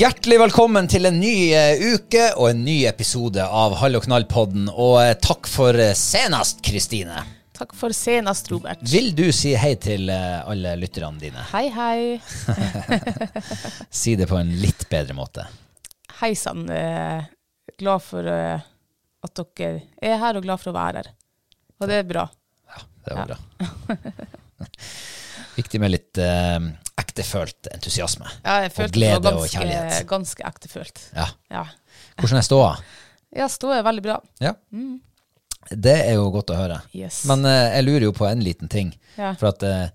[0.00, 4.70] Hjertelig velkommen til en ny eh, uke og en ny episode av Hall og knall-podden.
[4.72, 7.20] Og eh, takk for eh, senest, Kristine.
[7.58, 8.80] Takk for senest, Robert.
[8.88, 11.44] Vil du si hei til alle lytterne dine?
[11.50, 12.16] Hei, hei.
[14.00, 15.44] Si det på en litt bedre måte.
[16.22, 16.64] Hei sann.
[16.64, 21.16] Glad for at dere er her, og glad for å være her.
[21.76, 22.24] Og det er bra.
[22.72, 24.00] Ja, det var bra.
[25.60, 26.24] Viktig med litt
[27.10, 28.30] ektefølt entusiasme.
[28.44, 30.08] Ja, jeg og glede det var og kjærlighet.
[30.10, 31.04] ganske ektefølt.
[31.16, 31.28] Ja.
[31.50, 31.64] Ja.
[32.20, 32.74] Hvordan er ståa?
[33.36, 34.18] ja, stå er veldig bra.
[34.42, 34.54] Ja.
[35.70, 36.80] Det er jo godt å høre.
[36.96, 37.22] Yes.
[37.30, 38.92] Men eh, jeg lurer jo på en liten ting.
[39.18, 39.34] Ja.
[39.38, 39.90] For at eh,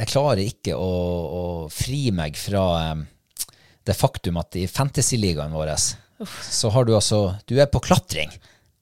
[0.00, 1.42] jeg klarer ikke å, å
[1.72, 3.02] fri meg fra eh,
[3.86, 5.74] det faktum at i fantasy-ligaen vår
[6.44, 8.32] så har du altså Du er på klatring.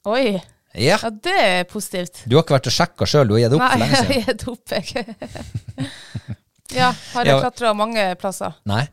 [0.09, 0.39] Oi.
[0.75, 0.97] Ja.
[1.01, 2.25] Ja, det er positivt.
[2.29, 4.09] Du har ikke vært og sjekka sjøl, du har gitt opp for lenge siden?
[4.09, 6.37] Nei, jeg har gitt opp, jeg.
[6.75, 8.55] ja, har du klatra mange plasser?
[8.69, 8.85] Nei,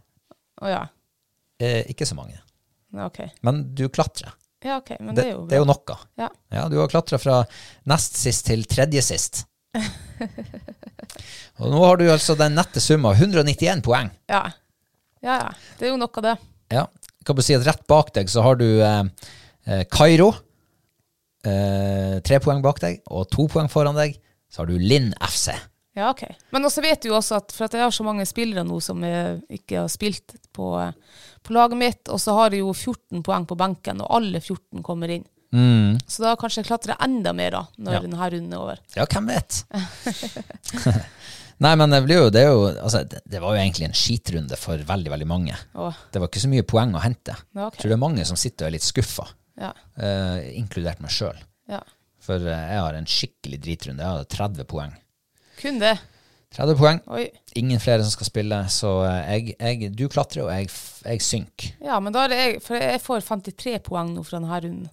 [0.63, 0.87] Oh, ja.
[1.61, 2.39] eh, ikke så mange.
[2.97, 3.29] Okay.
[3.45, 4.33] Men du klatrer.
[4.65, 5.97] Ja, ok, men Det, det er jo det er jo noe.
[6.17, 6.31] Ja.
[6.55, 7.43] Ja, du har klatra fra
[7.85, 9.43] nest sist til tredje sist.
[11.61, 14.09] Og nå har du altså den nette summa 191 poeng.
[14.33, 14.43] Ja.
[15.25, 15.51] ja, ja.
[15.79, 16.35] Det er jo noe, det.
[16.73, 16.87] Ja.
[17.27, 19.05] Kan du si at rett bak deg så har du eh,
[19.69, 20.31] eh, Kairo.
[21.47, 23.01] Eh, tre poeng bak deg.
[23.13, 24.17] Og to poeng foran deg
[24.53, 25.53] så har du Linn FC.
[25.97, 26.27] Ja, ok.
[26.53, 28.77] Men også vet du jo også at for at jeg har så mange spillere nå
[28.85, 30.67] som jeg ikke har spilt på,
[31.43, 34.85] på laget mitt, og så har jeg jo 14 poeng på benken, og alle 14
[34.85, 35.25] kommer inn.
[36.05, 38.01] Så da kanskje jeg klatrer enda mer da, når Ja.
[38.05, 38.81] denne runden er over.
[38.99, 39.63] Ja, hvem vet?
[41.65, 43.97] Nei, men det, blir jo, det, er jo, altså, det, det var jo egentlig en
[43.97, 45.57] skitrunde for veldig, veldig mange.
[45.81, 47.33] Åh, Det var ikke så mye poeng å hente.
[47.57, 47.79] Ja, okay.
[47.79, 49.25] Jeg tror det er mange som sitter og er litt skuffa,
[49.57, 51.39] ja, uh, inkludert meg sjøl.
[51.73, 51.81] ja.
[52.27, 54.03] For uh, jeg har en skikkelig dritrunde.
[54.03, 54.93] Jeg har 30 poeng.
[55.61, 55.97] Kun det.
[56.57, 57.01] 30 poeng.
[57.13, 57.27] Oi.
[57.59, 60.71] Ingen flere som skal spille, så eh, jeg, jeg, du klatrer, og jeg,
[61.05, 61.75] jeg synker.
[61.85, 64.87] Ja, men da er det jeg, for jeg får 53 poeng nå fra denne runden.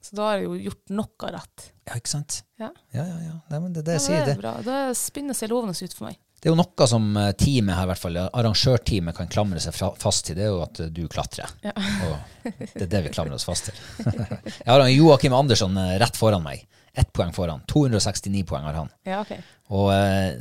[0.00, 1.68] Så da har jeg jo gjort noe rett.
[1.90, 2.40] Ja, ikke sant?
[2.60, 3.36] Ja, Ja, ja, ja.
[3.52, 4.24] Nei, men det, det ja sier.
[4.24, 4.54] det Det, er bra.
[4.64, 6.16] Det spinner seg lovende ut for meg.
[6.40, 9.76] det er jo noe som eh, teamet her, i hvert fall, arrangørteamet kan klamre seg
[9.76, 11.52] fra, fast til, det er jo at eh, du klatrer.
[11.68, 13.82] Og det er det vi klamrer oss fast til.
[14.64, 16.64] jeg har Joakim Andersson rett foran meg.
[16.94, 17.62] Ett poeng foran.
[17.70, 18.90] 269 poeng har han.
[19.06, 19.32] Ja, ok.
[19.76, 20.40] Og eh,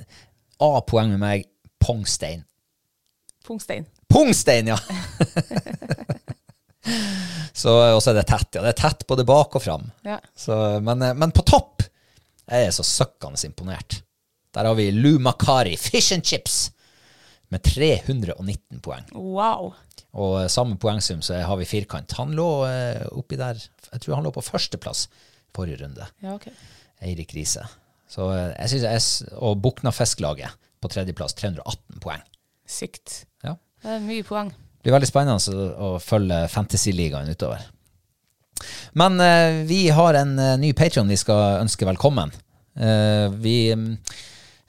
[0.66, 1.46] A-poeng med meg,
[1.80, 2.44] Pongstein.
[3.46, 3.86] Pungstein.
[4.10, 4.78] Pungstein, ja!
[7.62, 8.58] så, og så er det tett.
[8.58, 9.86] Ja, det er tett både bak og fram.
[10.08, 10.18] Ja.
[10.36, 11.86] Så, men, eh, men på topp
[12.50, 14.02] jeg er så søkkende imponert.
[14.58, 16.72] Der har vi Lou Makari, Fish and Chips,
[17.54, 19.06] med 319 poeng.
[19.14, 19.74] Wow.
[20.18, 22.18] Og eh, samme poengsum så har vi firkant.
[22.18, 23.58] Han lå eh, oppi der
[23.90, 25.08] Jeg tror han lå på førsteplass
[25.56, 26.08] forrige runde.
[26.24, 26.50] Ja, ok.
[27.06, 27.66] Eirik Riise.
[28.10, 32.24] Så eh, jeg synes jeg, Og Buknafisklaget på tredjeplass, 318 poeng.
[32.70, 33.24] Sykt.
[33.44, 33.58] Ja.
[33.84, 34.52] Det er mye poeng.
[34.80, 37.66] Det blir veldig spennende å, følge Fantasy-ligaen utover.
[39.00, 42.32] Men eh, vi har en eh, ny Patreon vi skal ønske velkommen.
[42.80, 43.98] Eh, vi mm,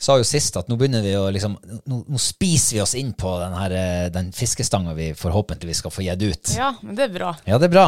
[0.00, 3.12] sa jo sist at nå begynner vi å liksom Nå, nå spiser vi oss inn
[3.18, 6.54] på den, her, eh, den fiskestanga vi forhåpentligvis skal få gitt ut.
[6.58, 7.34] Ja, men det er bra.
[7.46, 7.86] Ja, det er bra.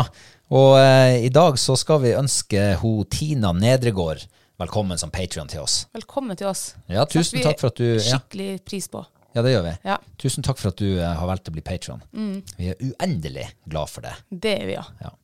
[0.53, 4.27] Og eh, i dag så skal vi ønske ho Tina Nedregård
[4.61, 5.87] velkommen som Patreon til oss.
[5.97, 6.75] Velkommen til oss.
[6.93, 9.01] Ja, tusen takk for at du ja, Skikkelig pris på.
[9.33, 9.73] ja, det gjør vi.
[9.89, 12.03] Ja, Tusen takk for at du eh, har valgt å bli patron.
[12.13, 14.13] Vi er uendelig glad for det.
[14.29, 14.85] det er vi, ja.
[15.01, 15.15] Ja.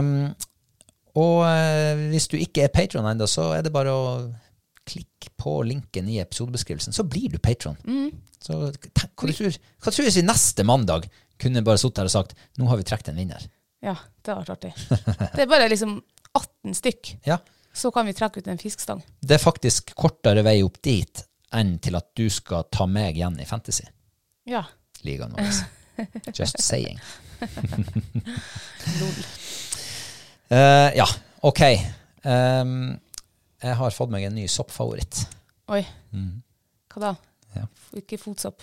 [0.00, 0.08] Um,
[1.20, 4.08] og eh, hvis du ikke er Patrion ennå, så er det bare å
[4.86, 7.76] klikke på linken i episodebeskrivelsen, så blir du patron.
[8.40, 11.08] Så tenk, hva, du tror, hva tror du hvis vi neste mandag
[11.42, 13.44] kunne bare sittet her og sagt nå har vi trukket en vinner?
[13.84, 14.72] Ja, det har vært artig.
[15.36, 15.98] Det er bare liksom
[16.36, 17.38] 18 stykk, Ja,
[17.76, 19.02] så kan vi trekke ut en fiskestang.
[19.20, 21.20] Det er faktisk kortere vei opp dit
[21.56, 23.92] enn til at du skal ta meg igjen i Fantasy-ligaen
[24.48, 24.64] Ja.
[25.36, 25.60] vår.
[26.36, 26.98] Just saying.
[30.48, 31.06] Eh, ja,
[31.40, 31.60] ok.
[32.22, 32.96] Um,
[33.62, 35.24] jeg har fått meg en ny soppfavoritt.
[35.72, 35.80] Oi.
[36.92, 37.12] Hva da?
[37.56, 37.64] Ja.
[37.98, 38.62] Ikke fotsopp.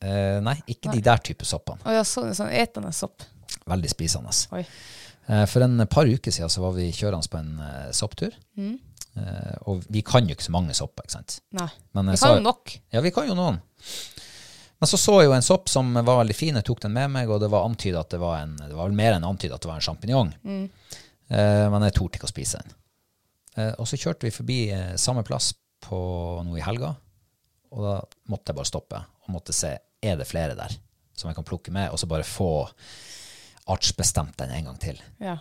[0.00, 1.82] Uh, nei, ikke de der type soppene.
[1.84, 3.22] Oh, ja, sånn, sånn etende sopp.
[3.70, 4.32] Veldig spisende.
[4.56, 4.62] Oi.
[5.30, 8.36] Eh, for en par uker siden så var vi kjørende på en eh, sopptur.
[8.56, 8.78] Mm.
[9.66, 11.40] og vi kan jo ikke så mange sopper, ikke sant?
[11.58, 11.66] Nei.
[11.98, 12.70] Men Vi kan jo nok.
[12.94, 13.58] Ja, vi kan jo noen.
[14.80, 17.10] Men så så jeg jo en sopp som var veldig fin, jeg tok den med
[17.10, 19.58] meg, og det var antydet at det var en, det var vel mer enn antydet
[19.58, 20.30] at det var en champignon.
[20.46, 20.70] Mm.
[21.74, 22.78] men jeg torde ikke å spise den.
[23.58, 25.98] Eh, og så kjørte vi forbi eh, samme plass på
[26.46, 26.92] noe i helga,
[27.70, 27.94] og da
[28.30, 30.74] måtte jeg bare stoppe og måtte se, er det flere der
[31.16, 32.68] som jeg kan plukke med, og så bare få
[33.70, 35.00] artsbestemt den en gang til.
[35.22, 35.38] Ja.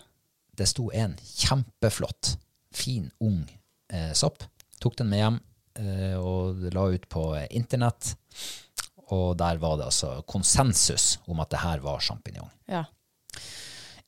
[0.60, 2.36] Det sto en kjempeflott,
[2.76, 3.44] fin, ung
[3.94, 4.44] eh, sopp.
[4.80, 5.40] Tok den med hjem
[5.82, 8.14] eh, og la ut på internett.
[9.10, 12.52] Og der var det altså konsensus om at det her var sjampinjong.
[12.70, 12.86] ja.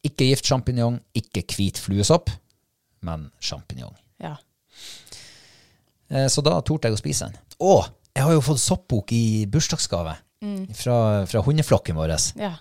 [0.01, 2.31] Ikke giftsjampinjong, ikke hvit fluesopp,
[3.05, 3.93] men sjampinjong.
[4.23, 4.31] Ja.
[6.09, 7.37] Eh, så da torde jeg å spise den.
[7.61, 7.75] Å,
[8.17, 10.15] jeg har jo fått soppbok i bursdagsgave
[10.73, 10.95] fra,
[11.29, 12.15] fra hundeflokken vår.
[12.41, 12.55] Ja.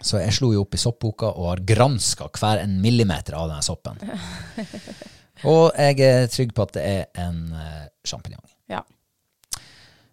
[0.00, 3.64] Så jeg slo jo opp i soppboka og har granska hver en millimeter av denne
[3.64, 4.00] soppen.
[5.50, 8.44] Og jeg er trygg på at det er en uh, sjampinjong.
[8.68, 8.82] ja.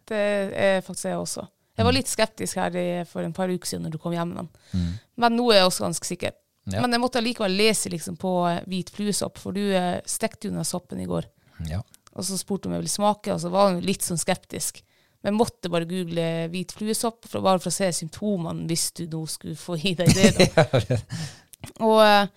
[0.08, 0.20] Det
[0.56, 1.44] er faktisk jeg også.
[1.78, 4.32] Jeg var litt skeptisk her i, for en par uker siden når du kom hjem
[4.32, 4.86] med den.
[5.20, 6.32] Men nå er jeg også ganske sikker.
[6.68, 6.82] Ja.
[6.82, 10.56] Men jeg måtte likevel lese liksom på eh, hvit fluesopp, for du eh, stekte jo
[10.56, 11.28] den soppen i går.
[11.70, 11.80] Ja.
[12.18, 14.82] Og så spurte om jeg ville smake, og så var hun litt sånn skeptisk.
[15.22, 19.08] Men jeg måtte bare google hvit fluesopp, for, bare for å se symptomene, hvis du
[19.12, 20.50] nå skulle få i deg det.
[20.54, 21.00] da.
[21.88, 22.30] og eh,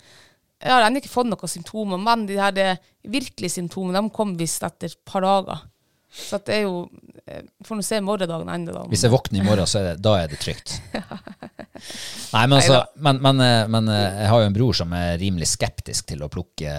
[0.61, 4.33] jeg har ennå ikke fått noen symptomer, men de her eh, virkelige symptomene de kom
[4.37, 5.63] visst etter et par dager.
[6.11, 6.89] Så det er jo
[7.23, 8.83] eh, Får nå se morgendagen ennå, da.
[8.91, 10.75] Hvis jeg våkner i morgen, så er det, da er det trygt.
[12.35, 15.49] Nei, men, altså, men, men, eh, men jeg har jo en bror som er rimelig
[15.53, 16.75] skeptisk til å plukke,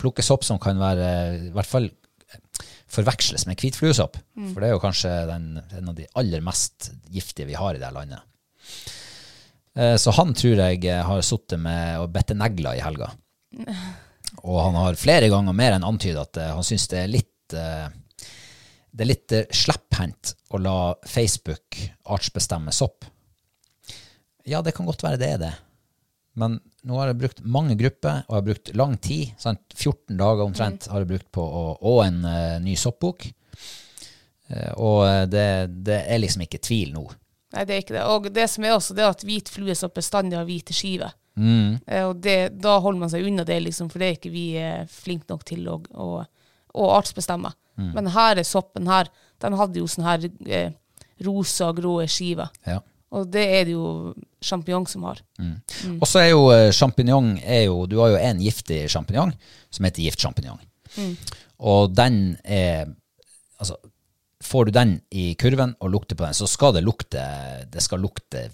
[0.00, 1.12] plukke sopp som kan være
[1.48, 1.88] i hvert fall
[2.88, 4.16] forveksles med hvitfluesopp.
[4.52, 7.80] For det er jo kanskje den, en av de aller mest giftige vi har i
[7.80, 8.24] det her landet.
[9.78, 13.10] Eh, Så han tror jeg eh, har sittet med og bitt negler i helga.
[14.44, 17.34] Og han har flere ganger mer enn antydet at eh, han syns det er litt
[17.48, 20.74] det er litt slepphendt å la
[21.08, 21.78] Facebook
[22.12, 23.06] artsbestemme sopp.
[24.44, 25.52] Ja, det kan godt være det er det.
[26.36, 29.34] Men nå har jeg brukt mange grupper, og jeg har brukt lang tid.
[29.40, 29.60] Sant?
[29.76, 33.26] 14 dager omtrent har jeg brukt på å, og en uh, ny soppbok.
[34.48, 35.46] Uh, og eh, det,
[35.84, 37.02] det er liksom ikke tvil nå.
[37.52, 38.04] Nei, det er ikke det.
[38.08, 41.12] Og det som er også, det er at hvit fluesopp bestandig har hvite skiver.
[41.38, 44.46] Eh, Og det, da holder man seg unna det, liksom, for det er ikke vi
[44.92, 46.08] flinke nok til å, å,
[46.72, 47.52] å artsbestemme.
[47.78, 49.06] Men her er soppen her,
[49.38, 50.64] den hadde jo sånn her rosa
[51.22, 52.50] rosa, grå skiver.
[52.66, 52.80] Ja.
[53.14, 54.12] Og det er det jo
[54.44, 55.20] sjampinjong som har.
[55.96, 59.32] Og så er jo eh, sjampinjong er Du har jo en giftig sjampinjong
[59.70, 60.60] som heter giftsjampinjong.
[61.58, 62.94] Og den er
[63.58, 63.74] Altså,
[64.38, 67.24] får du den i kurven og lukter på den, så skal det lukte
[67.66, 68.44] Det skal lukte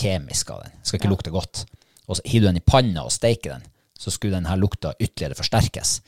[0.00, 0.76] kjemisk av den.
[0.78, 1.64] Det skal ikke lukte godt.
[2.06, 3.64] Og så hiver du den i panna og steiker den,
[3.98, 5.98] så skulle den her lukta ytterligere forsterkes.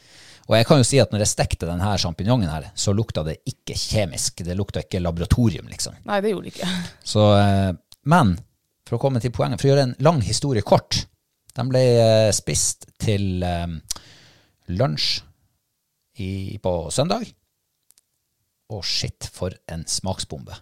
[0.52, 3.38] Og jeg kan jo si at når jeg stekte denne sjampinjongen her, så lukta det
[3.49, 4.42] ikke kjemisk.
[4.44, 5.97] Det lukta ikke laboratorium, liksom.
[6.04, 6.68] Nei, det gjorde det ikke.
[7.09, 7.71] Så, eh,
[8.12, 8.35] men
[8.85, 11.06] for å komme til poenget, for å gjøre en lang historie kort
[11.56, 13.73] Den ble eh, spist til eh,
[14.73, 15.09] lunsj
[16.21, 17.26] i, på søndag.
[18.73, 20.56] Å, shit, for en smaksbombe.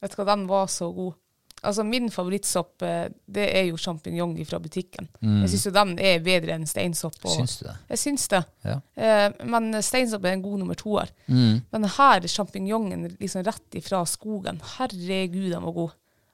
[0.00, 1.16] Vet du hva, den var så god.
[1.62, 5.06] Altså Min favorittsopp eh, det er jo sjampinjong fra butikken.
[5.22, 5.42] Mm.
[5.44, 7.20] Jeg syns den er bedre enn steinsopp.
[7.24, 7.74] og- Syns du det?
[7.92, 8.40] Jeg syns det.
[8.66, 8.76] Ja.
[8.96, 11.08] Eh, men steinsopp er en god nummer toer.
[11.28, 11.60] Mm.
[11.72, 15.90] Men her sjampinjongen liksom rett ifra skogen, herregud, den var god.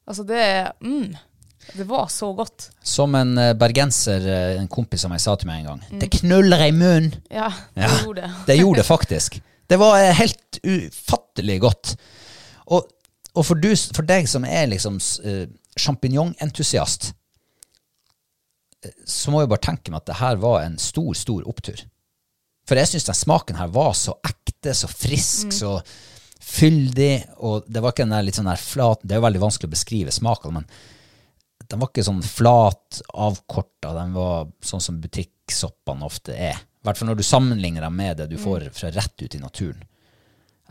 [0.09, 1.15] Altså det mm,
[1.77, 2.71] Det var så godt.
[2.83, 5.83] Som en eh, bergenser, eh, en kompis av meg, sa til meg en gang.
[5.91, 5.99] Mm.
[6.01, 7.13] Det knuller i munnen!
[7.31, 8.31] Ja, det Ja, gjorde det.
[8.47, 9.41] Det gjorde det faktisk.
[9.69, 11.97] Det var helt ufattelig godt.
[12.73, 12.87] Og,
[13.37, 15.45] og for, du, for deg som er liksom uh,
[15.79, 17.13] sjampinjongentusiast,
[18.85, 21.85] eh, så må jeg bare tenke meg at det her var en stor, stor opptur.
[22.69, 25.79] For jeg syns den smaken her var så ekte, så frisk, så
[26.49, 27.13] fyldig,
[27.45, 29.69] og det var ikke den der litt sånn der flat Det er jo veldig vanskelig
[29.69, 30.69] å beskrive smaken, men
[31.69, 33.93] den var ikke sånn flat, avkorta.
[33.93, 36.57] Den var sånn som butikksoppene ofte er.
[36.57, 39.41] I hvert fall når du sammenligner dem med det du får fra rett ut i
[39.43, 39.83] naturen.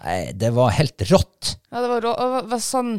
[0.03, 1.55] Nei, det var helt rått.
[1.71, 2.97] Ja, det var, rå, det var sånn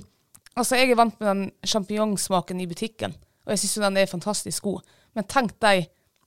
[0.58, 3.12] Altså, jeg er vant med den sjampinjongsmaken i butikken,
[3.46, 4.88] og jeg syns jo den er fantastisk god.
[5.14, 5.84] Men tenk deg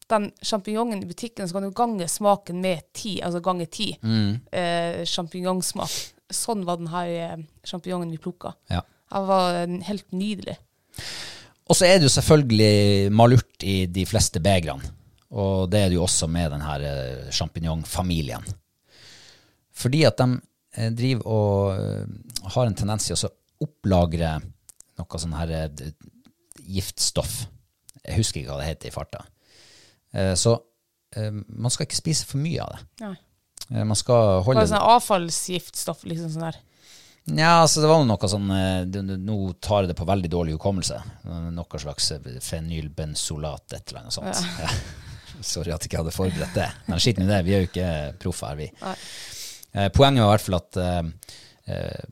[0.07, 5.01] den sjampinjongen i butikken, så kan du gange smaken med ti, altså gange ti eh,
[5.07, 5.97] sjampinjongsmak.
[6.31, 8.53] Sånn var den her eh, sjampinjongen vi plukka.
[8.71, 8.85] Ja.
[9.11, 10.55] Den var eh, helt nydelig.
[11.67, 14.95] Og så er det jo selvfølgelig malurt i de fleste begrene.
[15.31, 18.47] Og det er det jo også med den her eh, sjampinjongfamilien.
[19.71, 20.41] Fordi at de
[20.95, 24.37] driver og eh, har en tendens til å opplagre
[25.01, 25.91] noe sånn her eh,
[26.71, 27.41] giftstoff.
[28.01, 29.25] Jeg husker ikke hva det heter i farta.
[30.13, 30.55] Eh, Så
[31.15, 32.81] eh, man skal ikke spise for mye av det.
[33.03, 33.15] Nei.
[33.71, 36.59] Eh, Man skal holde Bare sånn avfallsgiftstoff, liksom sånn der.
[37.37, 40.97] Ja, altså det var noe sånn eh, Nå tar jeg det på veldig dårlig hukommelse.
[41.53, 44.41] Noe slags fenylbensolat fenylbenzolat, et eller annet sånt.
[44.63, 44.71] Ja.
[45.51, 46.67] Sorry at jeg ikke hadde forberedt det.
[46.87, 48.67] Men skitt med det, vi er jo ikke proffer vi.
[48.81, 48.95] Nei.
[49.73, 51.03] Eh, Poenget var i hvert fall at eh,
[51.71, 52.07] eh,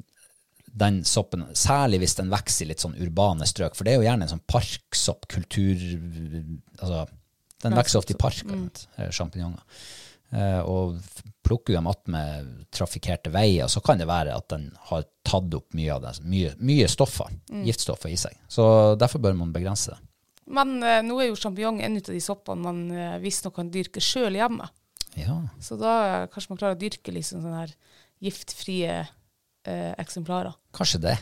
[0.79, 4.05] den soppen, særlig hvis den vokser i litt sånn urbane strøk, for det er jo
[4.07, 5.81] gjerne en sånn parksopp, kultur...
[6.79, 7.07] Altså,
[7.59, 9.09] den vokser ofte i parker, mm.
[9.11, 9.81] sjampinjonger.
[10.69, 10.93] Og
[11.43, 15.75] plukker du dem attmed trafikkerte veier, så kan det være at den har tatt opp
[15.75, 17.33] mye av det, mye, mye stoffer,
[17.65, 18.37] giftstoffer i seg.
[18.47, 18.63] Så
[19.01, 19.99] derfor bør man begrense det.
[20.55, 24.69] Men nå er jo sjampinjong en av de soppene man visstnok kan dyrke sjøl hjemme.
[25.17, 27.73] Ja, Så da kanskje man klarer å dyrke liksom sånne her
[28.21, 29.07] giftfrie
[29.65, 30.53] eh, eksemplarer.
[30.75, 31.17] kanskje det.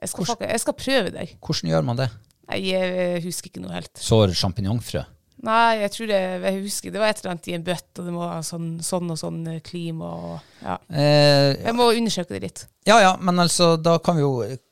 [0.00, 1.36] Jeg skal, fuck- jeg skal prøve deg.
[1.40, 2.08] Hvordan gjør man det?
[2.48, 3.92] Nei, jeg husker ikke noe helt.
[3.98, 5.04] Sår sjampinjongfrø?
[5.44, 8.06] Nei, jeg tror det, jeg husker det var et eller annet i en bøtte, og
[8.08, 10.78] det må ha sånn, sånn og sånn eh, klima og ja.
[10.88, 12.62] Eh, Jeg må undersøke det litt.
[12.88, 14.30] Ja, ja, men altså, da kan vi jo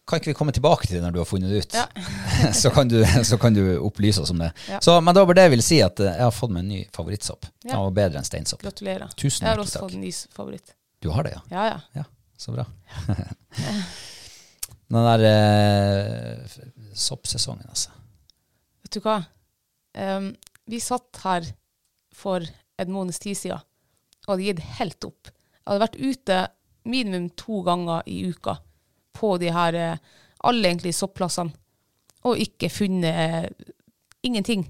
[0.09, 1.77] Kan ikke vi komme tilbake til det når du har funnet det ut?
[1.77, 2.53] Ja.
[2.63, 4.51] så, kan du, så kan du opplyse oss om det.
[4.69, 4.81] Ja.
[4.85, 6.73] Så, men da var det jeg ville si, at eh, jeg har fått meg en
[6.73, 7.49] ny favorittsopp.
[7.65, 8.61] Den var bedre enn steinsopp.
[8.65, 9.13] Gratulerer.
[9.21, 9.87] Tusen jeg har også takk.
[9.87, 10.75] fått en ny favoritt.
[11.05, 11.43] Du har det, ja?
[11.53, 12.03] Ja, ja.
[12.03, 12.05] Ja,
[12.41, 12.65] så bra.
[14.95, 16.59] Den der eh,
[16.95, 17.91] soppsesongen, altså.
[18.85, 19.17] Vet du hva?
[19.97, 20.35] Em,
[20.71, 21.47] vi satt her
[22.15, 22.45] for
[22.81, 23.65] en måneds tid siden
[24.25, 25.29] og hadde gitt helt opp.
[25.29, 26.39] Jeg hadde vært ute
[26.89, 28.59] minimum to ganger i uka
[29.17, 30.01] på de her eh,
[30.45, 31.53] alle egentlig soppplassene,
[32.25, 33.75] og ikke funnet eh,
[34.25, 34.67] ingenting.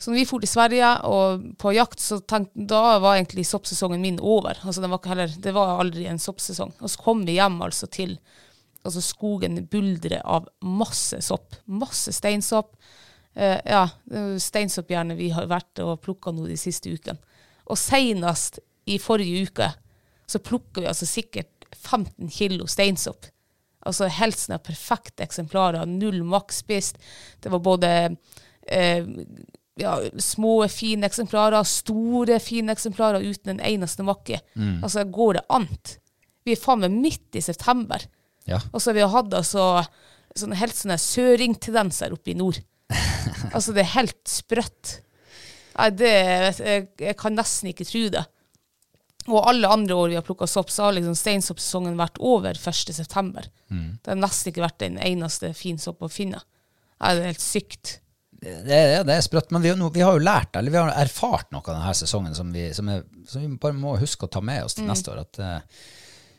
[0.00, 4.00] Så når vi dro til Sverige og på jakt, så tenkte, da var egentlig soppsesongen
[4.00, 4.56] min over.
[4.64, 6.72] Altså var heller, det var aldri en soppsesong.
[6.80, 8.16] Og så kom vi hjem altså til
[8.80, 11.58] altså skogen buldrer av masse sopp.
[11.68, 12.72] Masse steinsopp.
[13.34, 17.20] Eh, ja, det er steinsoppjernet vi har vært og plukka nå de siste ukene.
[17.70, 18.58] Og senest
[18.90, 19.70] i forrige uke
[20.30, 23.28] så plukka vi altså sikkert 15 kilo steinsopp.
[23.86, 25.88] Altså helt sånne perfekte eksemplarer.
[25.88, 26.98] Null maks spist.
[27.40, 29.08] Det var både uh,
[29.80, 34.42] ja, små, fine eksemplarer, store, fine eksemplarer uten en eneste makke.
[34.84, 35.68] Altså, går det an?
[36.44, 38.04] Vi er faen meg midt i september.
[38.48, 38.60] Ja.
[38.72, 39.66] Og så har vi hatt altså,
[40.36, 42.60] sånne helt sånne søringtendenser oppe i nord.
[43.54, 44.96] altså, det er helt sprøtt.
[45.78, 46.10] Nei, det,
[46.58, 48.24] jeg, jeg kan nesten ikke tro det.
[49.30, 52.92] Og alle andre år vi har plukka sopp, så har liksom steinsoppsesongen vært over 1.
[52.96, 53.46] september.
[53.70, 56.40] Det har nesten ikke vært en eneste fin sopp å finne.
[57.00, 57.92] Nei, det er helt sykt.
[58.40, 60.90] Det, er- det er sprøtt, men vi, har vi har jo lært, eller vi har
[61.02, 64.32] erfart noe av denne sesongen som vi, som, er, som vi bare må huske å
[64.32, 65.20] ta med oss til neste år.
[65.28, 65.82] At uh,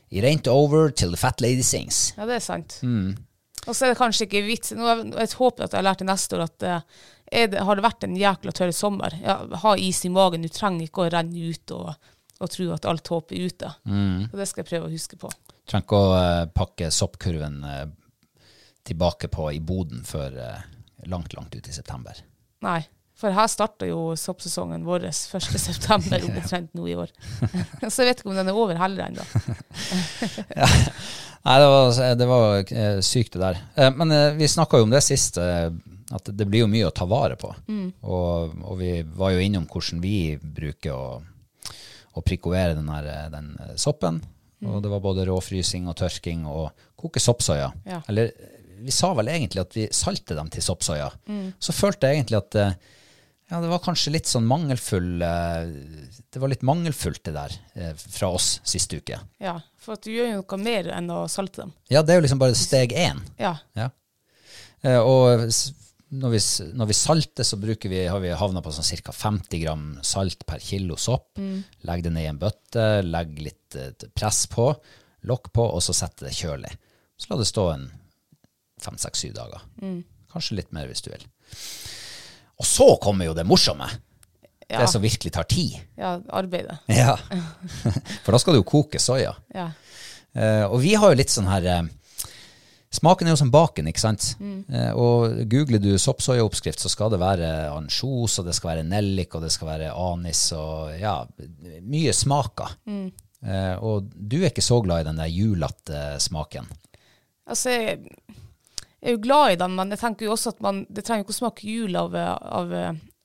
[0.10, 2.12] it ain't over till the fat lady sings.
[2.18, 2.80] Ja, det er sant.
[3.68, 6.08] Og så er det kanskje ikke vits Nå Jeg håper at jeg har lært det
[6.10, 6.80] neste år at eh,
[7.52, 10.44] det, har det vært en jækla tørr sommer, ja, ha is i magen.
[10.44, 12.10] Du trenger ikke å renne ut og,
[12.42, 13.70] og tro at alt håp er ute.
[13.88, 15.32] Og det skal jeg prøve å huske på.
[15.64, 17.86] Trenger ikke å uh, pakke soppkurven uh,
[18.84, 20.66] tilbake på i boden før uh,
[21.08, 22.20] langt, langt ut i september.
[22.68, 22.82] Nei.
[23.22, 26.22] For her starter jo soppsesongen vår 1.9.
[26.32, 27.12] omtrent nå i år.
[27.92, 29.26] Så jeg vet ikke om den er over heller ennå.
[30.62, 30.70] ja.
[31.42, 33.60] Nei, det var, det var, eh, sykt, det der.
[33.76, 36.94] Eh, men eh, vi snakka jo om det sist, at det blir jo mye å
[36.94, 37.50] ta vare på.
[37.70, 37.88] Mm.
[38.02, 41.20] Og, og, vi var jo innom hvordan vi bruker å,
[42.14, 44.18] å prikovere den, her, den soppen.
[44.62, 44.70] Mm.
[44.70, 47.70] Og det var både råfrysing og tørking og koke soppsoya.
[47.86, 48.02] Ja.
[48.10, 48.34] Eller
[48.82, 51.10] vi sa vel egentlig at vi salter dem til soppsoya.
[51.30, 51.54] Mm.
[51.62, 52.60] Så følte jeg egentlig at
[53.52, 55.72] ja, det var kanskje litt sånn mangelfull eh,
[56.32, 59.20] Det var litt mangelfullt, det der, eh, fra oss sist uke.
[59.44, 61.74] Ja, for at du gjør jo noe mer enn å salte dem.
[61.92, 63.20] Ja, det er jo liksom bare steg én.
[63.42, 63.58] Ja.
[63.76, 63.90] ja.
[64.88, 65.44] Eh, og
[66.16, 66.42] når vi,
[66.80, 69.12] når vi, salter, så vi, har vi havna på sånn ca.
[69.20, 71.34] 50 gram salt per kilo sopp.
[71.36, 71.60] Mm.
[71.92, 73.82] Legg det ned i en bøtte, legg litt
[74.16, 74.72] press på,
[75.28, 76.72] lokk på, og så sette det kjølig.
[77.20, 77.90] Så la det stå en
[78.82, 79.68] fem, seks, syv dager.
[79.84, 80.06] Mm.
[80.32, 81.28] Kanskje litt mer hvis du vil.
[82.62, 83.90] Og så kommer jo det morsomme.
[84.72, 84.84] Ja.
[84.84, 85.80] Det som virkelig tar tid.
[86.00, 86.78] Ja, arbeidet.
[86.88, 87.18] Ja.
[88.24, 89.34] For da skal du jo koke soya.
[89.56, 89.72] Ja.
[90.32, 91.82] Uh, og vi har jo litt sånn her uh,
[92.92, 94.26] Smaken er jo som baken, ikke sant?
[94.40, 94.66] Mm.
[94.68, 99.32] Uh, og googler du soppsoyaoppskrift, så skal det være ansjos, og det skal være nellik,
[99.36, 101.14] og det skal være anis, og ja,
[101.88, 102.76] mye smaker.
[102.92, 103.06] Mm.
[103.82, 106.68] og du er ikke så glad i den der julete smaken?
[107.48, 108.12] Altså, jeg
[109.02, 111.34] er jo glad i den, men jeg tenker jo også at man, det trenger ikke
[111.34, 112.74] å smake jul av, av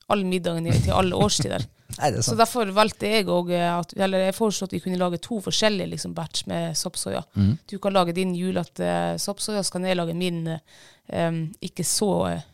[0.07, 1.65] alle middagene til alle årstider.
[1.97, 5.89] Nei, så derfor valgte jeg òg Eller jeg foreslo at vi kunne lage to forskjellige
[5.95, 7.23] liksom, batch med soppsoya.
[7.33, 7.53] Mm.
[7.69, 8.89] Du kan lage din julete
[9.21, 12.11] soppsoya, så kan jeg lage min um, ikke så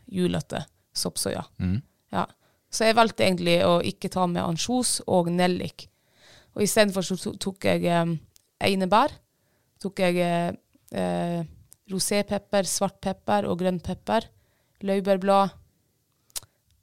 [0.08, 0.64] julete
[0.96, 1.44] soppsoya.
[1.60, 1.82] Mm.
[2.14, 2.28] Ja.
[2.74, 5.88] Så jeg valgte egentlig å ikke ta med ansjos og nellik.
[6.54, 8.16] Og istedenfor så tok jeg um,
[8.64, 9.18] einebær.
[9.82, 10.56] Tok jeg
[10.94, 11.42] uh,
[11.92, 14.30] rosépepper, svart pepper og grønn pepper,
[14.84, 15.54] laurbærblad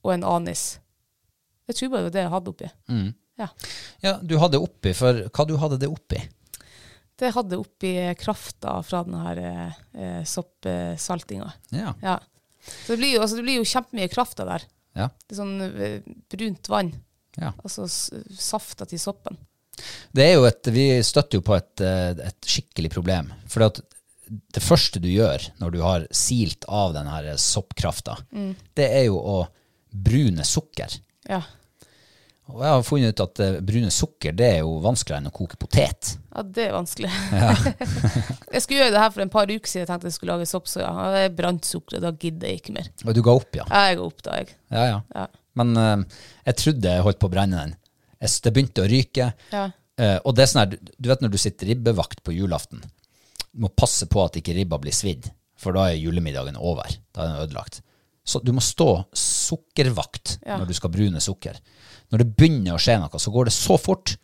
[0.05, 0.79] og en anis.
[1.69, 2.71] Jeg tror bare det var det jeg hadde oppi.
[2.91, 3.09] Mm.
[3.41, 3.47] Ja.
[4.05, 6.19] ja, du hadde oppi, for hva du hadde det oppi?
[7.21, 9.41] Det hadde oppi krafta fra denne her,
[9.93, 11.49] eh, soppsaltinga.
[11.77, 11.95] Ja.
[12.03, 12.17] ja.
[12.61, 14.67] Så det blir jo, altså, det blir jo kjempemye krafta der.
[14.99, 15.09] Ja.
[15.25, 16.93] Det er sånn eh, brunt vann.
[17.39, 17.53] Ja.
[17.63, 19.39] Altså safta til soppen.
[20.13, 23.31] Det er jo et, Vi støtter jo på et, eh, et skikkelig problem.
[23.49, 23.81] For at
[24.31, 28.53] det første du gjør når du har silt av den her soppkrafta, mm.
[28.79, 29.39] det er jo å
[29.91, 30.95] brune sukker.
[31.29, 31.43] Ja.
[32.51, 35.35] Og jeg har funnet ut at uh, brune sukker det er jo vanskeligere enn å
[35.35, 36.15] koke potet.
[36.35, 37.11] Ja, det er vanskelig.
[37.11, 37.51] Ja.
[38.55, 39.85] jeg skulle gjøre det her for en par uker siden.
[39.85, 40.89] Jeg tenkte jeg skulle lage soppsoya.
[40.91, 42.89] Ja, jeg brant sukkeret, da gidder jeg ikke mer.
[43.07, 43.67] Og du ga opp, ja?
[43.71, 44.57] Ja, jeg ga opp da, jeg.
[44.75, 45.03] Ja, ja.
[45.19, 45.27] ja.
[45.61, 47.77] Men uh, jeg trodde jeg holdt på å brenne den.
[48.21, 49.31] Det begynte å ryke.
[49.55, 49.67] Ja.
[50.01, 52.83] Uh, og det er sånn her, du vet når du sitter ribbevakt på julaften,
[53.59, 56.91] må passe på at ikke ribba blir svidd, for da er julemiddagen over.
[57.15, 57.81] Da er den ødelagt.
[58.25, 60.59] Så du må stå sukkervakt ja.
[60.61, 61.57] når du skal brune sukker.
[62.13, 64.15] Når det begynner å skje noe, så går det så fort.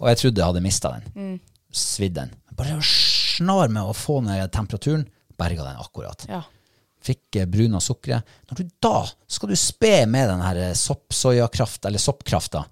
[0.00, 1.10] Og jeg trodde jeg hadde mista den.
[1.14, 1.36] Mm.
[1.74, 2.32] Svidd den.
[2.56, 5.06] Bare snar med å få ned temperaturen,
[5.40, 6.26] berga den akkurat.
[6.28, 6.42] Ja.
[7.00, 8.26] Fikk eh, bruna sukkeret.
[8.50, 8.98] Når du da
[9.30, 12.66] skal du spe med den her eh, soppsoyakraft, eller soppkrafta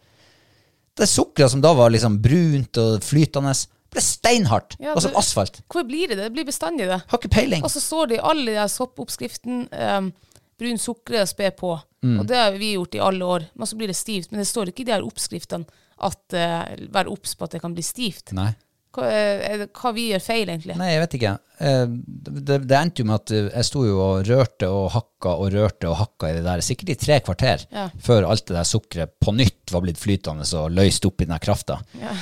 [0.99, 3.55] Det sukkeret som da var liksom brunt og flytende,
[3.93, 5.63] ble steinhardt, ja, og som asfalt.
[5.73, 6.19] Hvor blir det?
[6.21, 7.01] Det blir bestandig det.
[7.09, 7.65] Har ikke peiling.
[7.65, 10.13] Og så står det i alle de soppoppskriften um,
[10.59, 11.75] brun sukker og spe på.
[12.05, 12.21] Mm.
[12.21, 13.51] Og det har vi gjort i alle år.
[13.55, 14.33] Men så blir det stivt.
[14.33, 17.63] Men det står ikke i de her oppskriftene at uh, vær obs på at det
[17.65, 18.35] kan bli stivt.
[18.37, 18.53] Nei.
[18.95, 20.77] Hva, uh, hva, vi gjør feil, egentlig?
[20.79, 21.33] Nei, jeg vet ikke.
[21.59, 21.97] Uh,
[22.29, 25.91] det, det, endte jo med at jeg sto jo og rørte og hakka og rørte
[25.91, 27.89] og hakka i det der sikkert i tre kvarter ja.
[28.05, 31.43] før alt det der sukkeret på nytt var blitt flytende og løst opp i den
[31.43, 31.81] krafta.
[31.99, 32.15] Ja.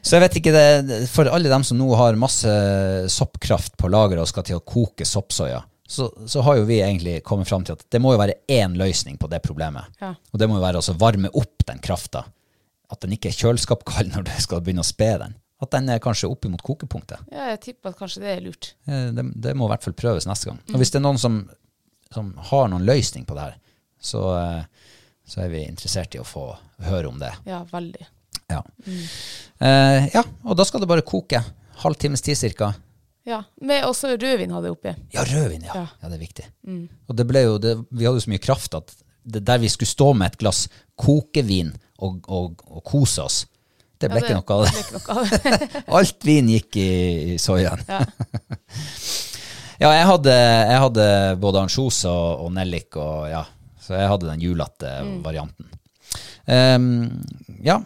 [0.00, 2.50] Så jeg vet ikke det, For alle dem som nå har masse
[3.12, 7.18] soppkraft på lageret og skal til å koke soppsoya, så, så, har jo vi egentlig
[7.24, 9.90] kommet fram til at det må jo være én løsning på det problemet.
[10.00, 10.14] Ja.
[10.32, 12.24] Og det må jo være å varme opp den krafta.
[12.92, 15.36] At den ikke er kjøleskapkald når du skal begynne å spe den.
[15.62, 17.28] At den er kanskje oppimot kokepunktet.
[17.32, 18.72] Ja, jeg tipper at kanskje det er lurt.
[18.88, 20.58] Det, det må i hvert fall prøves neste gang.
[20.72, 21.38] Og hvis det er noen som,
[22.12, 23.60] som har noen løsning på det her,
[24.04, 24.90] så, eh,
[25.24, 26.48] så er vi interessert i å få
[26.84, 27.32] høre om det.
[27.48, 28.08] Ja, veldig.
[28.52, 28.60] Ja.
[28.86, 29.04] Mm.
[29.62, 31.40] Uh, ja, og da skal det bare koke.
[31.84, 32.72] Halvtimes tid cirka.
[33.24, 34.92] Ja, Med også rødvin hadde jeg oppi.
[35.14, 35.78] Ja, rødvin, ja.
[35.78, 35.86] ja.
[36.02, 36.44] ja det er viktig.
[36.68, 36.84] Mm.
[37.08, 38.92] Og det ble jo, det, vi hadde jo så mye kraft at
[39.24, 40.66] det, der vi skulle stå med et glass
[41.00, 41.72] kokevin
[42.04, 43.38] og, og, og kose oss,
[44.02, 45.84] det ble, ja, det, ikke noe av det.
[45.98, 46.90] Alt vin gikk i,
[47.34, 47.80] i soyaen.
[47.88, 48.02] Ja.
[49.86, 51.06] ja, jeg hadde, jeg hadde
[51.40, 53.44] både ansjos og, og, nellik, og ja,
[53.80, 55.16] så jeg hadde den julete mm.
[55.24, 55.70] varianten.
[56.44, 56.88] Um,
[57.64, 57.78] ja,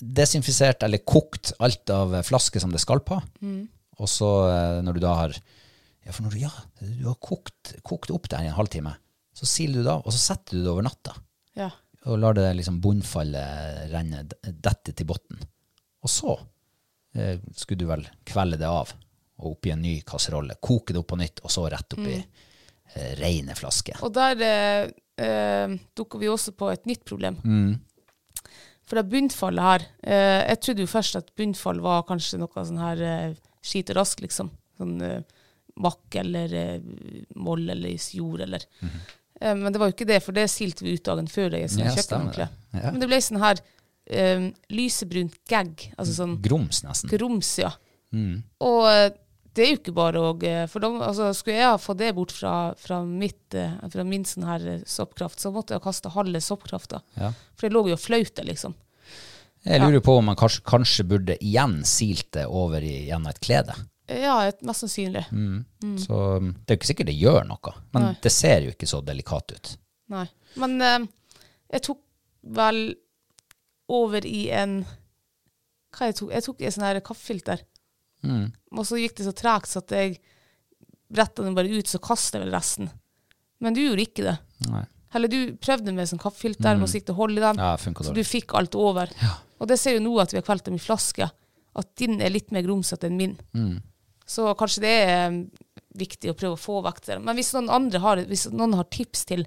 [0.00, 3.18] desinfisert eller kokt alt av flasker som det skal på.
[3.42, 3.62] Mm.
[3.98, 7.74] Og så eh, når du da har ja, for når du, ja, du har kokt,
[7.84, 8.94] kokt opp det i en halvtime,
[9.36, 11.18] så siler du det av, og så setter du det over natta.
[11.58, 11.72] Ja.
[12.06, 15.40] og lar det liksom bunnfallet renne, dette til bunnen.
[16.06, 16.36] Og så
[17.18, 18.94] eh, skulle du vel kvelde det av
[19.38, 23.10] og oppi en ny kasserolle, koke det opp på nytt, og så rett oppi eh,
[23.20, 24.00] rene flasker.
[24.06, 24.88] Og der eh,
[25.26, 27.38] eh, dukker vi også på et nytt problem.
[28.88, 32.80] For det bunnfallet her eh, Jeg trodde jo først at bunnfall var kanskje noe sånn
[32.80, 34.48] her eh, skit og rask, liksom.
[34.80, 35.18] Sånn eh,
[35.78, 36.78] makk eller eh,
[37.38, 40.96] moll eller jord eller eh, Men det var jo ikke det, for det silte vi
[40.96, 42.48] ut dagen før det Ja, stemmer det.
[42.72, 42.88] Ja.
[42.90, 43.60] Men det ble sånn her
[44.08, 45.90] eh, lysebrunt gagg.
[45.98, 47.12] Altså sånn Grums, nesten.
[47.12, 47.74] grums, ja.
[48.64, 49.10] Og eh,
[49.58, 52.12] det er jo ikke bare å eh, For de, altså, skulle jeg ha fått det
[52.16, 55.88] bort fra, fra, mitt, eh, fra min sånn her eh, soppkraft, så måtte jeg ha
[55.88, 57.02] kasta halve soppkrafta.
[57.18, 57.32] Ja.
[57.58, 58.76] For det lå jo og flaute, liksom.
[59.66, 63.40] Jeg lurer på om man kanskje, kanskje burde igjen silt det over i, gjennom et
[63.42, 63.74] klede.
[64.08, 65.26] Ja, et, mest sannsynlig.
[66.00, 68.12] Så um, det er jo ikke sikkert det gjør noe, men Nei.
[68.24, 69.72] det ser jo ikke så delikat ut.
[70.14, 70.24] Nei.
[70.62, 71.00] Men eh,
[71.74, 72.00] jeg tok
[72.56, 72.80] vel
[73.92, 74.80] over i en
[75.92, 76.30] Hva jeg tok?
[76.32, 77.00] Jeg tok i en sånn her
[78.26, 78.46] kaffefilter.
[78.74, 80.18] Og så gikk det så tregt så at jeg
[81.08, 82.90] bretta den bare ut, så kastet jeg vel resten.
[83.64, 84.36] Men du gjorde ikke det.
[84.68, 84.84] Nei.
[85.16, 87.60] Eller du prøvde med sånn kaffefilter, og så gikk det hold i den.
[87.62, 89.12] Ja, Så du fikk alt over.
[89.58, 91.30] Og det ser jo nå at vi har kvelt dem i flaske,
[91.78, 93.34] at din er litt mer grumsete enn min.
[93.56, 93.78] Mm.
[94.28, 95.38] Så kanskje det er eh,
[95.96, 97.18] viktig å prøve å få vekk det.
[97.24, 99.46] Men hvis noen andre har, hvis noen har tips til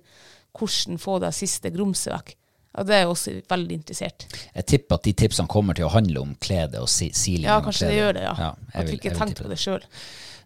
[0.57, 2.33] hvordan få det siste grumset vekk,
[2.77, 4.25] ja, det er jeg også veldig interessert.
[4.55, 7.59] Jeg tipper at de tipsene kommer til å handle om klede og si, siling Ja,
[7.63, 8.35] kanskje det gjør det, ja.
[8.35, 9.87] jeg at vil- ikke jeg vil på det sjøl.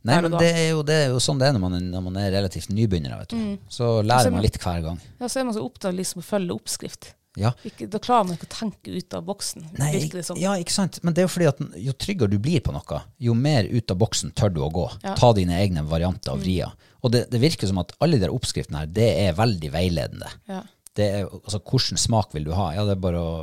[0.05, 2.17] Nei, men det er, jo, det er jo sånn det er når man, når man
[2.21, 3.17] er relativt nybegynner.
[3.23, 3.37] Vet du.
[3.41, 3.53] Mm.
[3.73, 4.99] Så lærer man litt hver gang.
[5.17, 7.13] Ja, så er man så opptatt av liksom å følge oppskrift.
[7.35, 7.51] Ja.
[7.67, 10.37] Ikke, da klarer man ikke å tenke ut av boksen, Nei, det som.
[10.39, 11.01] ja, ikke sant.
[11.03, 13.91] Men det er jo fordi at jo tryggere du blir på noe, jo mer ut
[13.91, 14.85] av boksen tør du å gå.
[15.01, 15.15] Ja.
[15.15, 15.17] Mm.
[15.19, 16.71] Ta dine egne varianter av vrier.
[17.03, 20.29] Og det, det virker som at alle de oppskriftene her, det er veldig veiledende.
[20.49, 20.61] Ja.
[20.95, 22.69] Det er, altså, Hvilken smak vil du ha?
[22.75, 23.33] Ja, det er bare å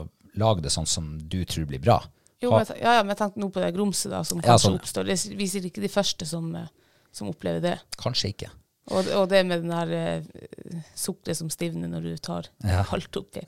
[0.41, 1.99] lage det sånn som du tror blir bra.
[2.43, 4.71] Jo, men, ja, ja, men jeg tenkte nå på det grumset da, som Ja, kanskje
[4.71, 4.81] sånn.
[4.81, 5.07] oppstår.
[5.13, 6.67] Det viser ikke de første som, eh,
[7.15, 7.77] som opplever det.
[8.01, 8.49] Kanskje ikke.
[8.91, 12.81] Og, og det med den der uh, sukkeret som stivner når du tar Ja.
[12.91, 13.45] halvt oppi.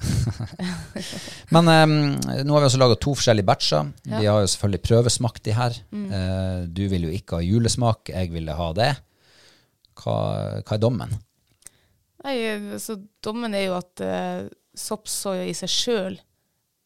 [1.54, 1.94] Men um,
[2.46, 3.90] nå har vi også laga to forskjellige batcher.
[4.04, 4.20] Vi Ja.
[4.20, 5.80] Vi har jo selvfølgelig prøvesmakt de her.
[5.90, 8.92] Eh, du vil jo ikke ha julesmak, jeg ville ha det.
[9.98, 10.14] Hva,
[10.62, 11.18] hva er dommen?
[12.24, 14.46] Nei, eh, så dommen er jo at uh,
[14.78, 16.22] soppsoya i seg sjøl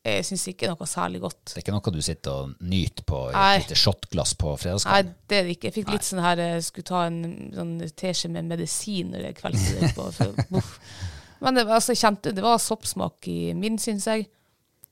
[0.08, 1.40] jeg syns ikke er noe særlig godt.
[1.50, 4.54] Det er ikke noe du sitter og nyter på i et lite shotglass på
[4.86, 5.68] Nei, det er det ikke.
[5.68, 7.20] Jeg fikk litt sånn her Jeg skulle ta en
[7.56, 9.38] sånn teskje med medisin når jeg
[9.82, 10.06] det på.
[10.16, 10.70] For.
[11.44, 14.28] Men det, altså, jeg kjente det var soppsmak i min, syns jeg.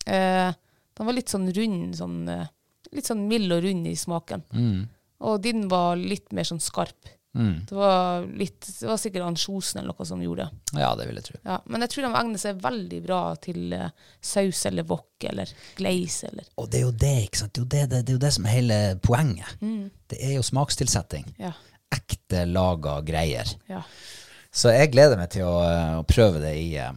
[0.07, 0.51] Eh,
[0.97, 2.53] den var litt sånn rund, sånn eh,
[2.95, 4.45] Litt sånn mild og rund i smaken.
[5.27, 7.09] Og din var litt mer sånn skarp.
[7.37, 7.57] Mm.
[7.69, 10.81] Det var litt Det var sikkert ansjosen eller noe som gjorde det.
[10.81, 11.41] Ja, det vil jeg tro.
[11.45, 13.95] Ja, men jeg tror de egner seg veldig bra til eh,
[14.25, 17.57] saus eller wok eller glaze eller Og det er jo det, ikke sant?
[17.57, 19.67] Det er jo det, det, er jo det som er hele poenget.
[20.11, 21.29] Det er jo smakstilsetting.
[21.43, 21.53] Ja.
[21.95, 23.57] Ekte laga greier.
[23.71, 23.85] ja.
[24.57, 26.97] Så jeg gleder meg til å, eh, å prøve det i uh,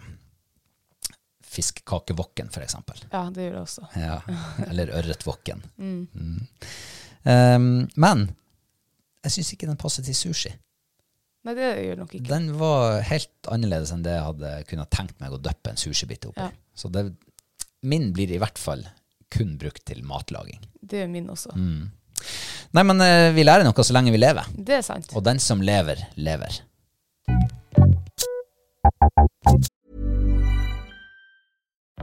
[1.43, 3.01] fiskekakevokken, for eksempel.
[3.11, 3.87] Ja, det gjør det også.
[3.99, 4.19] Ja,
[4.69, 5.65] eller ørretvokken.
[5.75, 6.45] Mm.
[7.27, 7.65] Um,
[7.99, 8.29] men
[9.25, 10.51] jeg syns ikke den passer til sushi.
[11.47, 12.27] Nei, det gjør nok ikke.
[12.27, 16.27] Den var helt annerledes enn det jeg hadde kunnet tenkt meg å døppe en sushibit
[16.27, 16.47] oppi.
[16.47, 16.51] Ja.
[16.75, 17.05] Så det,
[17.87, 18.83] min blir i hvert fall
[19.31, 20.59] kun brukt til matlaging.
[20.81, 21.55] Det gjør min også.
[22.75, 24.49] Nei, men eh, vi lærer noe så lenge vi lever.
[24.55, 25.13] Det er sant.
[25.15, 26.59] Og den som lever, lever.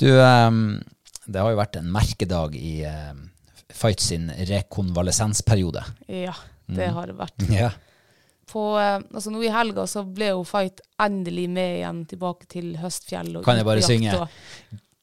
[0.00, 2.82] Du, det har jo vært en merkedag i
[3.74, 5.82] Fight sin rekonvalesensperiode.
[6.06, 6.34] Ja,
[6.66, 7.44] det har det vært.
[7.50, 7.70] Ja.
[8.50, 12.74] På, eh, altså nå i helga så ble jo Fight endelig med igjen tilbake til
[12.78, 13.32] Høstfjell.
[13.38, 14.14] Og Kan jeg bare synge?
[14.20, 14.28] og-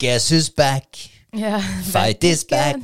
[0.01, 0.97] Guess who's back?
[1.33, 1.61] Yeah,
[1.93, 2.77] Fight is back.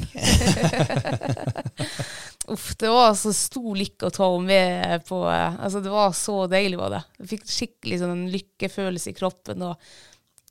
[2.47, 6.13] Uff uff, det var så stor lykke å ta henne med på altså Det var
[6.15, 7.01] så deilig, var det.
[7.19, 9.65] Jeg fikk skikkelig sånn en lykkefølelse i kroppen.
[9.67, 9.75] og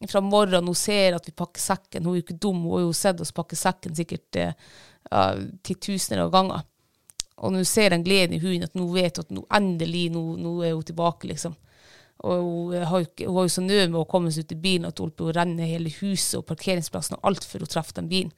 [0.04, 2.04] fra morgenen hun ser at vi pakker sekken.
[2.04, 6.26] Hun er jo ikke dum, hun har jo sett oss pakke sekken sikkert uh, titusener
[6.26, 6.66] av ganger.
[7.36, 10.24] Og hun ser den gleden i hunden, at nå vet hun at nå endelig nå,
[10.40, 11.56] nå er hun tilbake, liksom.
[12.24, 14.88] Og hun har jo, har jo så nød med å komme seg ut i bilen
[14.88, 17.92] at hun holdt på å renne hele huset og parkeringsplassen og alt før hun traff
[17.96, 18.32] den bilen.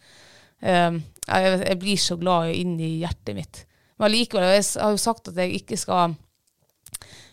[0.58, 3.60] Um, jeg, jeg, blir så glad inni hjertet mitt.
[3.98, 6.16] Men allikevel, jeg, har jo sagt at jeg ikke skal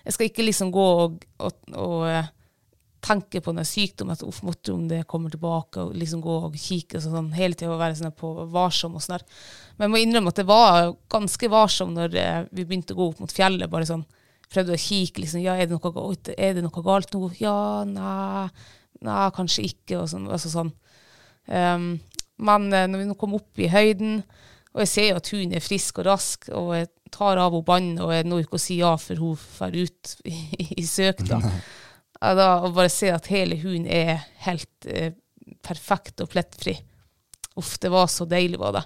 [0.05, 2.27] Jeg skal ikke liksom gå og, og, og uh,
[3.05, 6.57] tenke på den sykdommen, at uff, måtte om det kommer tilbake, og liksom gå og
[6.59, 9.25] kikke og sånn, hele tida være sånn på varsom og sånn der.
[9.75, 13.09] Men jeg må innrømme at det var ganske varsom når uh, vi begynte å gå
[13.11, 13.69] opp mot fjellet.
[13.71, 14.05] bare sånn,
[14.45, 17.31] Prøvde å kikke, liksom, ja, er det noe, er det noe galt nå?
[17.41, 18.45] Ja, nei,
[19.03, 20.27] nei, kanskje ikke, og sånn.
[20.29, 20.69] Altså sånn.
[21.49, 21.95] Um,
[22.45, 24.19] men eh, når vi nå kom opp i høyden,
[24.75, 27.67] og jeg ser jo at hun er frisk og rask, og jeg tar av henne
[27.67, 30.35] båndet, og jeg når ikke å si ja før hun drar ut i,
[30.75, 31.39] i søk, da.
[32.33, 35.13] da og bare se at hele hunden er helt eh,
[35.65, 36.73] perfekt og plettfri.
[37.59, 38.85] Uff, det var så deilig, var det.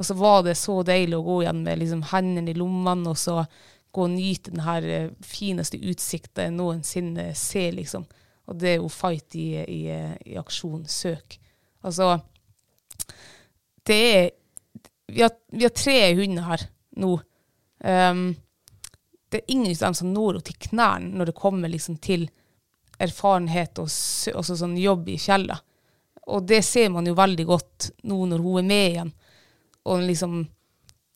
[0.00, 3.20] Og så var det så deilig å gå igjen med liksom, hendene i lommene, og
[3.20, 3.44] så
[3.92, 8.06] gå og nyte den her eh, fineste utsikten jeg noensinne ser, liksom.
[8.50, 9.80] Og det er jo fight i, i,
[10.32, 11.38] i aksjon, søk.
[11.86, 12.16] Altså,
[13.86, 14.30] det er
[15.12, 16.62] vi har, vi har, tre hunder her
[17.02, 17.10] nå.
[17.84, 18.30] Um,
[19.28, 22.28] det er ingen av dem som når henne til knærne når det kommer liksom til
[23.02, 25.64] erfarenhet og også sånn jobb i fjellet.
[26.30, 29.14] Og det ser man jo veldig godt nå når hun er med igjen.
[29.90, 30.42] Og liksom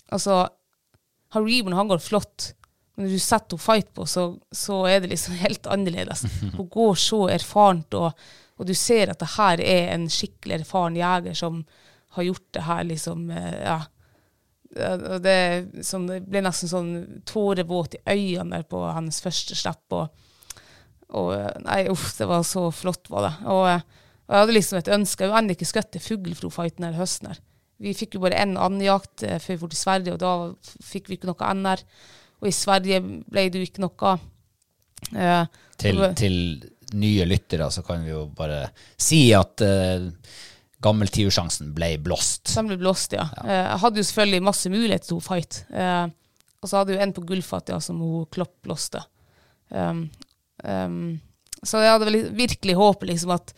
[0.07, 0.44] Altså,
[1.35, 2.53] har Reborn han går flott,
[2.94, 6.22] men når du setter henne fight på, så, så, er det liksom helt annerledes.
[6.55, 8.14] Hun går så erfarent, og,
[8.55, 11.64] og, du ser at det her er en skikkelig erfaren jeger som,
[12.16, 13.81] har gjort det her, liksom eh, Ja.
[14.77, 15.29] Det,
[15.72, 16.88] det ble nesten sånn
[17.25, 19.85] tårevåt i øynene der på hennes første slipp.
[19.96, 20.26] Og,
[21.14, 21.33] og,
[21.64, 23.35] Nei, uff, det var så flott, var det.
[23.47, 23.66] Og,
[24.27, 25.27] og jeg hadde liksom et ønske.
[25.27, 27.31] Jeg har ennå ikke skutt Fuglefro-fighten denne høsten.
[27.31, 27.42] her.
[27.83, 30.33] Vi fikk jo bare én andjakt eh, før vi dro til Sverige, og da
[30.88, 31.85] fikk vi ikke noe NR.
[32.40, 34.16] Og i Sverige ble det jo ikke noe.
[35.12, 35.45] Uh,
[35.79, 36.37] til, til,
[36.97, 38.62] nye lyttere så kan vi jo bare
[39.03, 40.07] si at uh,
[40.85, 42.53] gammeltiursjansen ble blåst.
[42.55, 43.27] Den ble blåst, ja.
[43.38, 43.45] ja.
[43.47, 45.62] Eh, jeg hadde jo selvfølgelig masse muligheter til å fight.
[45.73, 46.05] Eh,
[46.61, 49.03] og så hadde jo en på Gullfatja som hun klopp blåste.
[49.69, 50.07] Um,
[50.64, 51.16] um,
[51.66, 53.53] så jeg hadde virkelig håpet liksom at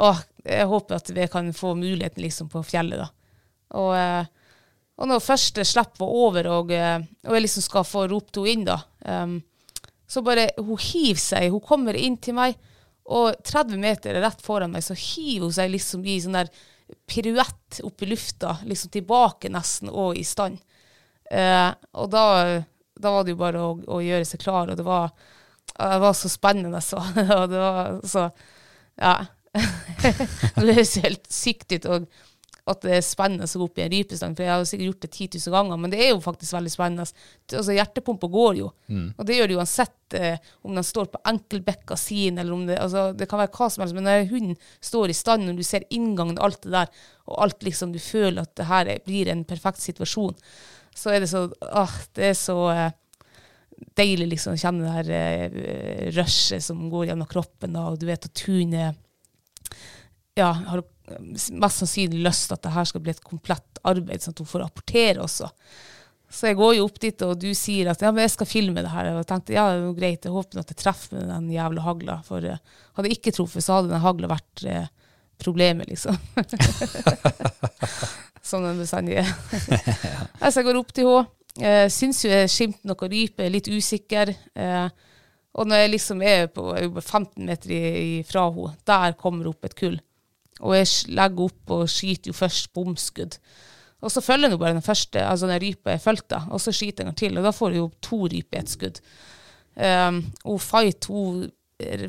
[0.00, 0.10] å,
[0.42, 3.04] jeg håper at vi kan få muligheten liksom på fjellet.
[3.04, 3.08] da.
[3.78, 4.26] Og, eh,
[4.98, 8.64] og når første slipp var over, og, og, jeg liksom skal få ropt henne inn,
[8.66, 9.38] da, um,
[10.06, 11.50] så bare Hun hiver seg.
[11.50, 12.58] Hun kommer inn til meg.
[13.04, 16.52] Og 30 meter rett foran meg, så hiver hun seg liksom i sånn der
[17.08, 20.60] piruett opp i lufta, liksom tilbake nesten, og i stand.
[21.32, 22.24] Uh, og da,
[22.92, 25.12] da, var det jo bare å, å, gjøre seg klar, og det var,
[25.78, 27.00] det var så spennende, så.
[27.38, 28.28] og det var så
[29.00, 29.16] Ja.
[29.54, 31.86] det høres helt sykt ut.
[31.86, 32.06] og
[32.64, 35.02] at det er spennende å gå opp i en rypestang, for jeg har sikkert gjort
[35.04, 37.04] det 10 000 ganger, men det er jo faktisk veldig spennende.
[37.52, 39.08] Altså, Hjertepumpa går jo, mm.
[39.18, 42.78] og det gjør det uansett eh, om den står på enkelbekka sin, eller om det
[42.80, 45.66] altså, Det kan være hva som helst, men når hunden står i stand, og du
[45.66, 49.28] ser inngangen og alt det der, og alt liksom du føler at det her blir
[49.32, 50.36] en perfekt situasjon,
[50.96, 52.90] så er det så ah, Det er så eh,
[53.98, 58.08] deilig liksom å kjenne det her uh, rushet som går gjennom kroppen, da, og du
[58.08, 59.00] vet at hunden
[60.34, 60.82] ja, har
[61.20, 64.50] mest sannsynlig lyst til at det her skal bli et komplett arbeid, sånn at hun
[64.50, 65.50] får rapportere også.
[66.34, 68.82] Så jeg går jo opp dit, og du sier at ja, men jeg skal filme
[68.82, 69.12] det her.
[69.12, 71.84] Og jeg tenkte ja, det er greit, jeg håper at jeg treffer med den jævla
[71.84, 72.16] hagla.
[72.26, 72.58] For uh,
[72.96, 74.88] hadde jeg ikke truffet, så hadde den hagla vært uh,
[75.38, 76.18] problemet, liksom.
[78.44, 79.30] Som den bestandig er.
[80.50, 81.30] så jeg går opp til henne.
[81.60, 84.32] Uh, syns jo jeg skimter noe rype, litt usikker.
[84.58, 84.88] Uh,
[85.54, 89.52] og når jeg liksom er på jeg er 15 meter fra henne, der kommer det
[89.54, 90.00] opp et kull.
[90.64, 93.38] Og jeg legger opp og skyter jo først bomskudd.
[94.04, 97.04] Og så følger jeg bare den første, altså den rypa jeg fulgte, og så skyter
[97.04, 97.38] jeg en til.
[97.38, 99.00] Og da får jeg jo to ryper i ett skudd.
[99.74, 101.48] Um, og Fight hun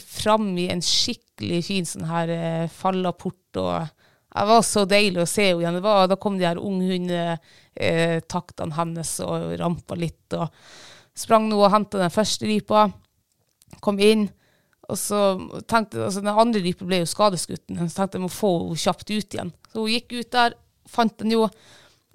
[0.04, 3.62] fram i en skikkelig fin sånn her uh, fallaport.
[3.62, 3.95] og
[4.41, 5.80] det var så deilig å se henne igjen.
[6.12, 10.36] Da kom de her unghundetaktene eh, hennes og rampa litt.
[10.36, 10.52] og
[11.15, 12.89] Sprang nå og henta den første rypa.
[13.84, 14.28] Kom inn.
[14.86, 15.19] Og så
[15.65, 19.10] tenkte altså Den andre rypa ble jo skadeskutt, så tenkte jeg må få henne kjapt
[19.10, 19.54] ut igjen.
[19.71, 21.48] Så hun gikk ut der, fant den jo,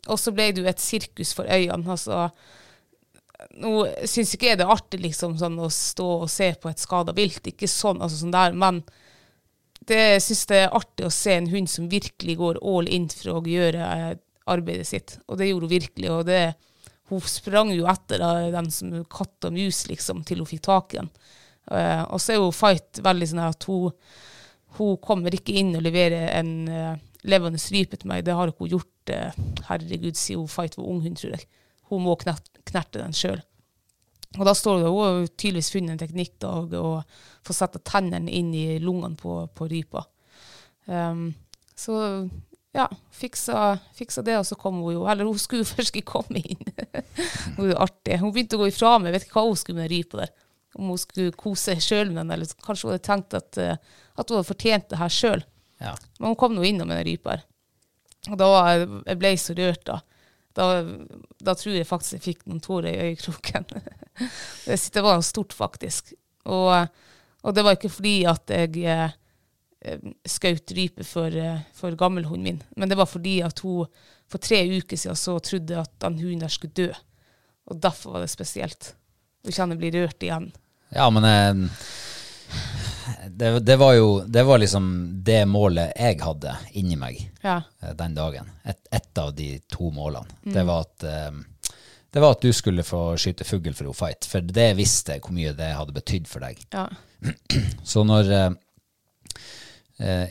[0.06, 1.90] og så ble det jo et sirkus for øynene.
[1.90, 2.28] altså
[3.60, 3.72] nå
[4.08, 7.14] syns ikke jeg det er artig liksom, sånn, å stå og se på et skada
[7.16, 8.82] vilt, ikke sånn, altså, sånn der, men
[9.88, 13.38] det syns jeg er artig å se en hund som virkelig går all in for
[13.38, 14.18] å gjøre eh,
[14.50, 15.16] arbeidet sitt.
[15.28, 16.10] Og det gjorde hun virkelig.
[16.10, 16.40] og det,
[17.10, 18.22] hun sprang jo etter
[18.54, 21.10] den som katt og mus, liksom, til hun fikk tak i den.
[21.70, 23.92] Uh, og så er jo Fight veldig sånn at hun,
[24.78, 26.94] hun kommer ikke inn og leverer en uh,
[27.30, 28.24] levende rype til meg.
[28.26, 31.46] Det har ikke hun gjort, uh, herregud, siden hun Fight var ung hund, tror jeg.
[31.90, 33.42] Hun må knerte den sjøl.
[34.38, 38.52] Og da står det, Hun tydeligvis funnet en teknikk da, og få sette tennene inn
[38.54, 40.04] i lungene på, på rypa.
[40.86, 41.32] Um,
[41.78, 41.96] så
[42.74, 46.42] ja, fiksa, fiksa, det, og så kom hun jo Eller hun skulle først ikke komme
[46.42, 46.62] inn.
[47.56, 48.20] hun er jo artig.
[48.22, 49.16] Hun begynte å gå ifra meg.
[49.16, 50.34] Vet ikke hva hun skulle med rypa der.
[50.78, 53.74] Om hun skulle kose sjøl med den, eller kanskje hun hadde tenkt at, uh,
[54.14, 55.42] at hun hadde fortjent det her sjøl.
[55.82, 55.96] Ja.
[56.20, 57.46] Men hun kom nå innom med den rypa her.
[58.30, 59.98] Og da jeg jeg, jeg så rørt, da.
[60.56, 60.82] Da,
[61.38, 63.68] da, tror jeg faktisk jeg fikk noen tårer i øyekroken.
[64.96, 66.12] det var stort, faktisk.
[66.50, 66.72] Og,
[67.42, 72.62] og, det var ikke fordi at jeg eh, skjøt rype for, eh, for gammelhunden min,
[72.76, 73.86] men det var fordi at hun
[74.30, 76.90] for tre uker siden så trodde at den hunden der skulle dø.
[77.70, 78.94] Og derfor var det spesielt.
[79.44, 80.50] Du kjenner jeg bli rørt igjen.
[80.94, 81.80] Ja, men eh,
[83.28, 84.86] det, det, var jo det var liksom
[85.24, 87.60] det målet jeg hadde inni meg ja.
[87.80, 88.50] Eh, den dagen.
[88.62, 90.28] Et, et, av de to målene.
[90.44, 90.54] Mm.
[90.54, 91.44] Det, var at, um,
[92.10, 94.28] det var at du skulle få skyte fugl for Fight.
[94.28, 96.62] For det visste jeg hvor mye det hadde betydd for deg.
[96.74, 96.86] Ja.
[97.92, 98.50] Så når uh,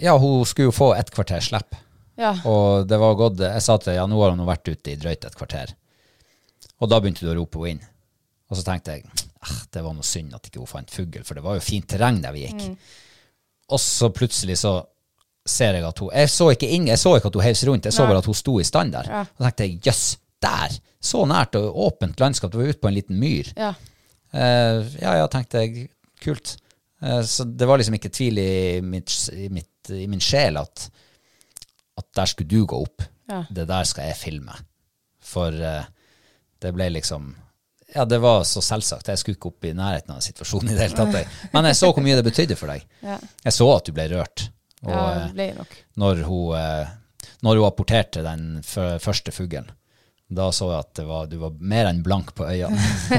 [0.01, 1.77] Ja, hun skulle jo få et kvarter slipp.
[2.19, 2.33] Ja.
[2.49, 5.27] Og det var gått Jeg sa til ja, nå har hun vært ute i drøyt
[5.29, 5.75] et kvarter.
[6.79, 7.89] Og da begynte du å rope henne inn.
[8.49, 11.37] Og så tenkte jeg ah, det var noe synd at ikke hun fant fugl, for
[11.37, 12.63] det var jo fint terreng der vi gikk.
[12.69, 12.77] Mm.
[13.69, 14.79] Og så plutselig så
[15.49, 17.87] ser jeg at hun Jeg så ikke, inn, jeg så ikke at hun hev rundt,
[17.89, 19.09] jeg så bare at hun sto i stand der.
[19.09, 19.25] Ja.
[19.37, 20.05] Og tenkte jeg jøss,
[20.43, 20.79] der!
[20.99, 22.51] Så nært og åpent landskap.
[22.51, 23.47] Det var ute på en liten myr.
[23.55, 23.69] Ja,
[24.35, 25.85] uh, ja, ja, tenkte jeg.
[26.19, 26.57] Kult.
[26.99, 28.49] Uh, så det var liksom ikke tvil i,
[28.83, 30.89] mitt, i, mitt, i min sjel at,
[31.95, 33.05] at, der skulle du gå opp.
[33.31, 33.45] Ja.
[33.47, 34.57] Det der skal jeg filme.
[35.23, 35.87] For uh,
[36.59, 37.31] det ble liksom
[37.93, 39.09] ja, det var så selvsagt.
[39.09, 41.35] Jeg skulle ikke opp i nærheten av situasjonen i det hele tatt.
[41.53, 42.85] Men jeg så hvor mye det betydde for deg.
[43.01, 43.17] Ja.
[43.47, 44.45] Jeg så at du ble rørt.
[44.85, 45.75] Og ja, det ble nok.
[45.99, 46.91] Når hun, eh,
[47.45, 49.71] når hun apporterte den første fuglen,
[50.29, 52.77] da så jeg at var, du var mer enn blank på øynene.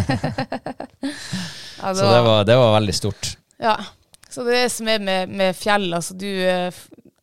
[1.81, 3.33] ja, så det var, det var, veldig stort.
[3.59, 3.75] Ja.
[4.31, 5.89] Så det er det som er med, med fjell.
[5.97, 6.71] Altså, du, eh,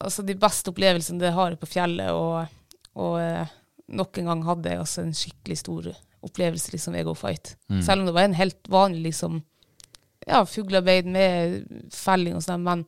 [0.03, 2.11] altså de beste opplevelsene det har på fjellet.
[2.11, 2.43] Og,
[2.99, 3.55] og eh,
[3.95, 5.87] nok en gang hadde jeg altså en skikkelig stor
[6.25, 7.55] opplevelse, liksom, Ego Fight.
[7.69, 7.81] Mm.
[7.85, 9.41] Selv om det var en helt vanlig liksom,
[10.27, 12.83] ja, fuglearbeid med felling og sånn, men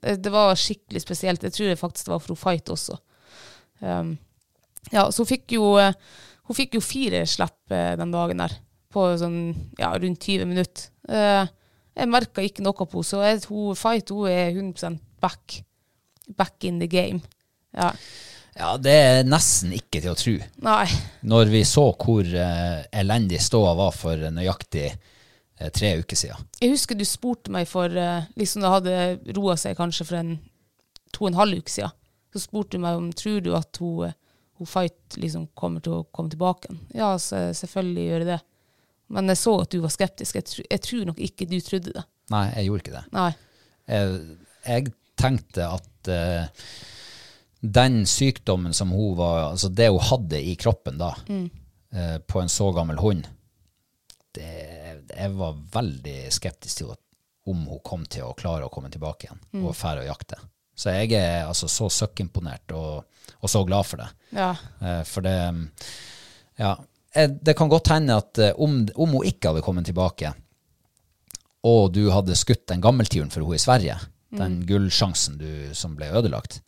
[0.00, 1.44] det var skikkelig spesielt.
[1.44, 2.96] Jeg tror faktisk det var for Fight også.
[3.80, 4.14] Um,
[4.92, 8.54] ja, så hun fikk jo, hun fikk jo fire slipp eh, den dagen der,
[8.90, 9.40] på sånn,
[9.78, 10.88] ja, rundt 20 minutter.
[11.10, 11.44] Uh,
[11.96, 15.60] jeg merka ikke noe på henne, så jeg, hun, Fight hun er 100% back.
[16.38, 17.20] Back in the game.
[17.76, 17.90] Ja.
[18.60, 20.34] Ja, det er nesten ikke til å tro.
[20.66, 20.84] Nei.
[21.24, 26.50] Når vi så hvor uh, elendig ståa var for nøyaktig uh, tre uker siden.
[26.60, 28.98] Jeg husker du spurte meg for uh, liksom det hadde
[29.38, 30.34] roa seg kanskje for en
[31.08, 31.96] to og en halv uke siden.
[32.36, 34.12] Så spurte du meg om tror du at hun,
[34.60, 36.76] hun Fight liksom kommer til å komme tilbake.
[36.92, 38.40] Ja, så, selvfølgelig gjør det det.
[39.16, 40.36] Men jeg så at du var skeptisk.
[40.36, 42.04] Jeg, tr jeg, tror nok ikke du trodde det.
[42.30, 43.06] Nei, jeg gjorde ikke det.
[43.16, 43.30] Nei.
[43.88, 44.24] Jeg,
[44.68, 46.16] jeg tenkte at
[47.60, 51.50] den sykdommen som hun var Altså det hun hadde i kroppen da, mm.
[51.92, 53.26] eh, på en så gammel hund
[54.34, 54.48] det,
[55.12, 56.94] Jeg var veldig skeptisk til
[57.50, 59.64] om hun kom til å klare å komme tilbake igjen mm.
[59.64, 60.38] og fære og jakte.
[60.80, 63.08] Så jeg er altså så søkkimponert og,
[63.40, 64.08] og, så glad for det.
[64.36, 64.54] Ja.
[64.80, 65.36] Eh, for det
[66.60, 66.76] Ja.
[67.12, 70.32] Eh, det kan godt hende at eh, om, om, hun ikke hadde kommet tilbake,
[71.66, 73.96] og du hadde skutt den gammeltiuren for henne i Sverige,
[74.30, 74.38] mm.
[74.38, 75.40] den gullsjansen
[75.76, 76.60] som ble ødelagt,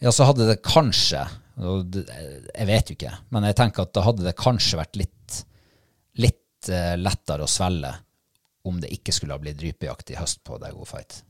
[0.00, 1.26] ja, så hadde det kanskje
[1.60, 5.40] Jeg vet jo ikke, men jeg tenker at da hadde det kanskje vært litt,
[6.22, 7.90] litt uh, lettere å svelge
[8.68, 11.20] om det ikke skulle ha blitt rypejakt i høst på Dago Fight.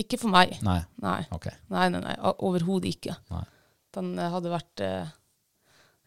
[0.00, 0.56] Ikke for meg.
[0.64, 0.78] Nei.
[1.04, 1.54] Nei, okay.
[1.72, 2.14] nei, nei, nei.
[2.44, 3.18] Overhodet ikke.
[3.32, 3.44] Nei.
[3.96, 5.12] Den uh, hadde vært uh,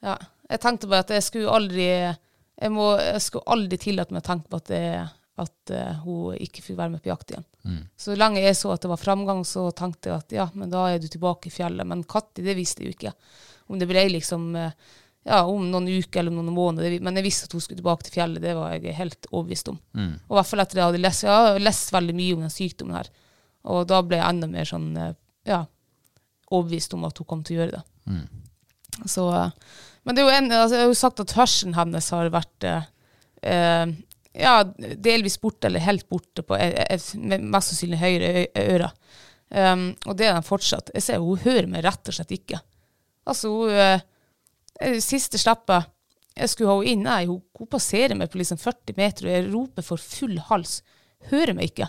[0.06, 0.18] Ja.
[0.48, 4.28] Jeg tenkte bare at jeg skulle aldri Jeg, må, jeg skulle aldri tillate meg å
[4.30, 4.84] tenke på at det
[5.38, 7.46] at uh, hun ikke fikk være med på jakt igjen.
[7.68, 7.82] Mm.
[8.00, 10.86] Så lenge jeg så at det var framgang, så tenkte jeg at ja, men da
[10.90, 11.88] er du tilbake i fjellet.
[11.88, 13.14] Men når, det visste jeg jo ikke.
[13.68, 14.72] Om det ble liksom uh,
[15.28, 16.98] ja, om noen uker eller noen måneder.
[17.04, 18.44] Men jeg visste at hun skulle tilbake til fjellet.
[18.44, 19.80] Det var jeg helt overbevist om.
[19.92, 20.14] Mm.
[20.24, 22.54] Og i hvert fall etter jeg hadde lest, jeg har lest veldig mye om den
[22.54, 23.12] sykdommen her.
[23.68, 25.14] Og da ble jeg enda mer sånn uh,
[25.48, 25.66] ja,
[26.48, 27.86] overbevist om at hun kom til å gjøre det.
[28.08, 28.26] Mm.
[29.06, 29.28] Så,
[30.08, 32.66] men det er jo en, altså, jeg har jo sagt at hørselen hennes har vært
[32.66, 33.92] eh,
[34.38, 34.62] ja,
[35.10, 38.32] delvis borte eller helt borte på et, mest sannsynlig høyre
[38.64, 38.92] øre.
[39.50, 40.92] Um, og det er den fortsatt.
[40.94, 42.60] Jeg ser Hun hører meg rett og slett ikke.
[43.28, 45.88] Altså, hun uh, Siste slippet
[46.38, 49.34] jeg skulle ha henne inn, nei, hun, hun passerer meg på liksom 40 meter, og
[49.34, 50.82] jeg roper for full hals.
[51.32, 51.88] Hører meg ikke.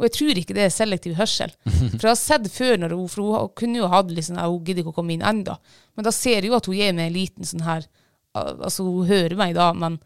[0.00, 1.50] Og jeg tror ikke det er selektiv hørsel.
[1.98, 4.62] For jeg har sett før, når hun, for hun kunne jo hatt liksom, nei, hun
[4.64, 5.58] gidder ikke å komme inn enda.
[5.92, 7.88] Men da ser jeg jo at hun gir meg en liten sånn her
[8.30, 9.96] Altså, hun hører meg da, men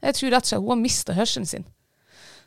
[0.00, 1.66] jeg tror rett og slett hun har mista hørselen sin.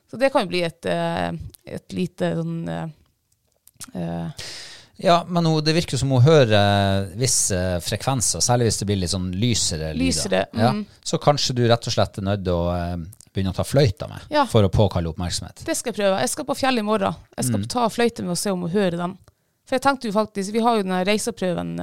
[0.09, 1.31] Så det kan jo bli et, eh,
[1.77, 2.85] et lite sånn uh,
[5.01, 9.11] ja, men hun, det virker som hun hører visse frekvenser, særlig hvis det blir litt
[9.11, 10.05] sånn lysere lyder.
[10.05, 10.61] Lysere, mm.
[10.61, 12.61] ja, så kanskje du rett og slett er nødt til å
[13.33, 14.45] begynne å ta fløyta med ja.
[14.49, 15.65] for å påkalle oppmerksomhet.
[15.65, 16.21] Det skal jeg prøve.
[16.21, 17.17] Jeg skal på fjellet i morgen.
[17.33, 17.67] Jeg skal mm.
[17.73, 19.17] ta fløyte med og se om hun hører dem.
[19.65, 21.73] For jeg tenkte jo faktisk, Vi har jo den reiseprøven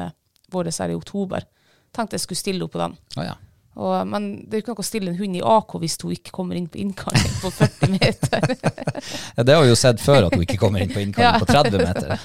[0.55, 1.47] vår her i oktober.
[1.91, 2.95] Tenkte jeg skulle stille opp på den.
[3.19, 3.35] Oh, ja.
[3.79, 6.33] Og, men det er ikke noe å stille en hund i AK hvis hun ikke
[6.35, 8.57] kommer inn på innkalling på 40 meter.
[9.37, 11.39] ja, Det har vi jo sett før, at hun ikke kommer inn på innkalling ja.
[11.39, 12.19] på 30 meter.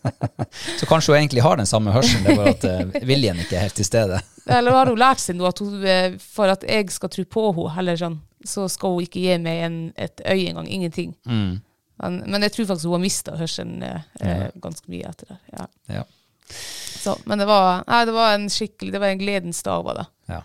[0.80, 2.66] Så kanskje hun egentlig har den samme hørselen, det er bare at
[2.96, 4.22] uh, viljen ikke er helt til stede.
[4.48, 7.46] eller har hun lært seg noe, at hun, eh, for at jeg skal tro på
[7.52, 8.18] henne, eller sånn,
[8.48, 10.70] så skal hun ikke gi meg en, et øye engang.
[10.72, 11.12] Ingenting.
[11.28, 11.58] Mm.
[11.98, 15.38] Men, men, jeg tror faktisk hun har mista hørselen eh, ganske mye etter det.
[15.52, 15.66] Ja.
[15.98, 16.04] ja.
[16.48, 19.84] Så, men det var, nei, det var en skikkelig, det var en gledens dag.
[19.84, 20.06] var det.
[20.32, 20.42] Ja.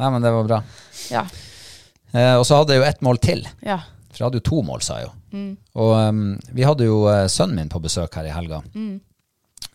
[0.00, 0.60] Nei, men det var bra.
[1.12, 1.24] Ja.
[2.12, 3.44] Eh, og så hadde jeg jo ett mål til.
[3.64, 3.78] Ja.
[4.10, 5.12] For jeg hadde jo to mål, sa jeg jo.
[5.30, 5.50] Mm.
[5.78, 6.24] Og um,
[6.56, 8.62] vi hadde jo uh, sønnen min på besøk her i helga.
[8.74, 8.96] Mm.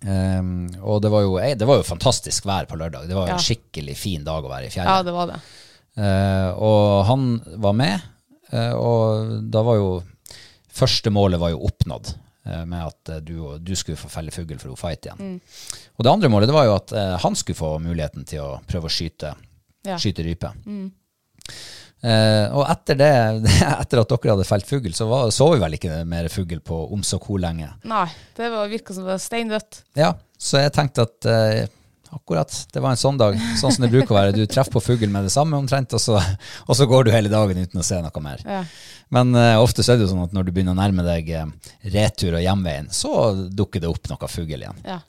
[0.06, 0.50] Um,
[0.84, 3.08] og det var, jo, eh, det var, jo, fantastisk vær på lørdag.
[3.08, 3.38] Det var jo ja.
[3.40, 4.92] en skikkelig fin dag å være i fjellet.
[4.92, 5.40] Ja, det var det.
[5.96, 7.30] Uh, og han
[7.64, 8.04] var med,
[8.52, 9.96] uh, og da var jo
[10.76, 12.10] Første målet var jo oppnådd
[12.68, 15.22] med at du, du, skulle få felle fugl for å fight igjen.
[15.24, 15.70] Mm.
[15.96, 16.92] Og det andre målet det var jo at
[17.24, 19.32] han skulle få muligheten til å prøve å skyte
[19.86, 19.98] ja.
[20.02, 20.52] skyte rype.
[20.66, 20.88] Mm.
[22.06, 23.14] Uh, og etter det,
[23.82, 26.84] etter at dere hadde felt fugl, så var, så vi vel ikke mer fugl på
[26.94, 27.72] om så hvor lenge.
[27.88, 28.06] Nei,
[28.38, 29.82] det var, virka som det var steindødt.
[29.98, 31.64] Ja, så jeg tenkte at uh,
[32.14, 34.36] akkurat, det var en sånn dag, sånn som det bruker å være.
[34.36, 36.20] Du treffer på fugl med det samme omtrent, og så,
[36.68, 38.46] og så, går du hele dagen uten å se noe mer.
[38.46, 38.62] Ja.
[39.16, 41.34] Men uh, ofte så er det jo sånn at når du begynner å nærme deg
[41.96, 44.86] retur og hjemveien, så dukker det opp noe fugl igjen.
[44.86, 45.02] Ja.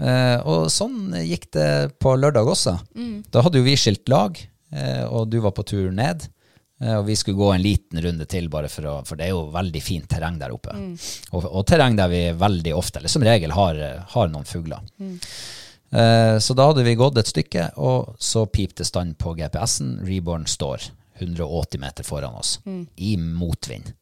[0.00, 1.70] Eh, og sånn gikk det
[2.00, 2.76] på lørdag også.
[2.96, 3.16] Mm.
[3.30, 4.38] Da hadde jo vi skilt lag,
[4.72, 6.26] eh, og du var på tur ned.
[6.80, 9.34] Eh, og vi skulle gå en liten runde til, bare for, å, for det er
[9.34, 10.74] jo veldig fint terreng der oppe.
[10.76, 10.94] Mm.
[11.32, 13.80] Og, og, terreng der vi veldig ofte, eller som regel, har,
[14.14, 14.84] har noen fugler.
[15.00, 15.18] Mm.
[15.90, 19.98] Eh, så da hadde vi gått et stykke, og så pipte stand på GPS-en.
[20.08, 20.88] Reborn står
[21.20, 22.84] 180 meter foran oss, mm.
[22.96, 23.92] i motvind.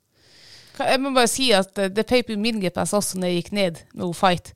[0.78, 3.80] Jeg må bare si at det peip jo min GPS også når jeg gikk ned
[3.98, 4.52] med Fight.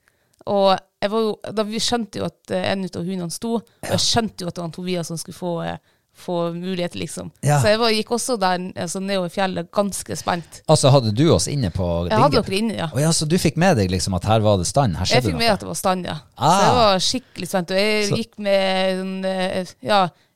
[0.50, 1.24] Og jo,
[1.54, 4.56] da vi skjønte jo at eh, en av hundene sto, og jeg skjønte jo at
[4.56, 5.78] det var Tobias som skulle få, eh,
[6.14, 7.30] få mulighet, liksom.
[7.40, 7.58] Ja.
[7.62, 10.60] Så jeg var, gikk også der altså, nedover fjellet ganske spent.
[10.70, 12.14] Altså Hadde du oss inne på dinget?
[12.14, 12.90] Jeg hadde dere inne, ja.
[12.92, 13.12] Oh, ja.
[13.16, 14.98] Så du fikk med deg liksom at her var det stand?
[15.00, 16.18] Her jeg fikk med at det var stand, ja.
[16.36, 16.52] Ah.
[16.52, 17.72] Så jeg var skikkelig spent.
[17.72, 18.20] Og jeg så.
[18.20, 19.74] gikk med sånn, eh,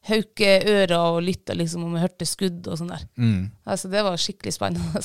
[0.07, 3.05] ja, haukeører og lytta liksom, om jeg hørte skudd og sånn der.
[3.19, 3.51] Mm.
[3.67, 5.03] Altså, det var skikkelig spennende.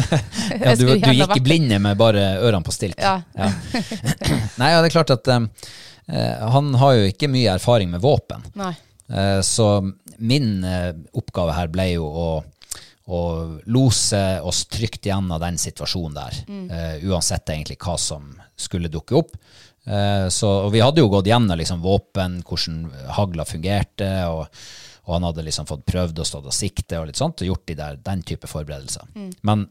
[0.62, 2.98] ja, du, du gikk i blinde med bare ørene på stilk?
[3.02, 3.18] Ja.
[3.36, 3.50] ja.
[4.60, 5.48] Nei, ja, det er klart at um,
[6.10, 8.44] uh, han har jo ikke mye erfaring med våpen.
[8.58, 8.74] Nei.
[9.10, 9.80] Uh, så
[10.18, 12.28] min uh, oppgave her ble jo å,
[13.06, 13.20] å
[13.70, 16.42] lose oss trygt gjennom den situasjonen der.
[16.46, 16.66] Mm.
[17.10, 19.36] uansett egentlig hva som skulle dukke opp.
[19.86, 22.82] Eh, så, og vi hadde jo gått gjennom liksom, våpen, hvordan
[23.16, 24.46] hagla fungerte, og,
[25.06, 27.66] og, han hadde liksom fått prøvd å stått og sikte og litt sånt, og gjort
[27.70, 29.06] de der, den type forberedelser.
[29.14, 29.30] Mm.
[29.46, 29.66] Men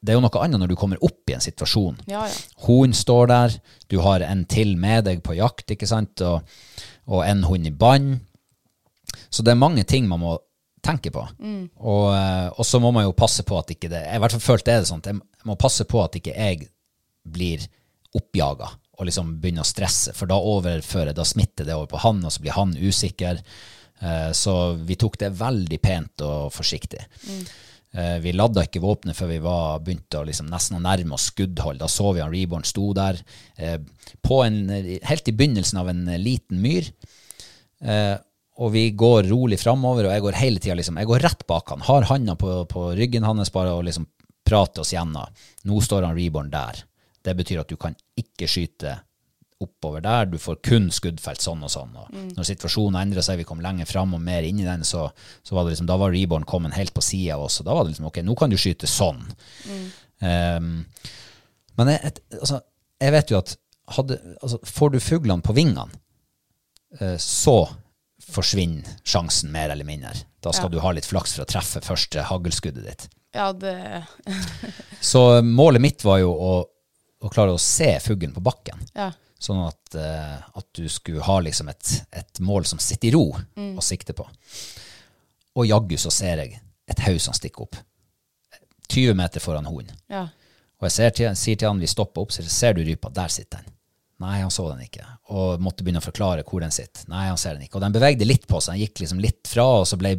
[0.00, 1.98] det er jo noe annet når du kommer opp i en situasjon.
[2.08, 2.36] Ja, ja.
[2.64, 3.56] Hun står der,
[3.92, 6.40] du har en til med deg på jakt, ikke sant, og,
[7.10, 8.14] og en hund i bånd.
[9.28, 10.38] Så det er mange ting man må
[10.80, 11.26] tenke på.
[11.36, 11.66] Mm.
[11.76, 14.32] Og, eh, og, så må man jo passe på at ikke det Jeg i hvert
[14.36, 15.04] fall følte er det sånn.
[15.04, 16.70] Jeg må passe på at ikke jeg
[17.28, 17.66] blir
[18.16, 18.70] oppjaga
[19.00, 22.34] og liksom begynne å stresse, for da overfører, da smitter det over på han, og
[22.34, 23.40] så blir han usikker.
[24.00, 27.00] Eh, så vi tok det veldig pent og forsiktig.
[27.28, 27.42] Mm.
[27.90, 31.30] Eh, vi ladda ikke våpenet før vi var begynte å liksom nesten å nærme oss
[31.32, 31.80] skuddhold.
[31.80, 33.22] Da så vi han Reborn sto der,
[33.56, 33.78] eh,
[34.20, 36.92] på en, helt i begynnelsen av en liten myr.
[38.60, 41.70] Og vi går rolig framover, og jeg går hele tida liksom, jeg går rett bak
[41.72, 41.80] han.
[41.86, 44.04] Har handa på, på, ryggen hans bare og liksom
[44.44, 45.32] prater oss gjennom.
[45.64, 46.82] Nå står han Reborn der.
[47.24, 48.98] Det betyr at du kan ikke skyte
[49.60, 51.92] oppover der, du får kun skuddfelt sånn og sånn.
[52.00, 52.28] Og mm.
[52.38, 55.04] Når situasjonen endrer seg, vi kom lenger fram og mer inn i den, så,
[55.44, 57.76] så var det liksom, da var Reborn kommet helt på sida av oss, og da
[57.76, 59.20] var det liksom ok, nå kan du skyte sånn.
[59.68, 59.84] Mm.
[60.24, 60.70] Um,
[61.76, 62.62] men jeg, altså,
[63.04, 63.54] jeg, vet jo at
[63.98, 66.02] hadde, altså, får du fuglene på vingene,
[67.02, 67.58] uh, så
[68.30, 70.14] forsvinner sjansen mer eller mindre.
[70.40, 70.78] Da skal ja.
[70.78, 73.08] du ha litt flaks for å treffe første haglskuddet ditt.
[73.36, 74.02] Ja, det
[75.04, 76.52] Så målet mitt var jo å
[77.20, 78.80] å klare å se fuglen på bakken.
[78.96, 79.10] Ja.
[79.40, 83.24] Sånn at, eh, at du skulle ha liksom et, et mål som sitter i ro
[83.56, 84.26] å sikte på.
[85.56, 86.60] Og jaggu så ser jeg
[86.90, 87.78] et haug som stikker opp.
[88.90, 89.96] 20 meter foran hunden.
[90.10, 90.26] Ja.
[90.80, 93.32] Og jeg ser til, sier til han vi stopper opp, så ser du rypa, der
[93.32, 93.76] sitter den.
[94.20, 95.06] Nei, han så den ikke.
[95.32, 97.06] Og måtte begynne å forklare hvor den sitter.
[97.08, 97.78] Nei, han ser den ikke.
[97.78, 100.18] Og den bevegde litt på seg, den gikk liksom litt fra, og så ble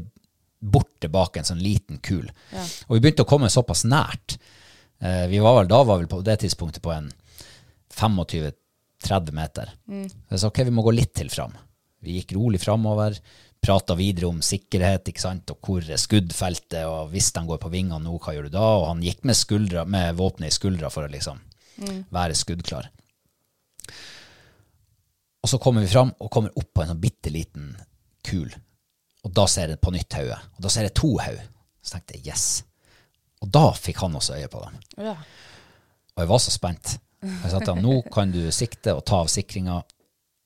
[0.62, 2.26] borte bak en sånn liten kul.
[2.88, 4.38] Og vi begynte å komme såpass nært.
[5.02, 7.12] Eh, vi var vel, da var vi på det tidspunktet på en
[7.98, 9.74] 25-30 meter.
[10.08, 11.56] Så jeg sa ok, vi må gå litt til fram.
[12.02, 13.18] Vi gikk rolig framover,
[13.62, 17.70] prata videre om sikkerhet ikke sant, og hvor er skuddfeltet, og hvis de går på
[17.74, 18.66] vingene nå, hva gjør du da?
[18.80, 21.42] Og han gikk med, skuldra, med våpenet i skuldra for å liksom
[22.14, 22.90] være skuddklar.
[25.42, 27.72] Og så kommer vi fram og kommer opp på en sånn bitte liten
[28.26, 28.52] kul.
[29.26, 30.38] Og da ser jeg på nytt hodet.
[30.58, 31.48] Og da ser jeg to hode.
[31.82, 32.46] Så tenkte jeg yes.
[33.42, 34.82] Og da fikk han også øye på dem.
[35.08, 35.16] Ja.
[36.16, 36.98] Og jeg var så spent.
[37.22, 39.80] Jeg sa til han nå kan du sikte og ta av sikringa,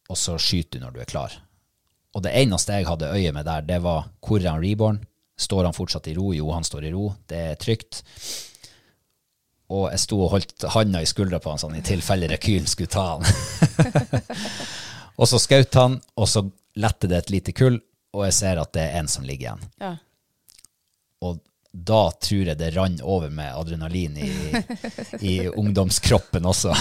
[0.05, 1.35] og så skyter du når du er klar.
[2.15, 5.01] Og det eneste jeg hadde øye med der, det var hvor er han reborn?
[5.35, 6.29] Står han fortsatt i ro?
[6.31, 7.09] Jo, han står i ro.
[7.27, 8.03] Det er trygt.
[9.75, 12.93] Og jeg sto og holdt handa i skuldra på han sånn i tilfelle rekylen skulle
[12.93, 13.25] ta han.
[15.19, 16.45] og så skjøt han, og så
[16.79, 17.81] lette det et lite kull,
[18.15, 19.67] og jeg ser at det er en som ligger igjen.
[19.81, 19.91] Ja.
[21.25, 21.41] Og
[21.75, 24.29] da tror jeg det rann over med adrenalin i,
[25.19, 26.71] i ungdomskroppen også.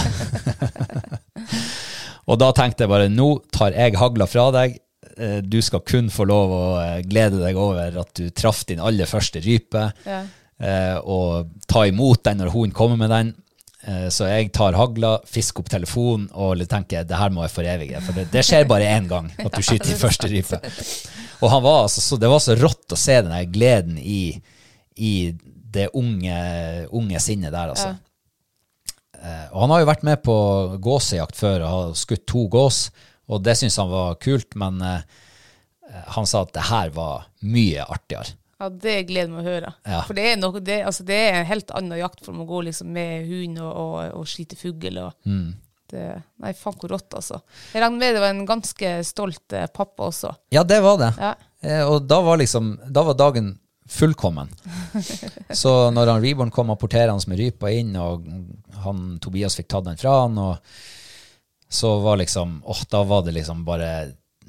[2.29, 4.77] og da tenkte jeg bare nå tar jeg hagla fra deg.
[5.17, 8.81] Eh, Du skal kun få lov å eh, glede deg over at du traff din
[8.83, 10.21] aller første rype, Ja.
[10.59, 13.33] eh, og ta imot den når hunden kommer med den.
[14.09, 17.99] Så jeg tar hagla, fisker opp telefonen og tenker det her må jeg forevige.
[18.01, 20.57] For det, det skjer bare én gang at du skyter din første rype.
[21.45, 24.39] Og han var altså, så, det var så rått å se den gleden i,
[24.95, 25.35] i
[25.75, 26.35] det unge,
[26.95, 27.95] unge sinnet der, altså.
[27.95, 28.01] Ja.
[29.51, 30.35] Og han har jo vært med på
[30.83, 32.79] gåsejakt før og har skutt to gås,
[33.31, 35.03] og det syns han var kult, men eh,
[36.15, 38.37] han sa at det her var mye artigere.
[38.61, 39.73] Ja, det gleder meg å høre.
[39.83, 39.99] Ja.
[40.07, 42.93] For det er, noe, det, altså, det er en helt annen jaktform å gå liksom
[42.95, 45.01] med hund og, og, og skyte fugl.
[45.27, 45.49] Mm.
[45.91, 46.05] det,
[46.43, 47.41] nei, faen hvor rått, altså.
[47.73, 50.31] Jeg regner med det var en ganske stolt eh, pappa også.
[50.55, 51.11] Ja, det var det.
[51.19, 51.33] Ja.
[51.65, 53.55] Eh, og da var liksom, da var dagen
[53.89, 54.49] fullkommen.
[55.53, 58.25] Så når han Reborn kom apporterende med rypa inn, og
[58.85, 60.57] han, Tobias fikk tatt den fra han, og
[61.75, 63.89] så var liksom, åh, da var det liksom bare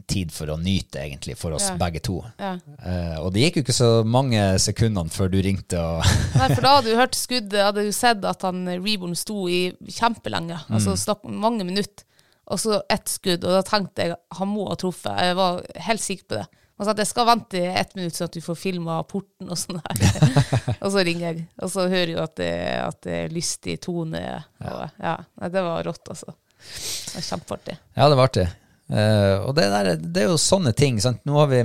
[0.07, 1.77] tid for å nyte egentlig for oss Ja.
[1.81, 2.19] begge to.
[2.39, 2.53] Ja.
[2.79, 6.05] Uh, og det gikk jo ikke så mange sekundene før du ringte og
[6.37, 9.73] Nei, for da hadde du hørt skuddet, hadde du sett at han Reborn sto i
[9.89, 12.05] kjempelenge, altså snakk om mange minutter,
[12.47, 15.17] og så ett skudd, og da tenkte jeg han må ha truffet.
[15.19, 16.47] Jeg var helt sikker på det.
[16.77, 19.57] Han sa at jeg skal vente ett minutt, sånn at du får filma porten og
[19.57, 20.35] sånn der.
[20.83, 22.53] og så ringer jeg, og så hører jeg at det,
[22.83, 24.21] at det er lystig tone.
[24.61, 25.15] Og, ja.
[25.23, 25.49] ja.
[25.53, 26.37] det var rått, altså.
[26.37, 27.79] Det var kjempeartig.
[27.97, 28.47] Ja, det var artig.
[28.93, 31.01] Uh, og det, der, det er jo sånne ting.
[31.03, 31.25] Sant?
[31.27, 31.63] Nå har vi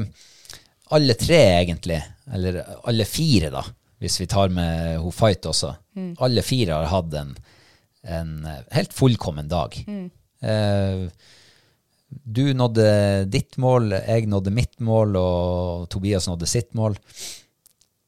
[0.96, 2.00] alle tre, egentlig,
[2.32, 3.66] eller alle fire, da,
[4.02, 5.74] hvis vi tar med Ho Fight også.
[6.24, 7.36] Alle fire har hatt en,
[8.08, 8.34] en
[8.72, 9.76] helt fullkommen dag.
[10.42, 11.04] Eh,
[12.12, 12.86] du nådde
[13.32, 16.98] ditt mål, jeg nådde mitt mål, og Tobias nådde sitt mål.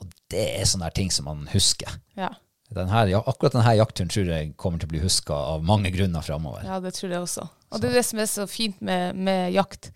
[0.03, 1.99] Og det er sånne ting som man husker.
[2.19, 2.33] Ja.
[2.73, 6.63] Denne, akkurat denne jaktturen tror jeg kommer til å bli huska av mange grunner framover.
[6.65, 7.45] Ja, det tror jeg også.
[7.69, 9.91] Og det er det som er så fint med, med jakt.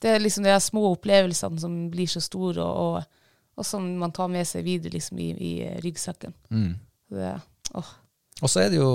[0.00, 4.12] Det er liksom de små opplevelsene som blir så store, og, og, og som man
[4.16, 5.52] tar med seg videre liksom i, i
[5.84, 6.34] ryggsekken.
[7.12, 7.34] Det,
[7.76, 7.92] åh.
[8.42, 8.90] Og så er det jo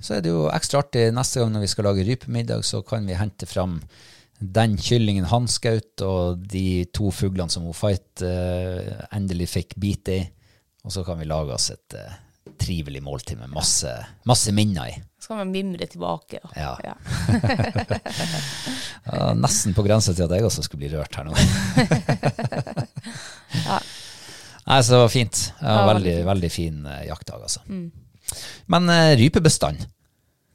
[0.00, 3.06] så er det jo ekstra artig neste gang når vi skal lage rypemiddag, så kan
[3.08, 3.80] vi hente fram
[4.40, 10.16] den kyllingen han skjøt, og de to fuglene som hun Fight uh, endelig fikk bite
[10.16, 10.22] i.
[10.88, 12.14] Og så kan vi lage oss et uh,
[12.60, 13.92] trivelig måltid med masse,
[14.24, 14.96] masse minner i.
[15.20, 16.40] Så kan man mimre tilbake.
[16.40, 16.78] Og, Ja.
[16.84, 16.96] ja.
[19.10, 21.32] Ja, nesten på grensa til at jeg også skulle bli rørt her nå.
[24.70, 25.40] Nei, så det var fint.
[25.60, 27.64] Ja, Ja, veldig, veldig fin eh, jaktdag, altså.
[28.72, 29.86] Men eh, rypebestand,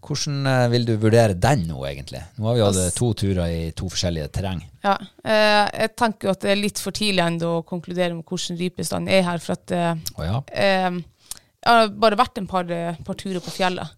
[0.06, 2.22] hvordan eh, vil du vurdere den nå, egentlig?
[2.38, 4.62] Nå har vi hatt eh, to turer i to forskjellige terreng.
[4.86, 4.96] Ja,
[5.26, 9.14] jeg tenker jo at det er litt for tidlig ennå å konkludere med hvordan rypebestanden
[9.14, 9.42] er her.
[9.44, 10.40] For at Å ja.
[10.54, 12.70] jeg har bare vært en par,
[13.06, 13.96] par turer på fjellet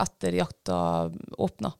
[0.00, 0.76] etter jakta
[1.36, 1.74] åpna.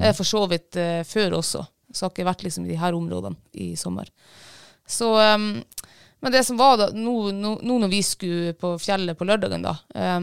[0.00, 1.62] Eh, For så vidt før også.
[1.90, 4.10] Så har ikke vært liksom i de her områdene i sommer.
[4.86, 5.08] Så,
[6.20, 9.62] men det som var da, nå, nå, nå når vi skulle på fjellet på lørdagen,
[9.64, 10.20] da, eh,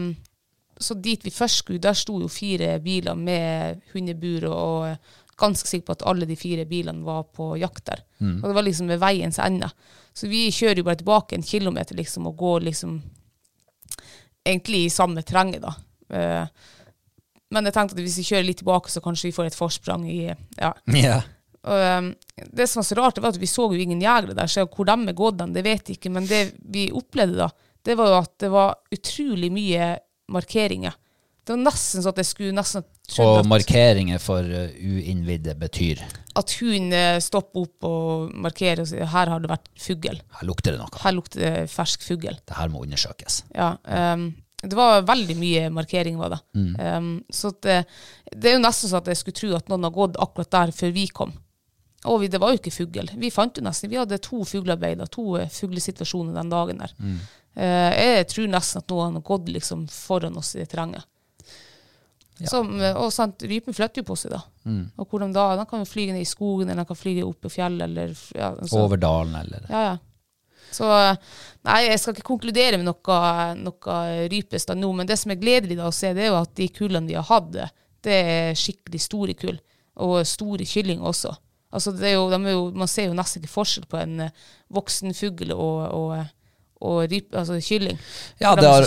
[0.80, 5.86] så dit vi først skulle, der sto jo fire biler med hundebur, og, ganske sikker
[5.86, 8.00] på at alle de fire bilene var på jakt der.
[8.42, 9.68] Og det var liksom ved veiens ende.
[10.10, 12.96] Så vi kjører jo bare tilbake en kilometer liksom, og går liksom
[14.42, 15.74] egentlig i samme terrenget, da.
[16.10, 16.74] Eh,
[17.54, 20.08] men jeg tenkte at hvis vi kjører litt tilbake, så kanskje vi får et forsprang
[20.10, 20.72] i Ja.
[20.88, 21.22] Yeah.
[22.54, 24.66] Det som var så rart, det var at vi så jo ingen jegere der, så
[24.66, 26.10] hvor de er gått det vet jeg ikke.
[26.10, 27.48] Men det vi opplevde da,
[27.84, 29.88] det var jo at det var utrolig mye
[30.32, 30.96] markeringer.
[31.44, 32.84] Det var nesten sånn at jeg skulle nesten
[33.24, 36.02] Og markeringer for uh, uinnvidde betyr
[36.38, 40.20] at hun eh, stopper opp og markerer og sier her har det vært fugl.
[40.38, 41.00] her lukter det noe.
[41.02, 42.36] Her lukter det fersk fugl.
[42.46, 43.40] Det her må undersøkes.
[43.56, 43.72] Ja,
[44.14, 44.30] um,
[44.62, 46.40] det var veldig mye markering, var det.
[46.54, 47.80] Um, så det,
[48.34, 50.74] det er jo nesten sånn at jeg skulle tro at noen har gått akkurat der
[50.74, 51.34] før vi kom.
[52.06, 53.10] Og vi, det var jo ikke fugl.
[53.18, 56.94] Vi fant jo nesten, vi hadde to fuglearbeider, to eh, fuglesituasjoner den dagen der.
[57.02, 57.22] Eh,
[57.58, 61.06] jeg tror nesten at noen har gått liksom foran oss i det terrenget.
[62.46, 64.42] Som, eh, og sant, rypen flytter jo på seg da.
[65.00, 65.48] Og hvordan da?
[65.58, 68.12] Den kan jo fly ned i skogen, eller den kan fly opp i fjellet, eller
[68.36, 68.84] ja, altså.
[68.84, 69.96] Over dalen, eller Ja, ja.
[70.68, 70.84] Så
[71.64, 73.18] nei, jeg skal ikke konkludere med noe,
[73.56, 73.94] noe
[74.28, 76.66] rypestand nå, men det som er gledelig da å se, det er jo at de
[76.76, 77.56] kullene vi har hatt,
[78.04, 79.56] det er skikkelig store kull.
[80.04, 81.32] Og store kyllinger også.
[81.72, 84.26] Altså, det er jo, de er jo, man ser jo nesten ikke forskjell på en
[84.26, 84.44] eh,
[84.76, 86.12] voksen fugl og, og,
[86.80, 87.98] og rype, altså kylling.
[88.40, 88.86] Ja, det har,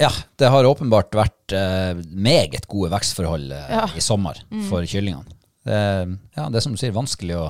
[0.00, 0.10] ja,
[0.40, 3.86] det har åpenbart vært eh, meget gode vekstforhold eh, Ja.
[3.88, 3.96] Mm.
[3.96, 5.38] i sommer for kyllingene.
[5.64, 5.80] Det,
[6.36, 7.48] ja, det er som du sier, vanskelig å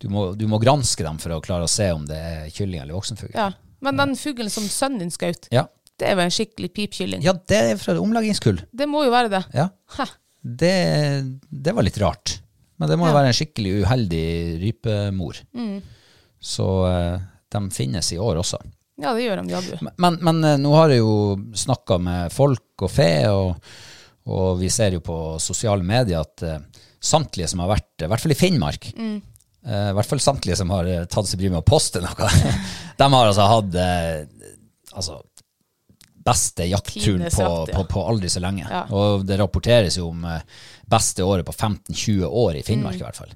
[0.00, 2.80] du må, du må granske dem for å klare å se om det er kylling
[2.80, 3.34] eller voksenfugl.
[3.36, 3.50] Ja.
[3.84, 5.66] Men den fuglen som sønnen din skjøt, Ja.
[6.00, 7.20] det er vel en skikkelig pipkylling.
[7.24, 8.62] ja, det er fra omleggingskull.
[8.72, 9.42] Det må jo være det.
[9.52, 9.68] Ja.
[10.40, 10.72] Det,
[11.52, 12.38] det var litt rart.
[12.80, 14.24] Men det må jo være en skikkelig uheldig
[14.62, 15.36] rypemor.
[15.52, 15.82] Mm.
[16.40, 17.18] Så eh,
[17.52, 18.56] de finnes i år også.
[19.00, 19.78] Ja, det gjør de jaggu.
[19.86, 21.14] Men, men, men eh, nå har jeg jo
[21.56, 23.72] snakka med folk og fe, og,
[24.30, 26.58] og vi ser jo på sosiale medier at eh,
[27.00, 29.16] samtlige som har vært, i hvert fall i Finnmark, Mm.
[29.64, 32.28] eh, i hvert fall samtlige som har tatt seg bryet med å poste noe,
[33.00, 34.52] de har altså hatt eh,
[34.92, 35.22] altså,
[36.20, 37.78] beste jaktturen på, jakt, ja.
[37.78, 38.66] på, på aldri så lenge.
[38.68, 38.82] Ja.
[38.92, 40.26] Og det rapporteres jo om
[40.90, 43.00] beste året på 15-20 år i Finnmark Mm.
[43.00, 43.32] i hvert fall.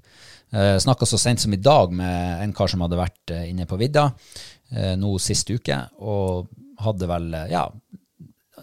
[0.54, 3.78] Uh, Snakka så sent som i dag med en kar som hadde vært inne på
[3.80, 4.04] vidda
[4.98, 6.50] nå sist uke, og
[6.82, 7.68] hadde vel eh, Ja,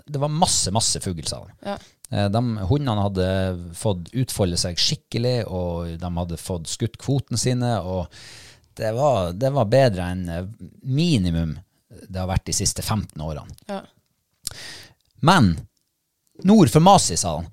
[0.08, 1.58] det var masse, masse fugl, sa han.
[1.66, 1.78] Ja.
[2.12, 3.28] Eh, de hundene hadde
[3.78, 8.08] fått utfolde seg skikkelig, og de hadde fått skutt kvoten sine, og
[8.80, 10.48] det var, det var bedre enn eh,
[10.84, 11.58] minimum
[11.92, 13.56] det har vært de siste 15 årene.
[13.68, 13.82] Ja.
[15.28, 15.54] Men
[16.48, 17.50] nord for Masi, sa han,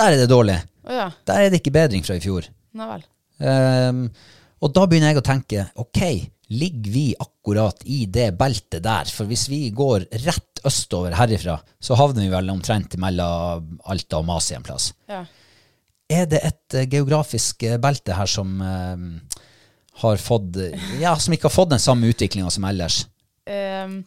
[0.00, 0.56] der er det dårlig.
[0.88, 1.10] Ja.
[1.28, 2.48] Der er det ikke bedring fra i fjor.
[3.44, 4.06] Ehm,
[4.64, 6.00] og da begynner jeg å tenke, ok,
[6.50, 9.10] ligger vi akkurat i det beltet der?
[9.14, 14.26] For hvis vi går rett østover herifra, så havner vi vel omtrent mellom Alta og
[14.28, 14.90] Masi en plass.
[15.10, 15.24] Ja.
[16.10, 18.98] Er det et eh, geografisk eh, belte her som uh,
[20.02, 20.58] har fått,
[20.98, 23.04] ja, som ikke har fått den samme utviklinga som ellers?
[23.46, 24.00] Um,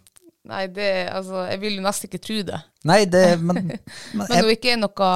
[0.50, 2.60] nei, det Altså, jeg vil jo nesten ikke tro det.
[2.90, 3.80] Nei, det, men, men
[4.20, 5.12] Men jeg, ikke noe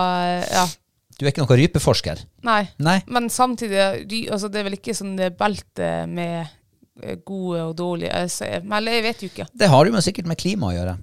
[0.48, 0.64] Ja,
[1.18, 2.24] du er ikke noen rypeforsker?
[2.48, 2.62] nei.
[2.80, 3.00] Nei?
[3.12, 3.82] Men samtidig,
[4.32, 6.56] altså, det er vel ikke sånn det belte med
[7.26, 9.48] gode og dårlige jeg- Men jeg vet jo ikke.
[9.54, 10.98] Det har jo sikkert med klima å gjøre.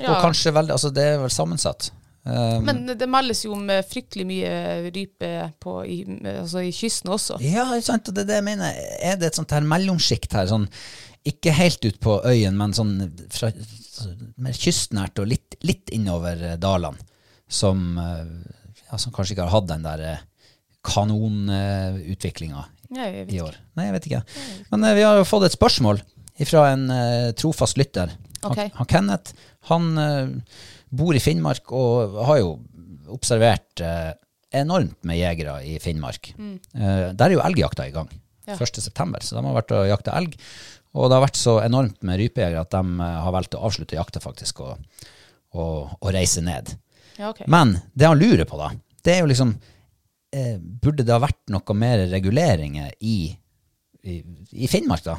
[0.00, 0.12] Ja.
[0.14, 1.90] Og kanskje veldig, altså det er vel sammensatt.
[2.24, 6.04] Um, Men det meldes jo om eh, fryktelig mye rype på, i,
[6.36, 7.38] altså, i kysten også.
[7.40, 8.80] Ja, sant, og det er det jeg mener.
[9.00, 10.66] Er det et sånt her mellomsjikt her, sånn,
[11.24, 12.92] ikke helt ut på øyen, men sånn
[13.32, 13.50] fra,
[14.40, 17.00] mer kystnært og litt, litt innover eh, dalene,
[17.48, 18.26] som, eh,
[18.90, 20.22] ja, som kanskje ikke har hatt den der eh,
[20.86, 23.58] kanonutviklinga i år.
[23.78, 24.22] Nei, jeg vet ikke.
[24.72, 26.02] Men eh, vi har jo fått et spørsmål
[26.48, 28.14] fra en uh, trofast lytter.
[28.40, 28.70] Han, okay.
[28.72, 29.34] han Kenneth,
[29.68, 32.54] han uh, bor i Finnmark og har jo
[33.12, 34.14] observert uh,
[34.50, 36.32] enormt med jegere i Finnmark.
[36.74, 38.10] Eh, der er jo elgjakta i gang.
[38.48, 38.56] Ja.
[38.56, 38.80] 1.
[38.82, 40.34] september, så de har vært og jakta elg.
[40.98, 44.22] Og det har vært så enormt med rypejegere at de har valgt å avslutte jakta
[44.22, 44.80] faktisk og,
[45.54, 46.72] og, og reise ned.
[47.14, 47.46] Ja, okay.
[47.46, 48.72] Men det han lurer på, da,
[49.06, 49.54] det er jo liksom
[50.32, 53.30] eh, Burde det ha vært noe mer reguleringer i,
[54.02, 54.20] i,
[54.52, 55.16] i Finnmark, da?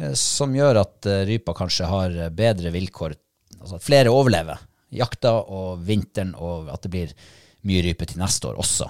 [0.00, 3.16] Eh, som gjør at eh, rypa kanskje har bedre vilkår,
[3.60, 7.14] altså flere overlever jakta og vinteren, og at det blir
[7.68, 8.88] mye rype til neste år også.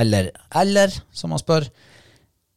[0.00, 1.66] Eller, eller som man spør,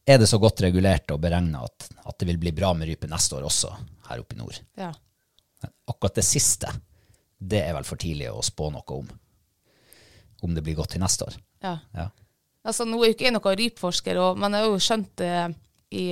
[0.03, 3.07] er det så godt regulert og beregna at, at det vil bli bra med rype
[3.09, 3.71] neste år også,
[4.09, 4.59] her oppe i nord?
[4.79, 4.91] Ja.
[5.87, 6.71] Akkurat det siste,
[7.39, 9.07] det er vel for tidlig å spå noe om.
[10.43, 11.37] Om det blir godt til neste år.
[11.63, 11.77] Ja.
[11.95, 12.09] Ja.
[12.63, 15.33] Altså, nå er jo ikke jeg noen rypforsker, og, men jeg har jo skjønt det
[15.93, 16.05] i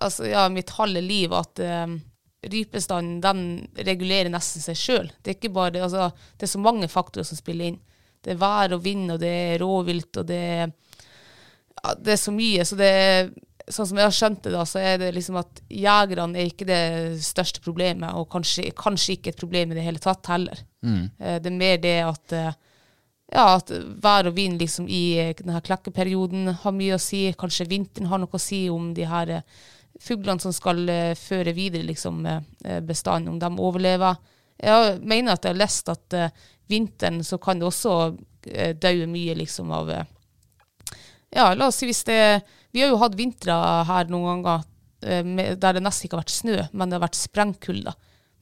[0.00, 1.98] altså, ja, mitt halve liv at um,
[2.42, 3.42] rypestanden den
[3.86, 5.10] regulerer nesten seg sjøl.
[5.20, 7.80] Det er ikke bare altså, det er så mange faktorer som spiller inn.
[8.22, 10.74] Det er vær og vind, og det er rovvilt, og det er,
[11.82, 12.66] ja, det er så mye.
[12.66, 13.32] Så det er,
[13.66, 16.68] sånn som jeg har skjønt det, da, så er det liksom at jegerne er ikke
[16.68, 16.82] det
[17.26, 20.62] største problemet, og kanskje, kanskje ikke et problem i det hele tatt heller.
[20.86, 21.04] Mm.
[21.18, 22.54] Det er mer det at eh,
[23.32, 23.70] ja, at
[24.04, 27.24] vær og vind liksom i denne klekkeperioden har mye å si.
[27.38, 29.38] Kanskje vinteren har noe å si om de her
[30.02, 30.84] fuglene som skal
[31.16, 32.26] føre videre liksom,
[32.84, 34.18] bestanden, om de overlever.
[34.60, 36.16] Jeg mener at jeg har lest at
[36.68, 37.96] vinteren så kan det også
[38.82, 39.90] daue mye liksom av
[41.32, 42.42] Ja, la oss si hvis det
[42.74, 43.54] Vi har jo hatt vintre
[43.88, 44.68] her noen ganger
[45.02, 47.94] der det nesten ikke har vært snø, men det har vært sprengkulde.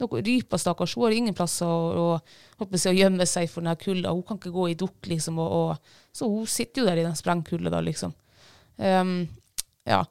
[0.09, 4.14] Rypa, stakkars, hun har ingen plass å, å, å gjemme seg for denne kulda.
[4.14, 5.38] Hun kan ikke gå i dukk, liksom.
[5.42, 8.14] Og, og, så hun sitter jo der i den sprengkulda, da, liksom.
[8.80, 9.28] Um,
[9.88, 10.05] ja.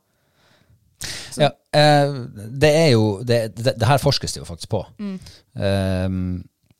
[1.32, 1.42] Så.
[1.46, 2.14] ja eh,
[2.60, 4.84] det er jo det, det, det, her forskes det jo faktisk på.
[5.00, 5.20] Mm.
[5.56, 6.24] Um,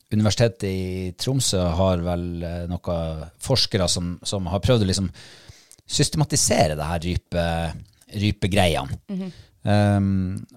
[0.10, 5.10] Universitetet i Tromsø har vel eh, noen forskere som, som, har prøvd å liksom
[5.90, 7.44] systematisere det her rype,
[8.24, 8.98] rypegreiene.
[9.10, 9.36] Mm -hmm.
[9.98, 10.48] um,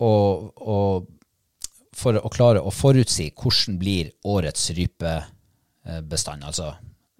[0.00, 1.10] og, og
[1.96, 6.72] for å klare å forutsi hvordan blir årets rypebestand, altså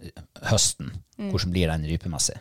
[0.02, 1.30] eh, høsten, mm.
[1.30, 2.38] hvordan blir den rypemessig.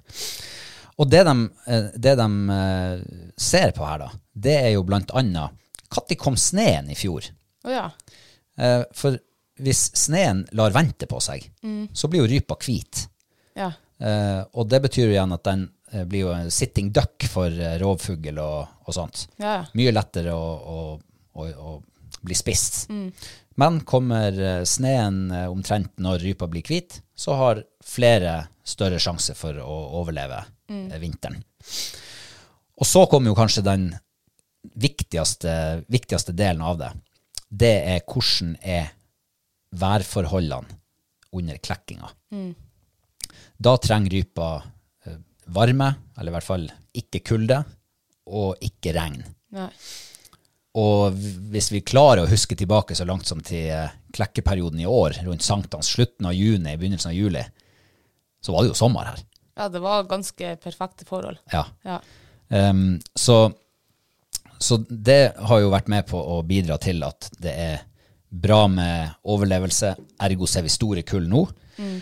[1.01, 1.35] Og det de,
[1.67, 3.03] eh, det de, eh,
[3.37, 5.57] ser på her, da, det er jo blant annet
[5.91, 7.25] når kom sneen i fjor?
[7.67, 7.89] Oh, ja.
[8.95, 9.17] For
[9.59, 11.89] hvis sneen lar vente på seg, mm.
[11.91, 13.01] så blir jo rypa hvit.
[13.59, 13.67] Ja.
[14.55, 15.65] Og det betyr jo igjen at den
[16.07, 17.51] blir jo en sitting duck for
[17.81, 19.25] rovfugl og, og sånt.
[19.43, 19.57] Ja.
[19.75, 20.79] Mye lettere å, å,
[21.35, 21.75] å, å
[22.21, 22.89] blir spist.
[22.89, 23.11] Mm.
[23.61, 29.35] Men kommer eh, sneen eh, omtrent når rypa blir hvit, så har flere større sjanse
[29.37, 30.85] for å overleve mm.
[30.87, 31.41] Eh, vinteren.
[32.81, 33.89] Og så kommer jo kanskje den
[34.81, 36.91] viktigste, viktigste delen av det.
[37.49, 38.93] Det er hvordan er
[39.77, 40.79] værforholdene
[41.37, 42.09] under klekkinga.
[42.33, 42.53] Mm.
[43.61, 44.47] Da trenger rypa
[45.51, 46.65] varme, eller i hvert fall
[46.97, 47.59] ikke kulde,
[48.31, 49.21] og ikke regn.
[49.55, 49.69] Nei.
[50.79, 51.17] Og
[51.51, 55.43] hvis vi klarer å huske tilbake så langt som til eh, klekkeperioden i år, rundt
[55.43, 57.43] sankthans, slutten av juni, begynnelsen av juli,
[58.41, 59.19] så var det jo sommer her.
[59.59, 61.41] Ja, det var ganske perfekte forhold.
[61.51, 61.65] Ja.
[61.83, 61.99] ja.
[62.47, 63.51] Um, så,
[64.59, 67.83] så, det har jo vært med på å bidra til at det er
[68.31, 69.91] bra med overlevelse,
[70.23, 71.43] ergo ser vi store kull nå.
[71.77, 71.99] Mm.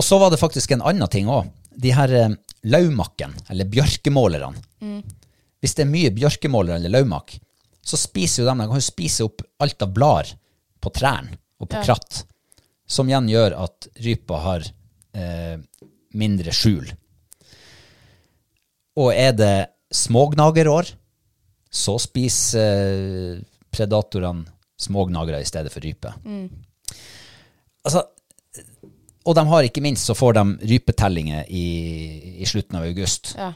[0.00, 1.52] Og så var det faktisk en annen ting òg.
[1.76, 2.38] De her um,
[2.72, 4.64] laumakken, eller bjørkemålerne.
[4.80, 5.00] Mm.
[5.62, 7.36] Hvis det er mye bjørkemålere eller laumak,
[7.82, 10.32] så spiser jo de, de kan jo spise opp alt av blader
[10.82, 11.84] på trærne og på ja.
[11.86, 12.22] kratt,
[12.86, 14.64] som igjen gjør at rypa har
[15.14, 15.58] eh,
[16.18, 16.88] mindre skjul.
[18.98, 19.54] Og er det
[19.94, 20.90] smågnagerår,
[21.72, 23.38] så spiser eh,
[23.72, 24.50] predatorene
[24.82, 26.10] smågnagere i stedet for rype.
[26.26, 26.48] Mm.
[27.86, 28.02] Altså,
[29.22, 31.66] og de har ikke minst så får de rypetellinger i,
[32.42, 33.52] i slutten av august, ja.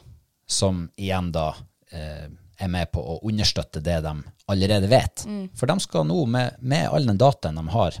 [0.47, 1.49] som igjen da
[1.91, 4.13] eh, er med på å understøtte det de
[4.49, 5.25] allerede vet.
[5.27, 5.47] Mm.
[5.57, 7.99] For de skal nå, med, med all den dataen de har,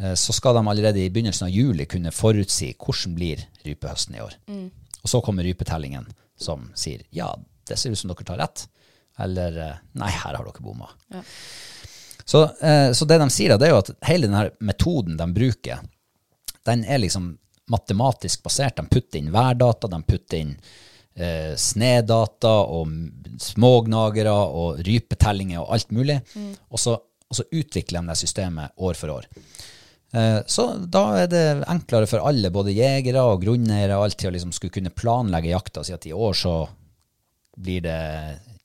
[0.00, 4.24] eh, så skal de allerede i begynnelsen av juli kunne forutsi hvordan blir rypehøsten i
[4.24, 4.36] år.
[4.50, 4.68] Mm.
[5.02, 6.08] Og så kommer rypetellingen
[6.38, 7.30] som sier ja,
[7.68, 8.66] det ser ut som dere tar rett,
[9.22, 10.90] eller eh, nei, her har dere bomma.
[11.12, 11.22] Ja.
[12.24, 15.82] Så, eh, så, det de sier, det er jo at hele denne metoden de bruker,
[16.66, 17.32] den er liksom
[17.70, 18.78] matematisk basert.
[18.78, 20.54] De putter inn værdata, de putter inn
[21.14, 22.92] eh, snedata og
[23.42, 26.18] smågnagere og rypetellinger og alt mulig.
[26.34, 26.52] Mm.
[26.70, 29.28] Og, så, og, så, utvikler de det systemet år for år.
[30.12, 34.36] Eh, så da er det enklere for alle, både jegere og grunneiere, alt til å
[34.36, 36.56] liksom skulle kunne planlegge jakta og si at i år så
[37.62, 38.00] blir det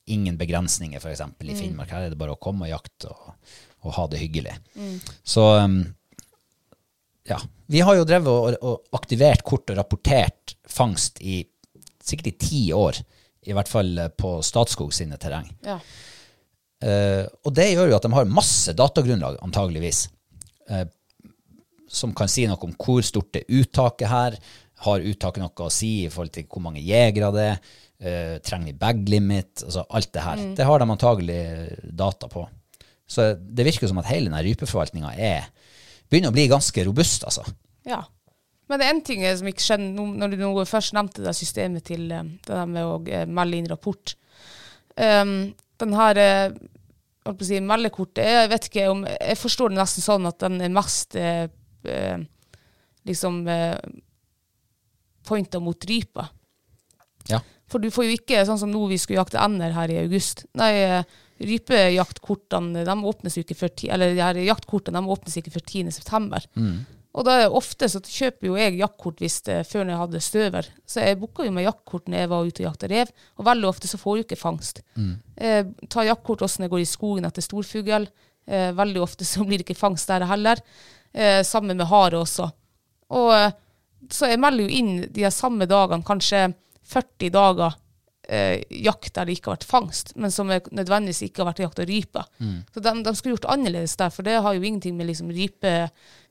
[0.07, 1.21] ingen begrensninger, f.eks.
[1.21, 1.57] i mm.
[1.59, 1.91] Finnmark.
[1.91, 3.33] Her er det bare å komme og jakte og,
[3.83, 4.53] og ha det hyggelig.
[4.79, 4.93] Mm.
[5.27, 5.81] Så um,
[7.27, 7.41] ja.
[7.67, 11.41] Vi har jo drevet og, og aktivert kort og rapportert fangst i
[12.07, 12.99] sikkert i ti år,
[13.47, 15.49] i hvert fall eh, på Statskog sine terreng.
[15.65, 15.79] Ja.
[16.77, 20.03] Uh, og det gjør jo at de har masse datagrunnlag, antageligvis,
[20.69, 20.83] uh,
[21.89, 24.37] som kan si noe om hvor stort det uttaket her,
[24.85, 27.57] har uttaket noe å si i forhold til hvor mange jegere det er,
[28.05, 30.43] uh, trenger vi bag limit, altså alt det her.
[30.43, 30.53] Mm.
[30.59, 31.41] Det har de antagelig
[32.03, 32.45] data på.
[33.09, 35.15] Så det virker som at hele denne rypeforvaltninga
[36.11, 37.47] begynner å bli ganske robust, altså.
[37.87, 38.03] Ja.
[38.68, 42.09] Men det er en ting som ikke skjønner, når du først nevnte det systemet til
[42.11, 44.15] eh, det der med å eh, melde inn rapport.
[44.97, 46.55] Um, den her eh,
[47.45, 51.13] si, meldekortet Jeg vet ikke om Jeg forstår det nesten sånn at den er mest
[51.22, 51.45] eh,
[53.05, 53.78] liksom eh,
[55.28, 56.26] pointa mot rypa.
[57.30, 57.41] Ja.
[57.68, 60.45] For du får jo ikke sånn som nå vi skulle jakte ender her i august.
[60.55, 60.72] Nei,
[61.43, 66.47] rypejaktkortene de åpnes ikke før eller de her jaktkortene de åpnes ikke før 10.9.
[66.55, 66.78] Mm.
[67.18, 70.22] Og da er ofte så kjøper jo jeg jaktkort hvis det, før når jeg hadde
[70.22, 70.68] støver.
[70.86, 73.70] Så jeg booka jo med jaktkort når jeg var ute og jakta rev, og veldig
[73.72, 74.84] ofte så får du ikke fangst.
[74.93, 75.15] Mm.
[75.36, 78.05] Eh, ta jaktkort også når jeg går i skogen etter storfugl.
[78.45, 80.61] Eh, veldig ofte så blir det ikke fangst der heller.
[81.11, 82.51] Eh, sammen med hare også.
[83.18, 83.49] Og eh,
[84.13, 86.51] så jeg melder jo inn de samme dagene, kanskje
[86.88, 87.82] 40 dager
[88.30, 91.84] eh, jakt der det ikke har vært fangst, men som nødvendigvis ikke har vært jakt
[91.84, 92.23] av rype.
[92.73, 95.75] Så de, de skulle gjort annerledes der, for det har jo ingenting med liksom rype,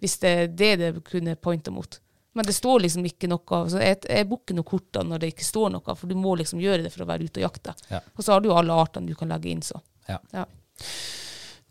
[0.05, 2.01] hvis det er det det kunne pointe mot.
[2.37, 5.45] Men det står liksom ikke noe så Jeg, jeg booker noen kort når det ikke
[5.47, 7.73] står noe, for du må liksom gjøre det for å være ute og jakte.
[7.89, 8.03] Ja.
[8.13, 9.81] Og så har du jo alle artene du kan legge inn, så.
[10.05, 10.19] Ja.
[10.37, 10.45] Ja.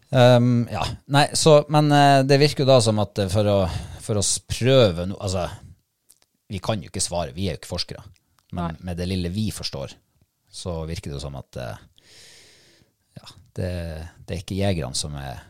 [0.10, 0.82] Um, ja.
[1.14, 3.60] Nei, så, men eh, det virker jo da som at eh, for å,
[4.02, 5.46] for å prøve noe Altså,
[6.50, 8.02] vi kan jo ikke svare, vi er jo ikke forskere.
[8.56, 9.94] Men med det lille vi forstår,
[10.56, 11.84] så virker det som at eh,
[13.20, 13.28] ja,
[13.58, 13.72] det,
[14.24, 15.44] det er ikke jegerne som er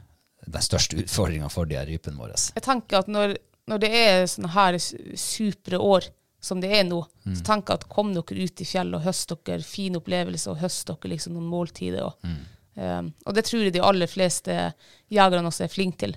[0.46, 2.38] den største utfordringa for de her rypene våre.
[2.38, 3.36] Jeg tenker at når,
[3.70, 6.10] når det er sånne her supre år
[6.46, 9.32] som det er nå, så tenker jeg at kom dere ut i fjellet og høst
[9.34, 12.06] dere fin opplevelse og høst dere liksom noen måltider.
[12.06, 12.36] Og,
[12.78, 14.58] um, og det tror jeg de aller fleste
[15.10, 16.14] jegerne også er flinke til.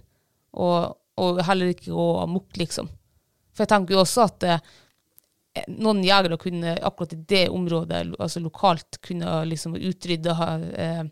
[0.60, 2.90] Og, og heller ikke gå amok, liksom.
[3.56, 4.68] For jeg tenker jo også at eh,
[5.70, 10.34] noen jegere kunne akkurat i det området, altså lokalt, kunne liksom utrydde
[10.76, 11.02] eh,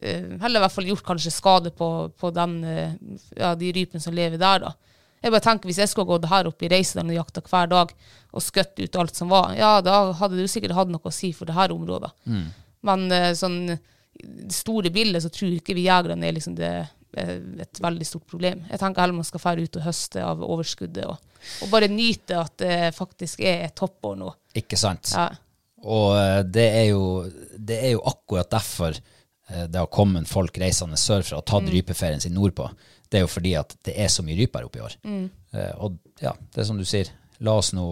[0.00, 2.94] eh, Eller i hvert fall gjort kanskje skade på, på den, eh,
[3.36, 4.64] ja, de rypene som lever der.
[4.66, 4.74] da.
[5.22, 7.94] Jeg bare tenker Hvis jeg skulle gått her opp i Reisedalen og jakta hver dag
[8.28, 11.32] og skutt ut alt som var, ja, da hadde jo sikkert hatt noe å si
[11.32, 12.12] for det her området.
[12.86, 13.62] Men eh, sånn
[14.18, 16.72] det store bildet så tror ikke vi jegerne er liksom det
[17.16, 18.64] eh, et veldig stort problem.
[18.70, 21.27] Jeg tenker heller man skal fære ut og høste av overskuddet, og,
[21.62, 24.32] og bare nyte at det faktisk er toppår nå.
[24.58, 25.12] Ikke sant?
[25.14, 25.28] Ja.
[25.86, 27.02] Og eh, det er jo,
[27.54, 32.22] det er jo akkurat derfor eh, det har kommet folk reisende sørfra og tatt rypeferien
[32.22, 32.68] sin nordpå.
[33.08, 34.96] Det er jo fordi at det er så mye rype her oppe i år.
[35.08, 35.28] Mm.
[35.80, 37.08] og ja, det er som du sier,
[37.40, 37.88] la oss nå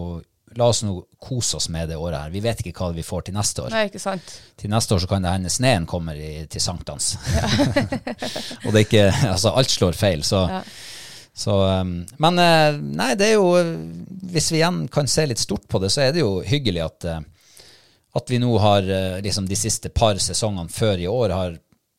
[0.57, 2.29] La oss nå kose oss med det året her.
[2.31, 3.73] Vi vet ikke hva vi får til neste år.
[3.73, 4.31] Nei, ikke sant?
[4.57, 7.17] Til neste år så kan det hende sneen kommer i, til sankthans.
[8.63, 10.45] og det er ikke Altså, alt slår feil, så,
[11.37, 13.51] så um, Men eh, nei, det er jo
[14.31, 17.05] Hvis vi igjen kan se litt stort på det, så er det jo hyggelig at,
[17.05, 17.19] eh,
[18.17, 21.57] at vi nå har eh, liksom de siste par sesongene før i år har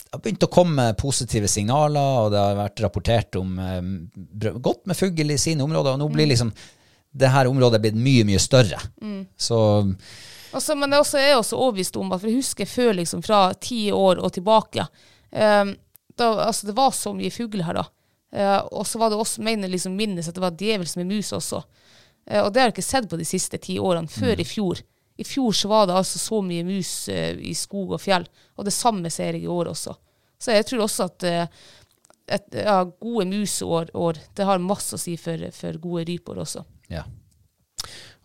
[0.08, 4.96] har begynt å komme positive signaler, og det har vært rapportert om eh, godt med
[4.96, 6.52] fugl i sine områder, og nå blir liksom
[7.18, 8.80] det her området blitt mye, mye større.
[9.36, 9.58] Så
[10.56, 13.42] Også, men det er jeg også overbevist om at for jeg husker før liksom fra
[13.60, 14.86] ti år og tilbake
[15.32, 15.74] ehm,
[16.16, 17.84] da, altså Det var så mye fugl her da.
[18.32, 21.32] Eh, og så var det også, mener liksom minnes at det var djevelsk med mus
[21.32, 21.62] også.
[22.28, 24.82] Uh, og det har jeg ikke sett på de siste ti årene, før i fjor.
[25.18, 28.68] I fjor så var det altså så mye mus uh, i skog og fjell, og
[28.68, 29.96] det samme ser jeg i år også.
[30.38, 31.24] Så jeg tror også at
[32.28, 36.62] et, ja, gode musår, år, det har masse å si for, for gode rypår også.
[36.92, 37.02] Ja.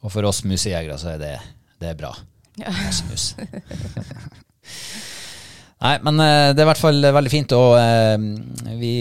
[0.03, 1.31] Og for oss musejegere så er det,
[1.81, 2.11] det er bra.
[2.59, 3.25] Masse mus.
[5.83, 7.73] Nei, men det er i hvert fall veldig fint, og
[8.77, 8.93] vi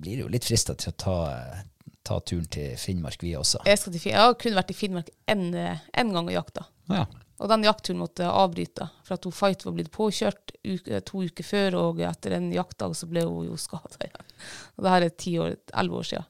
[0.00, 1.16] blir jo litt frista til å ta,
[2.06, 3.62] ta turen til Finnmark, vi også.
[3.68, 5.50] Jeg, til, jeg har kun vært i Finnmark én
[6.14, 6.66] gang og jakta.
[6.90, 7.04] Ja.
[7.40, 11.22] Og den jaktturen måtte jeg avbryte, for at hun Fight var blitt påkjørt uke, to
[11.24, 14.26] uker før, og etter en jaktdag så ble hun jo skada igjen.
[14.76, 16.28] Og det her er ti år, elleve år siden.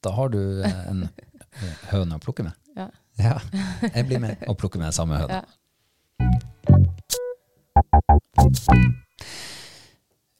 [0.00, 1.04] Da har du en
[1.90, 2.56] høne å plukke med.
[2.78, 2.88] Ja.
[3.20, 3.36] Ja,
[3.84, 5.42] jeg blir med og plukker med den samme høna.
[5.42, 5.48] Ja.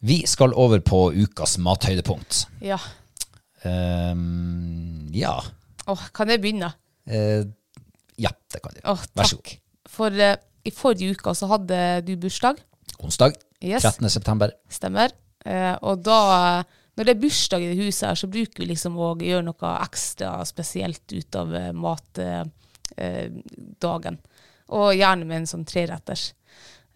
[0.02, 2.46] Vi skal over på ukas mathøydepunkt.
[2.64, 2.78] Ja.
[3.64, 5.34] Um, ja.
[5.90, 6.70] Åh, kan jeg begynne?
[7.10, 7.44] Eh,
[8.20, 8.80] ja, det kan du.
[8.88, 9.56] Åh, Vær så takk.
[9.90, 12.60] For eh, i forrige uke så hadde du bursdag.
[13.00, 13.82] Onsdag Yes.
[13.84, 14.08] 13.
[14.08, 14.54] september.
[14.72, 15.12] Stemmer.
[15.44, 16.62] Eh, og da,
[16.96, 19.72] når det er bursdag i det huset her, så bruker vi liksom å gjøre noe
[19.84, 22.54] ekstra spesielt ut av eh, matdagen.
[22.96, 23.28] Eh,
[23.80, 24.16] dagen.
[24.70, 26.30] og gjerne med en sånn treretters.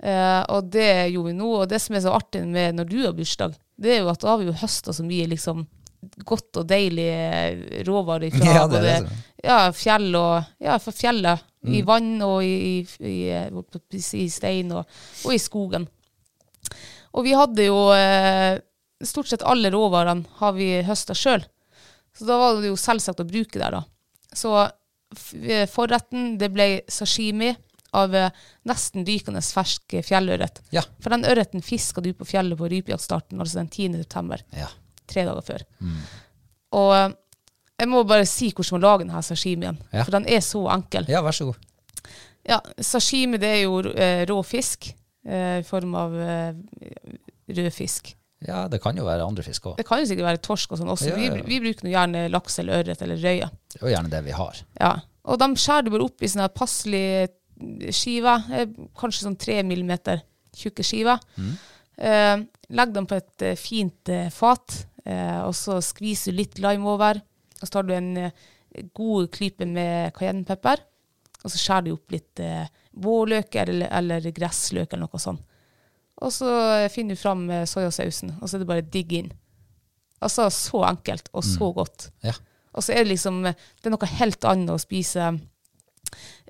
[0.04, 1.50] Eh, og det gjorde vi nå.
[1.62, 4.20] Og det som er så artig med når du har bursdag, det er jo at
[4.22, 5.64] da har vi jo høsta så mye liksom
[6.28, 10.94] godt og deilig eh, råvarer fra Ja, det både det ja, fjell og Ja, fra
[10.94, 11.50] fjellet.
[11.64, 14.84] I vann og i, i, i, i, i stein og,
[15.24, 15.86] og i skogen.
[17.16, 18.60] Og vi hadde jo eh,
[19.04, 21.42] Stort sett alle råvarene har vi høsta sjøl.
[22.16, 23.80] Så da var det jo selvsagt å bruke der, da.
[24.32, 27.50] Så eh, forretten, det ble sashimi
[27.94, 28.30] av eh,
[28.68, 30.60] nesten rykende fersk fjellørret.
[30.74, 30.82] Ja.
[31.00, 34.00] For den ørreten fiska du på fjellet på rypejaktstarten, altså den 10.
[34.04, 34.42] september.
[34.56, 34.68] Ja.
[35.10, 35.64] Tre dager før.
[36.74, 37.06] Og eh,
[37.80, 40.04] jeg må bare si hvordan man lager denne sashimien, Ja.
[40.06, 41.06] for den er så enkel.
[41.10, 41.62] ja, vær så god.
[42.44, 44.90] Ja, sashimi det er jo eh, rå fisk
[45.26, 46.52] eh, i form av eh,
[47.48, 48.12] rød fisk.
[48.44, 49.78] Ja, det kan jo være andre fisk òg.
[49.78, 51.08] Det kan jo sikkert være torsk og sånn også.
[51.14, 51.32] Ja, ja.
[51.38, 53.48] Vi, vi bruker gjerne laks eller ørret eller røye.
[53.72, 54.60] Det er jo gjerne det vi har.
[54.80, 54.90] Ja.
[55.24, 57.22] Og de skjærer du bare opp i sånne her passelige
[57.94, 58.66] skiver, eh,
[58.98, 60.22] kanskje sånn tre millimeter
[60.54, 61.20] tjukke skiver.
[61.96, 62.36] Eh,
[62.74, 66.88] legg dem på et eh, fint eh, fat, eh, og så skviser du litt lime
[66.90, 67.20] over.
[67.60, 70.82] Og så tar du en god gode klyper med cayennepepper.
[71.44, 72.66] Og så skjærer du opp litt eh,
[73.04, 75.44] vårløk eller, eller gressløk eller noe sånt.
[76.24, 76.48] Og så
[76.94, 79.32] finner du fram eh, soyasausen, og så er det bare digg inn.
[80.24, 82.08] Altså så enkelt og så godt.
[82.24, 82.32] Ja.
[82.74, 85.26] Og så er det liksom Det er noe helt annet å spise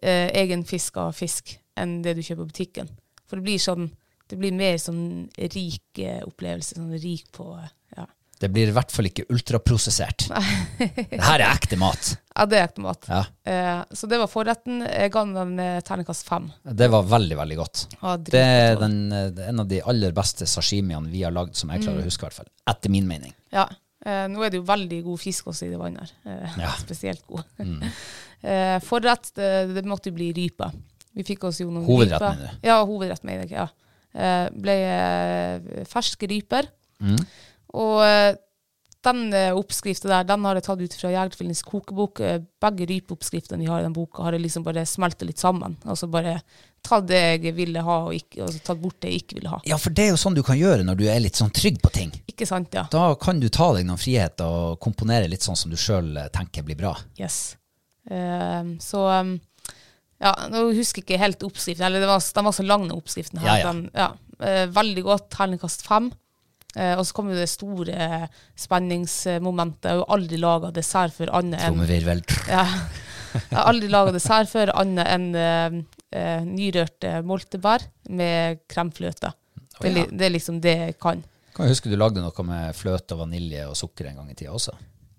[0.04, 2.90] eh, egen fisk av fisk enn det du kjøper på butikken.
[3.26, 3.90] For det blir sånn
[4.28, 6.76] Det blir mer sånn rik eh, opplevelse.
[6.78, 8.06] Sånn rik på eh, ja.
[8.40, 10.24] Det blir i hvert fall ikke ultraprosessert.
[10.80, 12.08] det her er ekte mat.
[12.34, 13.04] ja, det er ekte mat.
[13.08, 13.20] Ja.
[13.46, 14.80] Eh, så det var forretten.
[14.88, 16.48] Jeg ga den eh, terningkast fem.
[16.64, 17.84] Det var veldig, veldig godt.
[18.00, 21.70] Ja, Det er den, eh, en av de aller beste sashimiene vi har lagd, som
[21.70, 22.04] jeg klarer Mm.
[22.04, 22.50] å huske, i hvert fall.
[22.74, 23.32] Etter min mening.
[23.52, 23.68] Ja.
[24.04, 26.12] Eh, nå er det jo veldig god fisk også i det vannet her.
[26.32, 26.72] Eh, Ja.
[26.88, 27.44] Spesielt god.
[28.44, 30.70] eh, forrett, det, det måtte bli rype.
[31.14, 32.38] Vi fikk oss jo noen Hovedrett, ryper.
[32.38, 32.68] mener du?
[32.68, 33.56] Ja, hovedrett, mener jeg.
[33.56, 33.68] Ja.
[34.14, 36.68] Eh, ble eh, ferske ryper.
[37.02, 37.20] Mm.
[37.74, 38.32] Og eh,
[39.04, 42.20] den eh, oppskriften der, den har jeg tatt ut fra Jegertvillings kokebok.
[42.24, 45.74] Eh, Begge rypeoppskriftene vi har i den boka, har jeg liksom bare smeltet litt sammen.
[45.84, 46.38] Altså bare
[46.84, 49.52] tatt det jeg ville ha, og, ikke, altså så tatt bort det jeg ikke ville
[49.52, 49.58] ha.
[49.68, 51.78] Ja, for det er jo sånn du kan gjøre når du er litt sånn trygg
[51.84, 52.10] på ting.
[52.28, 52.86] Ikke sant, ja?
[52.92, 56.64] Da kan du ta deg noen friheter og komponere litt sånn som du sjøl tenker
[56.66, 56.94] blir bra.
[57.20, 57.54] Yes.
[58.10, 59.38] Ehm, så um,
[60.22, 61.84] Ja, nå husker jeg ikke helt oppskriften.
[61.86, 63.40] Eller det var, den var så lang, den oppskriften.
[63.42, 63.48] her.
[63.48, 63.72] Ja, ja.
[63.72, 64.44] Den.
[64.48, 65.26] Eh, veldig godt.
[65.34, 66.12] Terningkast fem.
[66.74, 68.28] Eh, og så kommer jo det store
[68.58, 69.88] spenningsmomentet.
[69.88, 72.24] Jeg har jo aldri laga dessert for annet enn Trommevirvel.
[72.50, 72.64] ja.
[73.34, 75.78] Jeg har aldri laga dessert før annet enn eh,
[76.14, 77.82] eh, nyrørte moltebær
[78.14, 79.32] med kremfløte.
[79.80, 80.04] Det, ja.
[80.06, 81.22] det er liksom det jeg kan.
[81.54, 84.36] Kan jeg huske du lagde noe med fløte og vanilje og sukker en gang i
[84.38, 84.74] tida også.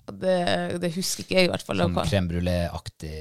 [0.05, 0.37] Det,
[0.81, 1.81] det husker ikke jeg, i hvert fall.
[1.81, 3.13] Sånn crème brulé-aktig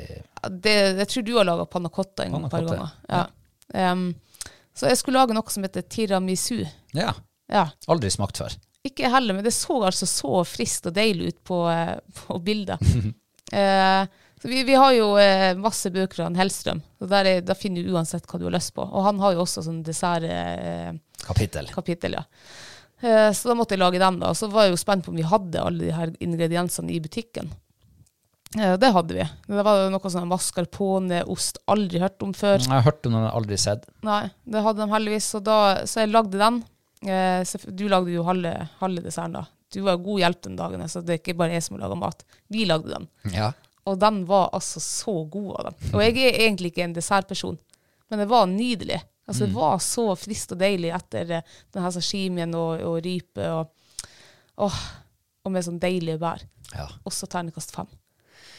[0.50, 2.92] det, jeg tror du har laga panna cotta en par ganger.
[3.08, 3.24] Ja.
[3.92, 4.12] Um,
[4.74, 6.64] så jeg skulle lage noe som heter tiramisu.
[6.96, 7.14] Ja.
[7.52, 7.68] Ja.
[7.90, 8.56] Aldri smakt før.
[8.84, 12.80] Ikke heller, men det så altså så friskt og deilig ut på, eh, på bildet.
[13.52, 14.06] Eh,
[14.40, 17.84] så vi, vi har jo eh, masse bøker av Hellstrøm, så der, er, da finner
[17.84, 18.82] du uansett hva du har lyst på.
[18.82, 20.24] Og han har jo også sånn dessert...
[20.24, 20.96] Uh,
[21.28, 21.68] kapittel.
[21.70, 22.16] Kapittel.
[22.16, 22.24] ja.
[23.02, 24.32] Eh, så da måtte jeg lage den, da.
[24.32, 27.00] Og så var jeg jo spent på om vi hadde alle de her ingrediensene i
[27.02, 27.50] butikken.
[28.58, 29.26] Eh, det hadde vi.
[29.48, 32.60] Det var noe sånn mascarpone-ost, aldri hørt om før.
[32.62, 33.88] Jeg har hørt om den, aldri sett.
[34.06, 35.32] Nei, det hadde de heldigvis.
[35.34, 35.58] Så, da,
[35.90, 36.62] så jeg lagde den.
[37.04, 39.46] Eh, du lagde jo halve, halve desserten da.
[39.74, 42.22] Du var god hjelp den dagen, så det er ikke bare jeg som lager mat.
[42.52, 43.08] Vi lagde den.
[43.34, 43.50] Ja.
[43.90, 45.80] Og den var altså så god av den.
[45.90, 47.58] Og jeg er egentlig ikke en dessertperson,
[48.08, 49.00] men det var nydelig.
[49.26, 51.30] Altså, Det var så friskt og deilig etter
[51.72, 53.70] denne sashimien og, og rype og,
[54.60, 54.72] og,
[55.44, 56.42] og med sånn deilige bær.
[56.74, 56.88] ja.
[57.08, 57.88] Også ternekast fem.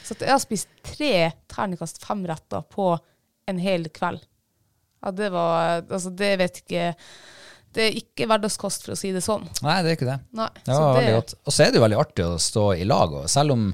[0.06, 2.96] Så jeg har spist tre ternekast fem-retter på
[3.50, 4.22] en hel kveld.
[5.04, 6.96] Ja, det var Altså, det vet ikke
[7.76, 9.44] Det er ikke hverdagskost, for å si det sånn.
[9.62, 10.20] Nei, det er ikke det.
[10.40, 11.34] Nei, Det var det- veldig godt.
[11.46, 13.14] Og så er det jo veldig artig å stå i lag.
[13.14, 13.66] Og selv om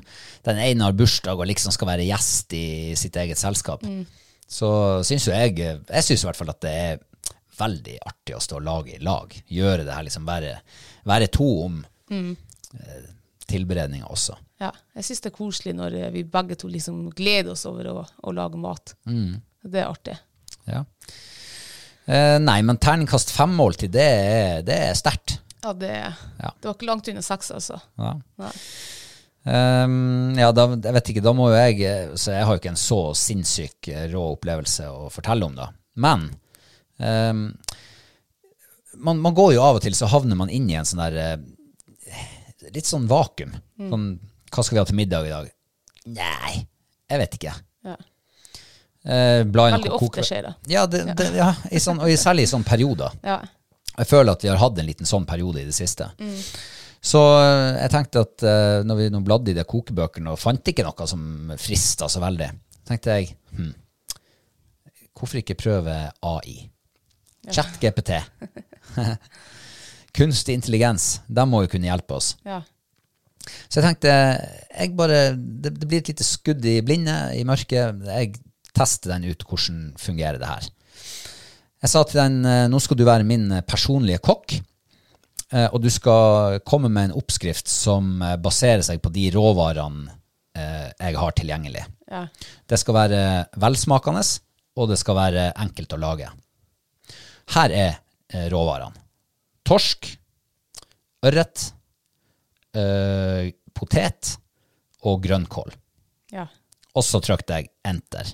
[0.43, 4.07] den ene har bursdag og liksom skal være gjest i sitt eget selskap, Mm.
[4.51, 4.69] Så
[5.07, 6.99] syns jo jeg Jeg syns i hvert fall at det er
[7.61, 9.31] veldig artig å stå lag i lag.
[9.47, 10.55] Gjøre det her liksom være,
[11.07, 11.81] være to om
[12.11, 12.33] Mm.
[12.75, 13.03] eh,
[13.47, 14.35] tilberedninga også.
[14.59, 17.87] Ja, jeg syns det er koselig når eh, vi begge to liksom gleder oss over
[17.91, 18.93] å, å lage mat.
[19.05, 20.17] Det er artig.
[20.67, 20.83] Ja.
[22.05, 25.37] Eh, nei, men terningkast fem-måltid, det er, det er sterkt.
[25.63, 25.91] Ja, det,
[26.41, 26.49] Ja.
[26.59, 27.79] det var ikke langt unna seks, altså.
[28.01, 28.15] Ja.
[28.41, 28.51] Nei.
[29.45, 32.69] Ehm, ja, da, jeg vet ikke, da må jo jeg Så jeg har jo ikke
[32.75, 35.71] en så sinnssyk eh, rå opplevelse å fortelle om, da.
[36.01, 36.27] Men
[37.01, 37.39] um,
[39.01, 41.17] man, man går jo av og til, så havner man inn i en sånn der
[41.23, 43.55] eh, Litt sånn vakuum.
[43.89, 44.03] Sånn,
[44.53, 45.47] hva skal vi ha til middag i dag?
[46.13, 46.51] Nei,
[47.09, 47.53] jeg vet ikke.
[47.89, 47.95] Ja.
[49.73, 50.51] I Veldig ofte skjer det.
[50.69, 53.17] Ja, det, det, ja i sånn, og i- særlig i sånne perioder.
[53.25, 53.39] Ja.
[53.97, 56.11] Jeg føler at vi har hatt en liten sånn periode i det siste.
[57.01, 60.67] Så eh, jeg tenkte at eh, når vi nå bladde i de kokebøkene og fant
[60.69, 62.51] ikke noe som frista så veldig,
[62.87, 63.71] tenkte jeg hm,
[65.17, 66.59] hvorfor ikke prøve AI?
[67.49, 68.19] Chat-GPT.
[70.17, 71.23] Kunstig intelligens.
[71.25, 72.35] De må jo kunne hjelpe oss.
[72.45, 72.61] ja.
[73.41, 78.03] Så jeg tenkte jeg bare, det, det blir et lite skudd i blinde, i mørket.
[78.05, 78.35] Jeg
[78.77, 80.67] tester den ut, hvordan fungerer det her.
[81.81, 84.59] Jeg sa til den eh, nå skal du være min personlige kokk,
[85.73, 90.13] og du skal komme med en oppskrift som eh, baserer seg på de råvarene
[90.55, 91.85] eh, jeg har tilgjengelig.
[92.11, 92.25] ja.
[92.67, 93.21] Det skal være
[93.59, 94.23] velsmakende,
[94.79, 96.29] og det skal være enkelt å lage.
[97.55, 97.91] Her er
[98.31, 98.95] eh, råvarene.
[99.67, 100.07] Torsk,
[101.27, 101.67] ørret,
[102.75, 104.37] eh, potet
[105.07, 105.75] og grønnkål.
[106.35, 106.47] ja.
[106.91, 108.33] Og så trykte jeg enter.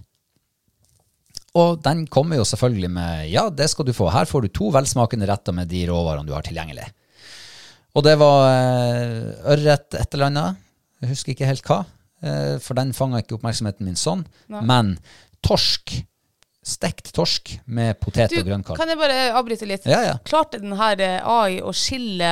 [1.58, 4.08] Og den kommer jo selvfølgelig med ja, det skal du få.
[4.10, 6.88] Her får du to velsmakende retter med de råvarene du har tilgjengelig.
[7.96, 10.60] Og det var eh, ørret et eller annet.
[11.02, 11.80] Jeg husker ikke helt hva.
[12.24, 14.26] eh, for den fanga ikke oppmerksomheten min sånn.
[14.50, 14.98] Men
[15.46, 15.94] torsk,
[16.68, 18.76] stekt torsk med potet Du, og grønnkål.
[18.78, 19.86] kan jeg bare avbryte litt?
[19.88, 20.16] Ja, ja.
[20.28, 22.32] Klarte den her eh, AI å skille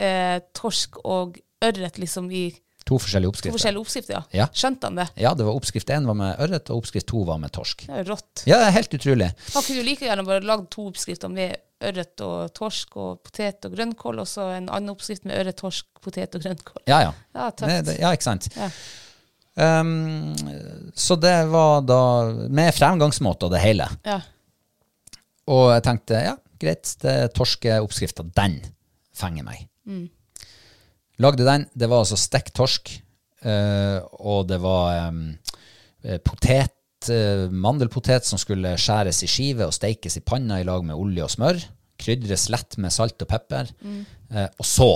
[0.00, 2.46] eh, torsk og ørret liksom i
[2.84, 3.54] To forskjellige oppskrifter.
[3.54, 4.14] to forskjellige oppskrifter?
[4.18, 4.22] Ja.
[4.42, 4.46] Ja.
[4.52, 5.06] Skjønte han det?
[5.16, 7.86] Ja, det var oppskrift én var med ørret, og oppskrift to var med torsk.
[7.88, 8.42] Det er rått.
[8.44, 9.28] Ja, det er helt utrolig.
[9.54, 13.64] Han kunne jo like gjerne bare lagd to oppskrifter med ørret og torsk og potet
[13.68, 16.84] og grønnkål, og så en annen oppskrift med ørret, torsk, potet og grønnkål.
[16.88, 17.14] Ja, ja.
[17.34, 18.48] Ja, Det, det, ja, ikke sant.
[18.56, 18.68] Ja.
[19.54, 20.34] Um,
[20.98, 21.98] så det var da
[22.50, 23.86] med fremgangsmåte og det hele.
[24.04, 24.20] Ja.
[25.52, 28.60] Og jeg tenkte ja, greit, det torskeoppskrifta, den
[29.14, 29.66] fenger meg.
[31.22, 31.66] Lagde den.
[31.74, 32.90] Det var altså stekt torsk,
[33.46, 36.74] eh, og det var eh, potet,
[37.12, 41.26] eh, mandelpotet som skulle skjæres i skive og steikes i panna i lag med olje
[41.26, 41.62] og smør.
[42.00, 43.70] Krydres lett med salt og pepper.
[43.84, 44.90] Eh, og så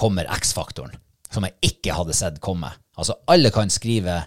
[0.00, 0.94] kommer X-faktoren,
[1.28, 2.70] som jeg ikke hadde sett komme.
[2.96, 4.22] Altså, alle kan skrive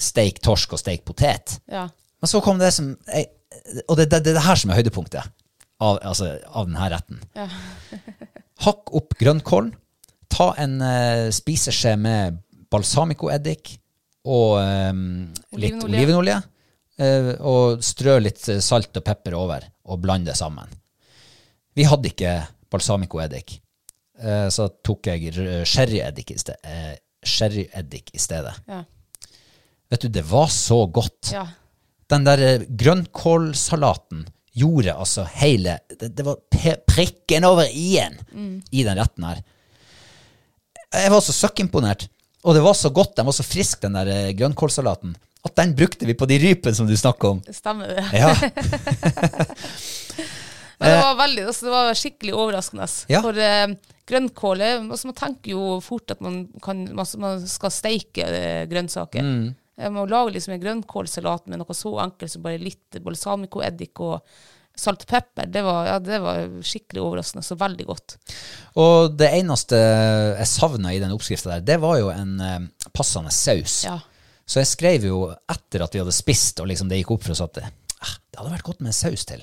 [0.00, 1.60] steik torsk og steik potet.
[1.70, 1.88] ja.
[2.16, 3.26] Men så kom det som jeg,
[3.90, 5.20] Og det er det, det, det her som er høydepunktet
[5.84, 7.20] av, altså, av denne retten.
[8.64, 9.74] Hakk opp grønnkålen.
[10.36, 12.40] Ta en uh, spiseskje med
[12.72, 13.76] balsamicoeddik
[14.26, 15.04] og um,
[15.56, 16.40] litt Olivenolje.
[16.98, 20.66] eh, og strø litt salt og pepper over, og blande det sammen.
[21.78, 22.32] Vi hadde ikke
[22.72, 23.54] balsamicoeddik,
[24.24, 28.56] uh, så tok jeg sherryeddik i, sted, uh, sherryeddik i stedet.
[28.66, 28.82] Ja.
[29.94, 31.46] Vet du, det var så godt ja.
[32.10, 34.26] den der grønnkålsalaten
[34.56, 36.40] gjorde altså hele Det, det var
[36.88, 38.18] prikken over i-en
[38.72, 39.44] i den retten her.
[40.94, 42.06] Jeg var så søkkimponert.
[42.46, 45.16] Og det var så godt, den var så frisk, den der eh, grønnkålsalaten,
[45.46, 47.40] at den brukte vi på de rypene som du snakker om.
[47.54, 48.04] Stemmer det.
[48.14, 48.30] Ja,
[50.78, 52.86] Men det var, veldig, altså, det var skikkelig overraskende.
[53.10, 53.20] Ja.
[53.24, 53.70] For eh,
[54.08, 58.66] grønnkål er- altså, Man tenker jo fort at man, kan, man, man skal steike eh,
[58.70, 59.24] grønnsaker.
[59.24, 59.54] Mm.
[59.92, 64.20] Man lager liksom en grønnkålsalat med noe så enkelt som bare litt balsamico, eddik og
[64.80, 65.48] salt og pepper.
[65.52, 67.44] Det var, ja, det var skikkelig overraskende.
[67.46, 68.16] Så veldig godt.
[68.82, 73.32] Og det eneste jeg savna i den oppskrifta der, det var jo en eh, passende
[73.34, 73.82] saus.
[73.88, 73.98] Ja.
[74.46, 75.20] Så jeg skrev jo
[75.50, 77.66] etter at vi hadde spist, og liksom det gikk opp for oss at det,
[77.98, 79.42] ah, det hadde vært godt med saus til.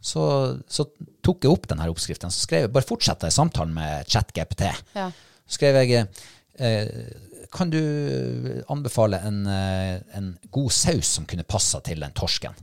[0.00, 0.22] Så,
[0.70, 0.86] så
[1.24, 2.32] tok jeg opp denne oppskriften.
[2.32, 4.68] Så skrev jeg, bare fortsatte i samtalen med ChatGPT.
[4.96, 5.10] Ja.
[5.44, 6.06] Så skrev jeg
[6.62, 6.86] eh,
[7.50, 7.80] Kan du
[8.70, 12.54] anbefale en, eh, en god saus som kunne passa til den torsken?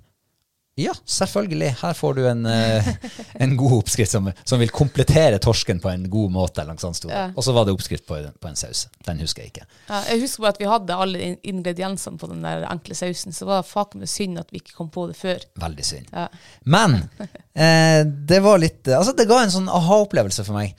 [0.78, 1.72] Ja, selvfølgelig.
[1.82, 2.88] Her får du en, eh,
[3.34, 6.62] en god oppskrift som, som vil komplettere torsken på en god måte.
[6.68, 7.10] Det.
[7.10, 7.24] Ja.
[7.34, 8.84] Og så var det oppskrift på, på en saus.
[9.08, 9.66] Den husker jeg ikke.
[9.88, 13.48] Ja, jeg husker bare at vi hadde alle ingrediensene på den der enkle sausen, så
[13.48, 15.42] det var faken meg synd at vi ikke kom på det før.
[15.66, 16.14] Veldig synd.
[16.14, 16.28] Ja.
[16.70, 17.00] Men
[17.66, 20.78] eh, det var litt Altså, det ga en sånn aha-opplevelse for meg.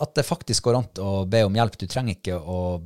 [0.00, 1.76] At det faktisk går an å be om hjelp.
[1.76, 2.78] Du trenger ikke å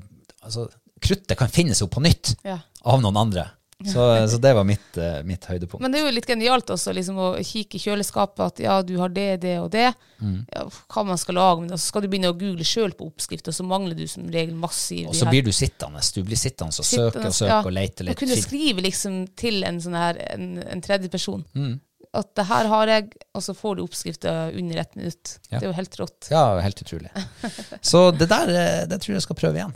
[0.43, 0.65] Altså,
[0.99, 3.45] kruttet kan finnes opp på nytt av noen andre.
[3.89, 5.83] Så, så det var mitt, eh, mitt høydepunkt.
[5.83, 8.95] Men det er jo litt genialt også liksom, å kikke i kjøleskapet at ja, du
[9.01, 9.89] har det, det og det.
[10.23, 10.41] Mm.
[10.53, 10.65] Ja,
[10.95, 11.65] hva man skal lage.
[11.65, 14.27] Men så skal du begynne å google sjøl på oppskrift, og så mangler du som
[14.33, 16.03] regel masse Og så blir du sittende.
[16.15, 18.17] Du blir sittende og søke og søke ja, og lete litt.
[18.17, 21.47] Og kunne skrive liksom til en sånn her, en, en tredjeperson.
[21.57, 21.81] Mm.
[22.13, 25.39] At det her har jeg, og så får du oppskrifta under ett minutt.
[25.49, 25.57] Ja.
[25.57, 26.29] Det er jo helt rått.
[26.31, 27.09] Ja, helt utrolig.
[27.93, 29.73] Så det der eh, det tror jeg skal prøve igjen.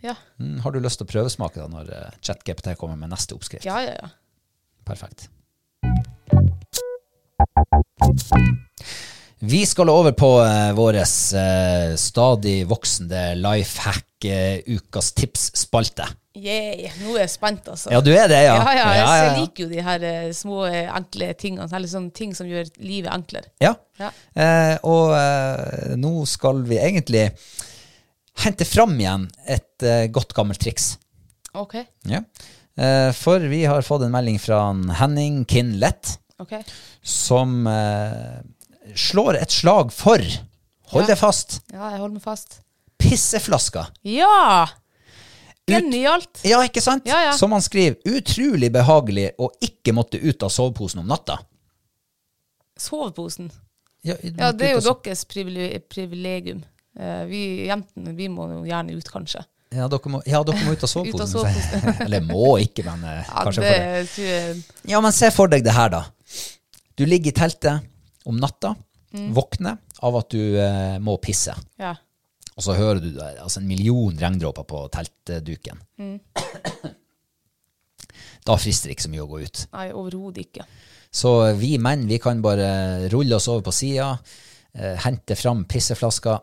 [0.00, 3.36] Ja, Mm, har du lyst til å prøvesmake da når eh, ChatGPT kommer med neste
[3.36, 3.66] oppskrift?
[3.68, 3.96] ja, ja.
[4.02, 4.08] ja.
[4.84, 5.28] Perfekt.
[9.40, 16.04] Vi skal over på eh, vår eh, stadig voksende lifehack, hack-ukas tips-spalte.
[16.36, 17.90] Yeah, nå er jeg spent, altså.
[17.90, 18.54] Ja, du er det, ja?
[18.60, 21.66] Ja, ja, ja, jeg liker jo de her eh, små, eh, enkle tingene.
[21.74, 23.50] Eller sånne ting som gjør livet enklere.
[23.60, 23.74] Ja.
[23.98, 24.12] Ja.
[24.34, 27.26] Eh, og eh, nå skal vi egentlig
[28.44, 30.94] hente fram igjen et eh, godt gammelt triks.
[31.54, 31.74] OK.
[32.08, 32.22] Ja.
[32.80, 36.54] Eh, for vi har fått en melding fra en Henning Kinlett, ok.
[37.02, 38.40] som eh,
[38.94, 40.22] slår et slag for,
[40.94, 41.12] hold Ja.
[41.14, 42.60] deg fast, Ja, jeg holder meg fast.
[42.98, 43.90] pisseflasker.
[44.02, 44.68] Ja!
[45.70, 46.40] Genialt.
[46.42, 47.04] Ja, ikke sant?
[47.06, 47.32] Ja, ja.
[47.38, 51.36] Som han skriver, utrolig behagelig å ikke måtte ut av soveposen om natta.
[52.80, 53.50] Soveposen.
[54.02, 56.62] Ja, Ja, det er jo deres privile- privilegium.
[56.98, 59.44] Eh, vi jentene vi må jo gjerne ut, kanskje.
[59.70, 62.00] Ja, dere må, ja, dere må ut av soveposen.
[62.06, 63.74] Eller må ikke, men eh, Ja, kanskje det
[64.10, 64.90] for det.
[64.90, 66.04] Ja, men se for deg det her, da.
[66.98, 67.86] Du ligger i teltet
[68.26, 68.76] om natta,
[69.10, 69.32] Mm.
[69.34, 69.74] våkner
[70.06, 71.50] av at du eh, må pisse.
[71.82, 71.96] Ja.
[72.54, 75.80] Og så hører du det, altså en million regndråper på teltduken.
[75.98, 76.20] Mm.
[78.46, 79.64] Da frister det ikke så mye å gå ut.
[79.74, 80.62] Nei, overhodet ikke.
[81.10, 84.12] Så vi menn vi kan bare rulle oss over på sida,
[84.78, 86.38] eh, hente fram pisseflaska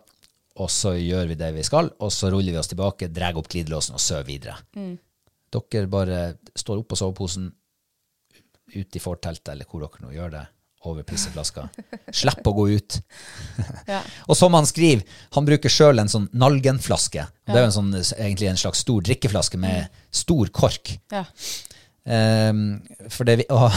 [0.58, 3.50] og så gjør vi det vi skal, og så ruller vi oss tilbake, drar opp
[3.52, 4.58] glidelåsen og sover videre.
[5.54, 6.22] Dere bare
[6.58, 7.52] står opp på soveposen,
[8.76, 10.44] ut i forteltet, eller hvor dere nå gjør det,
[10.88, 11.68] over pisseflaska.
[12.22, 13.00] Slipp å gå ut.
[13.88, 14.02] Ja.
[14.28, 17.24] og som han skriver, han bruker sjøl en sånn nalgenflaske.
[17.24, 17.48] Ja.
[17.48, 20.92] Det er jo en sånn, egentlig en slags stor drikkeflaske med stor kork.
[21.14, 21.24] Ja.
[22.08, 22.82] Um,
[23.12, 23.70] for det, å,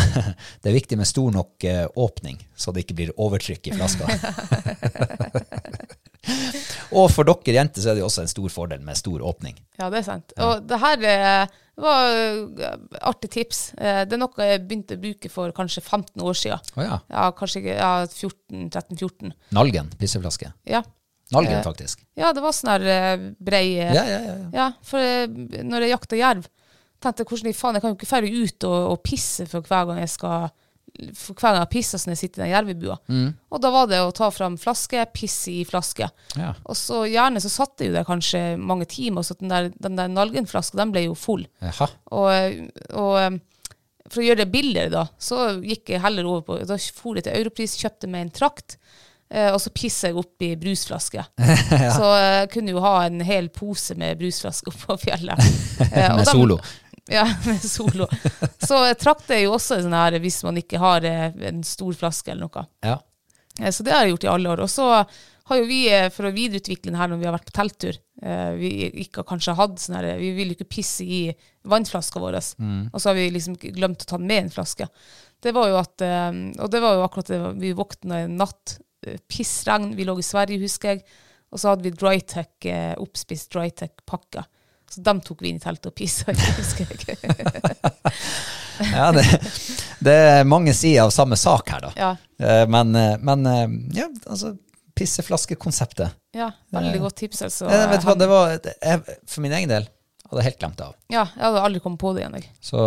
[0.62, 4.07] det er viktig med stor nok uh, åpning, så det ikke blir overtrykk i flaska.
[6.98, 9.56] og for dere jenter så er det også en stor fordel med stor åpning.
[9.80, 10.34] Ja, det er sant.
[10.42, 12.76] Og det her eh, var eh,
[13.09, 13.60] artig tips.
[13.78, 16.72] Eh, Det er noe jeg begynte å bruke for kanskje 15 år siden.
[16.76, 17.01] Oh, ja.
[17.09, 19.34] Ja, kanskje ja, 14, 13-14.
[19.56, 20.52] Nalgen pisseflaske.
[20.68, 20.82] Ja.
[21.30, 22.01] Nalgen, faktisk.
[22.18, 24.32] ja, det var sånn her brei Ja, ja, ja.
[24.34, 24.48] ja.
[24.56, 25.30] Ja, for
[25.62, 26.48] når jeg jakta jerv,
[27.01, 29.62] tenkte jeg hvordan i faen, jeg kan jo ikke dra ut og, og pisse for
[29.62, 30.51] hver gang jeg skal
[31.16, 32.97] for hver gang jeg pisser når jeg sitter i den jervebua.
[33.10, 33.28] Mm.
[33.51, 36.09] Og da var det å ta fram flaske, pisse i flaske.
[36.39, 36.55] Ja.
[36.64, 39.98] Og så gjerne så satt det jo der kanskje mange timer, så den der, den
[39.98, 41.47] der Nalgen-flaska, den ble jo full.
[41.64, 41.89] Aha.
[42.16, 42.66] Og,
[43.01, 43.31] og eh,
[44.10, 47.27] for å gjøre det billigere, da, så gikk jeg heller over på Da for jeg
[47.28, 48.77] til Europris, kjøpte meg en trakt,
[49.31, 51.24] eh, og så pissa jeg oppi brusflaske.
[51.97, 55.39] Så eh, jeg kunne jo ha en hel pose med brusflaske oppå fjellet.
[55.90, 56.59] Eh, Med solo?
[56.59, 56.89] solo.
[57.19, 58.07] Ja, med solo.
[58.62, 62.31] Så trakt er jo også sånn her hvis man ikke har eh, en stor flaske
[62.31, 62.62] eller noe.
[62.87, 63.01] Ja.
[63.59, 64.62] Eh, Så det har jeg gjort i alle år.
[64.62, 64.87] Og så
[65.51, 67.99] har jo vi, eh, for å videreutvikle den her når vi har vært på telttur,
[68.20, 68.69] vi
[69.01, 71.20] ikke har kanskje hatt sånn her, vi vil jo ikke pisse i
[71.73, 74.85] vannflaska vår, og så har vi liksom glemt å ta med en flaske.
[75.41, 76.05] Det var jo at,
[76.61, 78.74] og det var jo akkurat det, vi våkna en natt,
[79.24, 81.01] pissregn, vi lå i Sverige, husker jeg,
[81.49, 82.69] og så hadde vi Drytech,
[83.01, 84.45] oppspist Drytec-pakker.
[84.90, 87.28] Så dem tok vi inn i teltet og pissa i, husker jeg.
[88.96, 89.22] ja det,
[90.02, 91.92] det er mange sider av samme sak her, da.
[91.96, 92.10] Ja.
[92.42, 93.68] Eh, Men, eh, men eh,
[94.00, 94.56] ja, altså
[94.98, 96.16] pisseflaskekonseptet.
[96.36, 97.68] Ja, veldig godt tips, altså.
[97.70, 99.86] Ja, vet du hva, det var, jeg, for min egen del
[100.30, 100.96] hadde jeg helt glemt det av.
[101.10, 102.50] Ja, jeg hadde aldri kommet på det igjen, jeg.
[102.64, 102.82] Så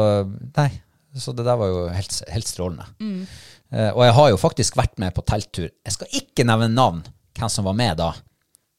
[0.58, 0.68] nei,
[1.20, 2.86] så det der var jo helt, helt strålende.
[3.74, 5.68] Eh, og jeg har jo faktisk vært med på telttur.
[5.72, 7.02] Jeg skal ikke nevne navn,
[7.40, 8.12] hvem som var med da,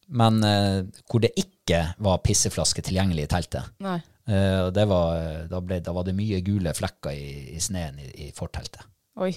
[0.07, 3.73] men eh, hvor det ikke var pisseflaske tilgjengelig i teltet.
[3.85, 4.01] Nei.
[4.25, 5.19] Uh, og det var,
[5.51, 8.87] da, ble, da var det mye gule flekker i, i sneen i, i forteltet.
[9.21, 9.35] Oi.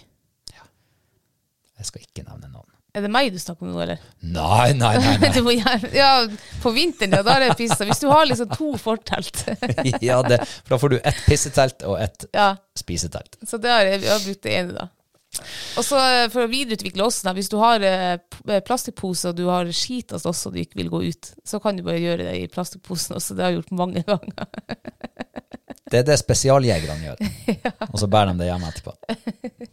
[1.78, 2.72] Jeg skal ikke nevne navn.
[2.98, 4.00] Er det meg du snakker om nå, eller?
[4.26, 5.16] Nei, nei, nei.
[5.22, 5.56] nei.
[5.60, 6.12] Gjerne, ja,
[6.64, 7.86] på vinteren, ja, da er det pissa.
[7.86, 9.44] Hvis du har liksom to fortelt.
[10.08, 13.38] ja, det, for da får du ett pissetelt og ett ja, spisetelt.
[13.46, 14.88] så det har jeg, jeg har brukt det ene, da.
[15.78, 19.38] Og så eh, for å videreutvikle oss, da, hvis du har eh, eh, plastikkpose og
[19.38, 22.30] du har skitast også og du ikke vil gå ut, så kan du bare gjøre
[22.30, 23.38] det i plastikkposen også.
[23.38, 24.48] Det har jeg gjort mange ganger.
[25.88, 27.22] Det er det spesialjegerne gjør.
[27.94, 28.96] Og så bærer de det hjem etterpå.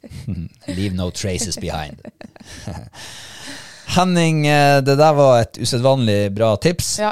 [0.77, 1.99] Leave no traces behind.
[3.97, 4.45] Henning,
[4.87, 6.93] det der var et usedvanlig bra tips.
[7.03, 7.11] Ja.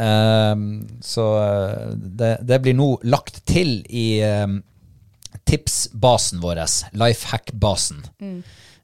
[0.00, 1.26] Ehm, så
[1.92, 4.62] det, det blir nå lagt til i ehm,
[5.48, 6.60] tipsbasen vår,
[6.92, 8.04] lifehack-basen.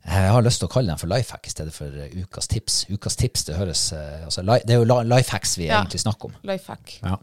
[0.04, 2.82] Jeg har lyst til å kalle den for lifehack i stedet for eh, ukas tips.
[2.92, 5.78] Ukas tips, det høres eh, altså, Det er jo lifehacks vi Ja.
[5.80, 6.34] egentlig snakker om.
[6.44, 6.98] Lifehack.
[7.02, 7.16] Ja.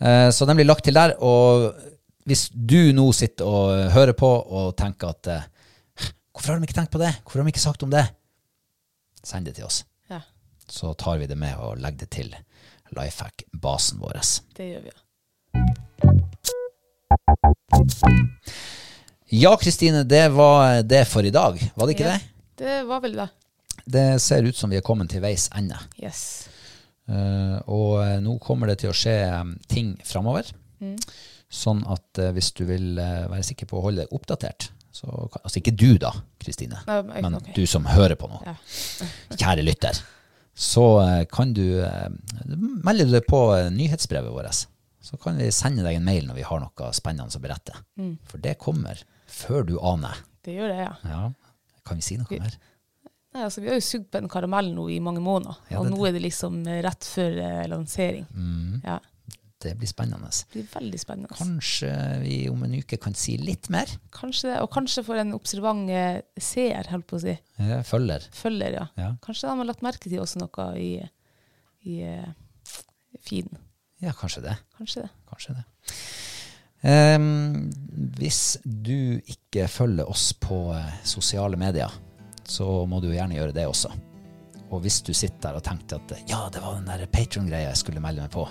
[0.00, 1.74] Eh, Så den blir lagt til der, og
[2.26, 5.30] hvis du nå sitter og hører på og tenker at
[6.36, 7.12] Hvorfor har de ikke tenkt på det?
[7.22, 8.02] Hvorfor har de ikke sagt om det?
[9.24, 9.84] Send det til oss.
[10.10, 10.20] Ja,
[10.68, 12.34] Så tar vi det med og legger det til
[12.92, 14.20] Lifehack-basen vår.
[14.56, 16.12] det gjør vi, ja.
[19.28, 21.58] Ja, Kristine, det var det for i dag.
[21.74, 22.18] Var det ikke Ja.
[22.18, 22.20] det?
[22.64, 23.28] Det var vel det.
[23.86, 25.76] Det ser ut som vi er kommet til veis ende.
[26.02, 26.48] Yes.
[27.08, 30.48] Uh, og eh, nå kommer det til å skje eh, ting framover.
[30.82, 30.96] Mm.
[31.52, 35.28] Sånn at uh, hvis du vil uh, være sikker på å holde deg oppdatert så,
[35.44, 36.10] Altså ikke du, da,
[36.40, 38.40] Kristine, men- men du som hører på nå.
[38.46, 38.54] Ja.
[39.36, 39.98] Kjære lytter.
[40.56, 40.82] Så
[41.30, 42.08] kan du uh,
[42.82, 43.42] melde deg på
[43.76, 44.64] nyhetsbrevet vårt.
[45.06, 47.74] Så kan vi sende deg en mail når vi har noe spennende å berette.
[48.00, 48.16] Mm.
[48.26, 50.18] For det kommer før du aner.
[50.46, 50.94] Det gjør det, ja.
[51.10, 51.20] Ja.
[51.86, 52.56] Kan vi si noe mer?
[53.36, 55.86] Nei, altså, vi har jo sugd på en karamell nå i mange måneder, Ja, og
[55.86, 58.24] det- nå er det liksom eh, rett før eh, lansering.
[58.32, 58.80] Mm.
[58.84, 58.98] Ja,
[59.60, 60.30] Det blir spennende.
[60.30, 61.36] det blir veldig spennende.
[61.36, 61.90] Kanskje
[62.22, 63.86] vi om en uke kan si litt mer?
[64.10, 67.36] Kanskje det, og kanskje for en observant eh, seer, holdt på å si.
[67.58, 68.24] Ja, følger.
[68.32, 68.86] Følger, ja.
[68.96, 69.10] Ja.
[69.22, 70.90] Kanskje de har lagt merke til også noe i,
[71.84, 72.32] i eh,
[73.20, 73.58] feeden.
[74.04, 74.56] Ja, kanskje det.
[74.76, 75.10] Kanskje det.
[75.30, 75.64] Kanskje det.
[76.86, 77.70] Um,
[78.18, 81.92] hvis du ikke følger oss på eh, sosiale medier,
[82.46, 83.90] så må du gjerne gjøre det også.
[84.70, 87.80] Og hvis du sitter der og tenkte at ja, det var den der Patron-greia jeg
[87.80, 88.44] skulle melde meg på,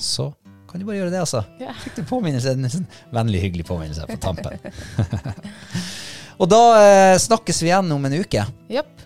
[0.00, 0.30] så
[0.70, 1.42] kan du bare gjøre det, altså.
[1.60, 1.74] Ja.
[1.82, 4.56] Fikk du påminnelse, en sånn vennlig, hyggelig påminnelse på tampen.
[6.40, 8.46] og da eh, snakkes vi igjen om en uke.
[8.72, 9.04] Japp.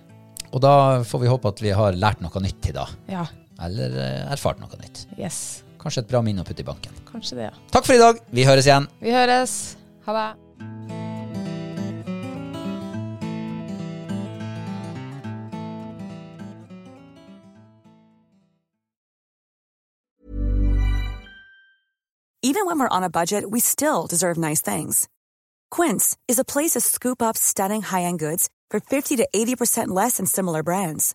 [0.53, 2.95] Og da får vi håpe at vi har lært noe nytt i dag.
[3.11, 3.25] Ja.
[3.63, 5.07] Eller eh, erfart noe nytt.
[5.19, 5.63] Yes.
[5.81, 6.97] Kanskje et bra minne å putte i banken.
[7.09, 7.55] Kanskje det, ja.
[7.73, 8.21] Takk for i dag.
[8.35, 8.91] Vi høres igjen.
[9.01, 9.77] Vi høres.
[10.09, 10.27] Ha det.
[22.43, 25.09] Even when we're on a budget, we still deserve nice things.
[25.71, 30.19] Quince is a place to scoop up stunning high-end goods for 50 to 80% less
[30.19, 31.15] than similar brands.